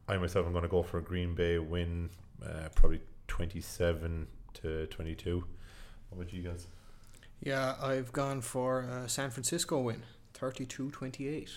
I 0.08 0.18
myself 0.18 0.46
am 0.46 0.52
going 0.52 0.64
to 0.64 0.70
go 0.70 0.84
for 0.84 1.00
a 1.00 1.04
Green 1.04 1.36
Bay 1.36 1.60
win, 1.60 2.10
uh, 2.44 2.70
probably 2.76 3.02
twenty-seven 3.28 4.28
to 4.56 4.88
twenty-two. 4.88 5.44
What 6.10 6.22
about 6.22 6.34
you 6.34 6.44
guys? 6.44 6.68
Yeah, 7.42 7.76
I've 7.82 8.14
gone 8.14 8.40
for 8.40 8.82
a 8.82 9.10
San 9.10 9.30
Francisco 9.30 9.82
win, 9.82 10.04
32-28. 10.40 11.50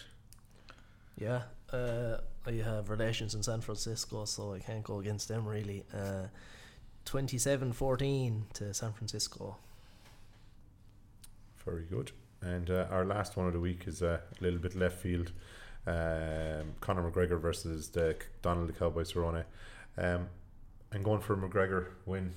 Yeah, 1.16 1.42
uh, 1.72 2.18
I 2.46 2.52
have 2.52 2.90
relations 2.90 3.34
in 3.34 3.42
San 3.42 3.60
Francisco, 3.60 4.24
so 4.24 4.54
I 4.54 4.60
can't 4.60 4.84
go 4.84 5.00
against 5.00 5.28
them 5.28 5.46
really. 5.46 5.84
Uh, 5.94 6.28
27 7.04 7.72
14 7.72 8.46
to 8.54 8.74
San 8.74 8.92
Francisco. 8.92 9.56
Very 11.64 11.84
good. 11.84 12.12
And 12.42 12.70
uh, 12.70 12.86
our 12.90 13.04
last 13.04 13.36
one 13.36 13.46
of 13.46 13.52
the 13.52 13.60
week 13.60 13.84
is 13.86 14.02
uh, 14.02 14.18
a 14.38 14.42
little 14.42 14.58
bit 14.58 14.74
left 14.74 14.98
field. 14.98 15.32
Um, 15.86 16.74
Conor 16.80 17.10
McGregor 17.10 17.40
versus 17.40 17.88
the 17.88 18.16
Donald 18.42 18.68
the 18.68 18.72
Cowboy 18.72 19.02
Cerrone. 19.02 19.44
Um, 19.96 20.28
I'm 20.92 21.02
going 21.02 21.20
for 21.20 21.36
McGregor 21.36 21.86
win, 22.04 22.32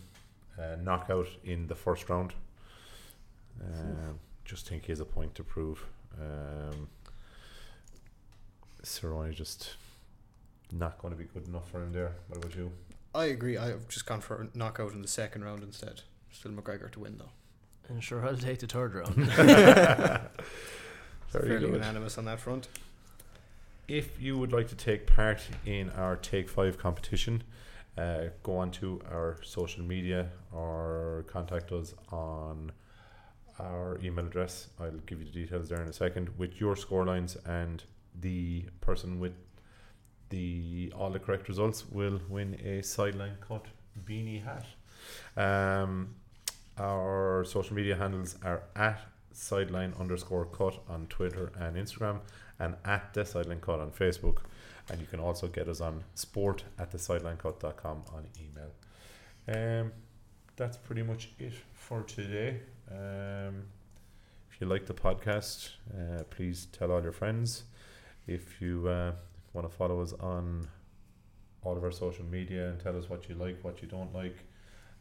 uh, 0.57 0.75
knockout 0.82 1.27
in 1.43 1.67
the 1.67 1.75
first 1.75 2.09
round. 2.09 2.34
Um, 3.61 4.19
just 4.45 4.67
think 4.67 4.86
he 4.86 4.91
has 4.91 4.99
a 4.99 5.05
point 5.05 5.36
to 5.36 5.43
prove. 5.43 5.86
Um, 6.19 6.88
Cerrone 8.84 9.34
just 9.34 9.75
not 10.71 10.97
going 10.99 11.13
to 11.13 11.17
be 11.17 11.25
good 11.25 11.47
enough 11.47 11.69
for 11.69 11.82
him 11.82 11.91
there. 11.91 12.13
What 12.27 12.38
about 12.38 12.55
you? 12.55 12.71
I 13.13 13.25
agree. 13.25 13.57
I've 13.57 13.88
just 13.88 14.05
gone 14.05 14.21
for 14.21 14.41
a 14.41 14.57
knockout 14.57 14.93
in 14.93 15.01
the 15.01 15.07
second 15.07 15.43
round 15.43 15.63
instead. 15.63 16.01
Still 16.32 16.51
McGregor 16.51 16.91
to 16.91 16.99
win 16.99 17.17
though. 17.17 17.30
And 17.88 18.03
sure, 18.03 18.25
I'll 18.25 18.38
take 18.38 18.59
the 18.59 18.67
third 18.67 18.93
round. 18.93 19.15
Very 19.25 20.19
Fairly 21.47 21.59
good. 21.59 21.73
unanimous 21.75 22.17
on 22.17 22.25
that 22.25 22.39
front. 22.39 22.67
If 23.88 24.21
you 24.21 24.38
would 24.38 24.53
like 24.53 24.67
to 24.69 24.75
take 24.75 25.07
part 25.07 25.41
in 25.65 25.89
our 25.91 26.15
Take 26.15 26.47
Five 26.49 26.77
competition, 26.77 27.43
uh, 27.97 28.25
go 28.43 28.57
on 28.57 28.69
to 28.71 29.01
our 29.11 29.38
social 29.43 29.84
media 29.84 30.30
or 30.53 31.25
contact 31.27 31.71
us 31.71 31.95
on 32.11 32.71
our 33.59 33.99
email 34.03 34.25
address. 34.27 34.67
I'll 34.80 34.91
give 35.07 35.19
you 35.19 35.25
the 35.25 35.32
details 35.32 35.69
there 35.69 35.82
in 35.82 35.89
a 35.89 35.93
second 35.93 36.30
with 36.38 36.59
your 36.61 36.75
score 36.75 37.05
lines 37.05 37.36
and 37.45 37.84
the 38.22 38.65
person 38.82 39.20
with 39.20 39.34
the 40.30 40.91
all 40.95 41.09
the 41.09 41.20
correct 41.20 41.47
results 41.47 41.86
will 41.89 42.20
win 42.30 42.59
a 42.63 42.82
sideline 42.84 43.38
cut 43.41 43.65
beanie 44.05 44.43
hat. 44.43 44.65
Um, 45.36 46.15
our 46.78 47.43
social 47.45 47.76
media 47.76 47.95
handles 47.95 48.38
are 48.43 48.63
at 48.76 49.01
sideline 49.32 49.93
underscore 49.99 50.45
cut 50.45 50.80
on 50.88 51.07
Twitter 51.07 51.51
and 51.57 51.76
Instagram 51.76 52.20
and 52.59 52.76
at 52.86 53.13
the 53.13 53.26
sideline 53.26 53.59
cut 53.59 53.80
on 53.80 53.91
Facebook. 53.91 54.39
And 54.89 54.99
you 54.99 55.07
can 55.07 55.20
also 55.20 55.47
get 55.47 55.67
us 55.67 55.82
on 55.82 56.03
sport 56.15 56.63
at 56.78 56.91
the 56.91 56.99
sideline 56.99 57.38
sidelinecut.com 57.38 58.03
on 58.13 58.28
email. 58.39 58.72
Um, 59.47 59.91
that's 60.55 60.78
pretty 60.78 61.03
much 61.03 61.30
it 61.39 61.53
for 61.74 62.01
today. 62.03 62.61
Um, 62.91 63.63
if 64.51 64.59
you 64.59 64.67
like 64.67 64.86
the 64.86 64.93
podcast, 64.93 65.70
uh, 65.93 66.24
please 66.30 66.67
tell 66.72 66.91
all 66.91 67.01
your 67.01 67.11
friends. 67.11 67.63
If 68.30 68.61
you 68.61 68.88
uh, 68.88 69.11
want 69.53 69.69
to 69.69 69.75
follow 69.75 70.01
us 70.01 70.13
on 70.19 70.67
all 71.63 71.75
of 71.75 71.84
our 71.84 71.91
social 71.91 72.25
media 72.25 72.69
and 72.69 72.80
tell 72.80 72.95
us 72.97 73.09
what 73.09 73.27
you 73.27 73.36
like, 73.36 73.63
what 73.63 73.82
you 73.82 73.88
don't 73.88 74.13
like, 74.13 74.38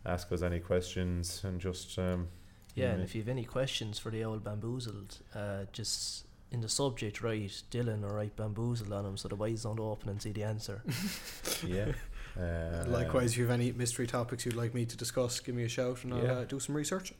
ask 0.07 0.33
us 0.33 0.43
any 0.43 0.61
questions, 0.61 1.43
and 1.45 1.61
just 1.61 1.99
um, 1.99 2.29
Yeah, 2.75 2.93
and 2.93 3.03
if 3.03 3.15
you 3.15 3.21
have 3.21 3.29
any 3.29 3.45
questions 3.45 3.99
for 3.99 4.11
the 4.11 4.25
old 4.25 4.43
bamboozled, 4.43 5.19
uh, 5.35 5.65
just 5.73 6.25
in 6.51 6.63
the 6.63 6.69
subject 6.69 7.21
write 7.23 7.63
Dylan 7.71 8.03
or 8.03 8.15
write 8.15 8.35
bamboozled 8.35 8.91
on 8.93 9.05
them 9.05 9.17
so 9.19 9.29
the 9.29 9.37
boys 9.37 9.65
don't 9.65 9.79
open 9.79 10.09
and 10.09 10.23
see 10.23 10.33
the 10.33 10.45
answer. 10.45 10.83
yeah. 11.67 11.93
Uh, 12.39 12.85
Likewise, 12.87 13.33
if 13.33 13.39
you 13.39 13.43
have 13.49 13.53
any 13.61 13.73
mystery 13.73 14.07
topics 14.07 14.47
you'd 14.47 14.55
like 14.55 14.73
me 14.73 14.85
to 14.87 14.97
discuss, 14.97 15.41
give 15.41 15.57
me 15.57 15.65
a 15.65 15.69
shout 15.69 16.05
and 16.05 16.15
I'll 16.15 16.23
Yeah. 16.23 16.33
uh, 16.35 16.45
do 16.45 16.61
some 16.61 16.77
research. 16.77 17.13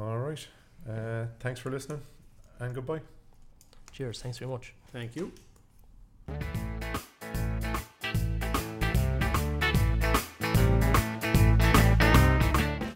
All 0.00 0.18
right. 0.18 0.44
Uh, 0.88 1.26
thanks 1.38 1.60
for 1.60 1.70
listening, 1.70 2.00
and 2.58 2.74
goodbye. 2.74 3.00
Cheers, 3.92 4.20
thanks 4.20 4.38
very 4.38 4.50
much. 4.50 4.74
Thank 4.90 5.14
you. 5.14 5.30
Thank 6.26 6.42
you. 6.56 6.73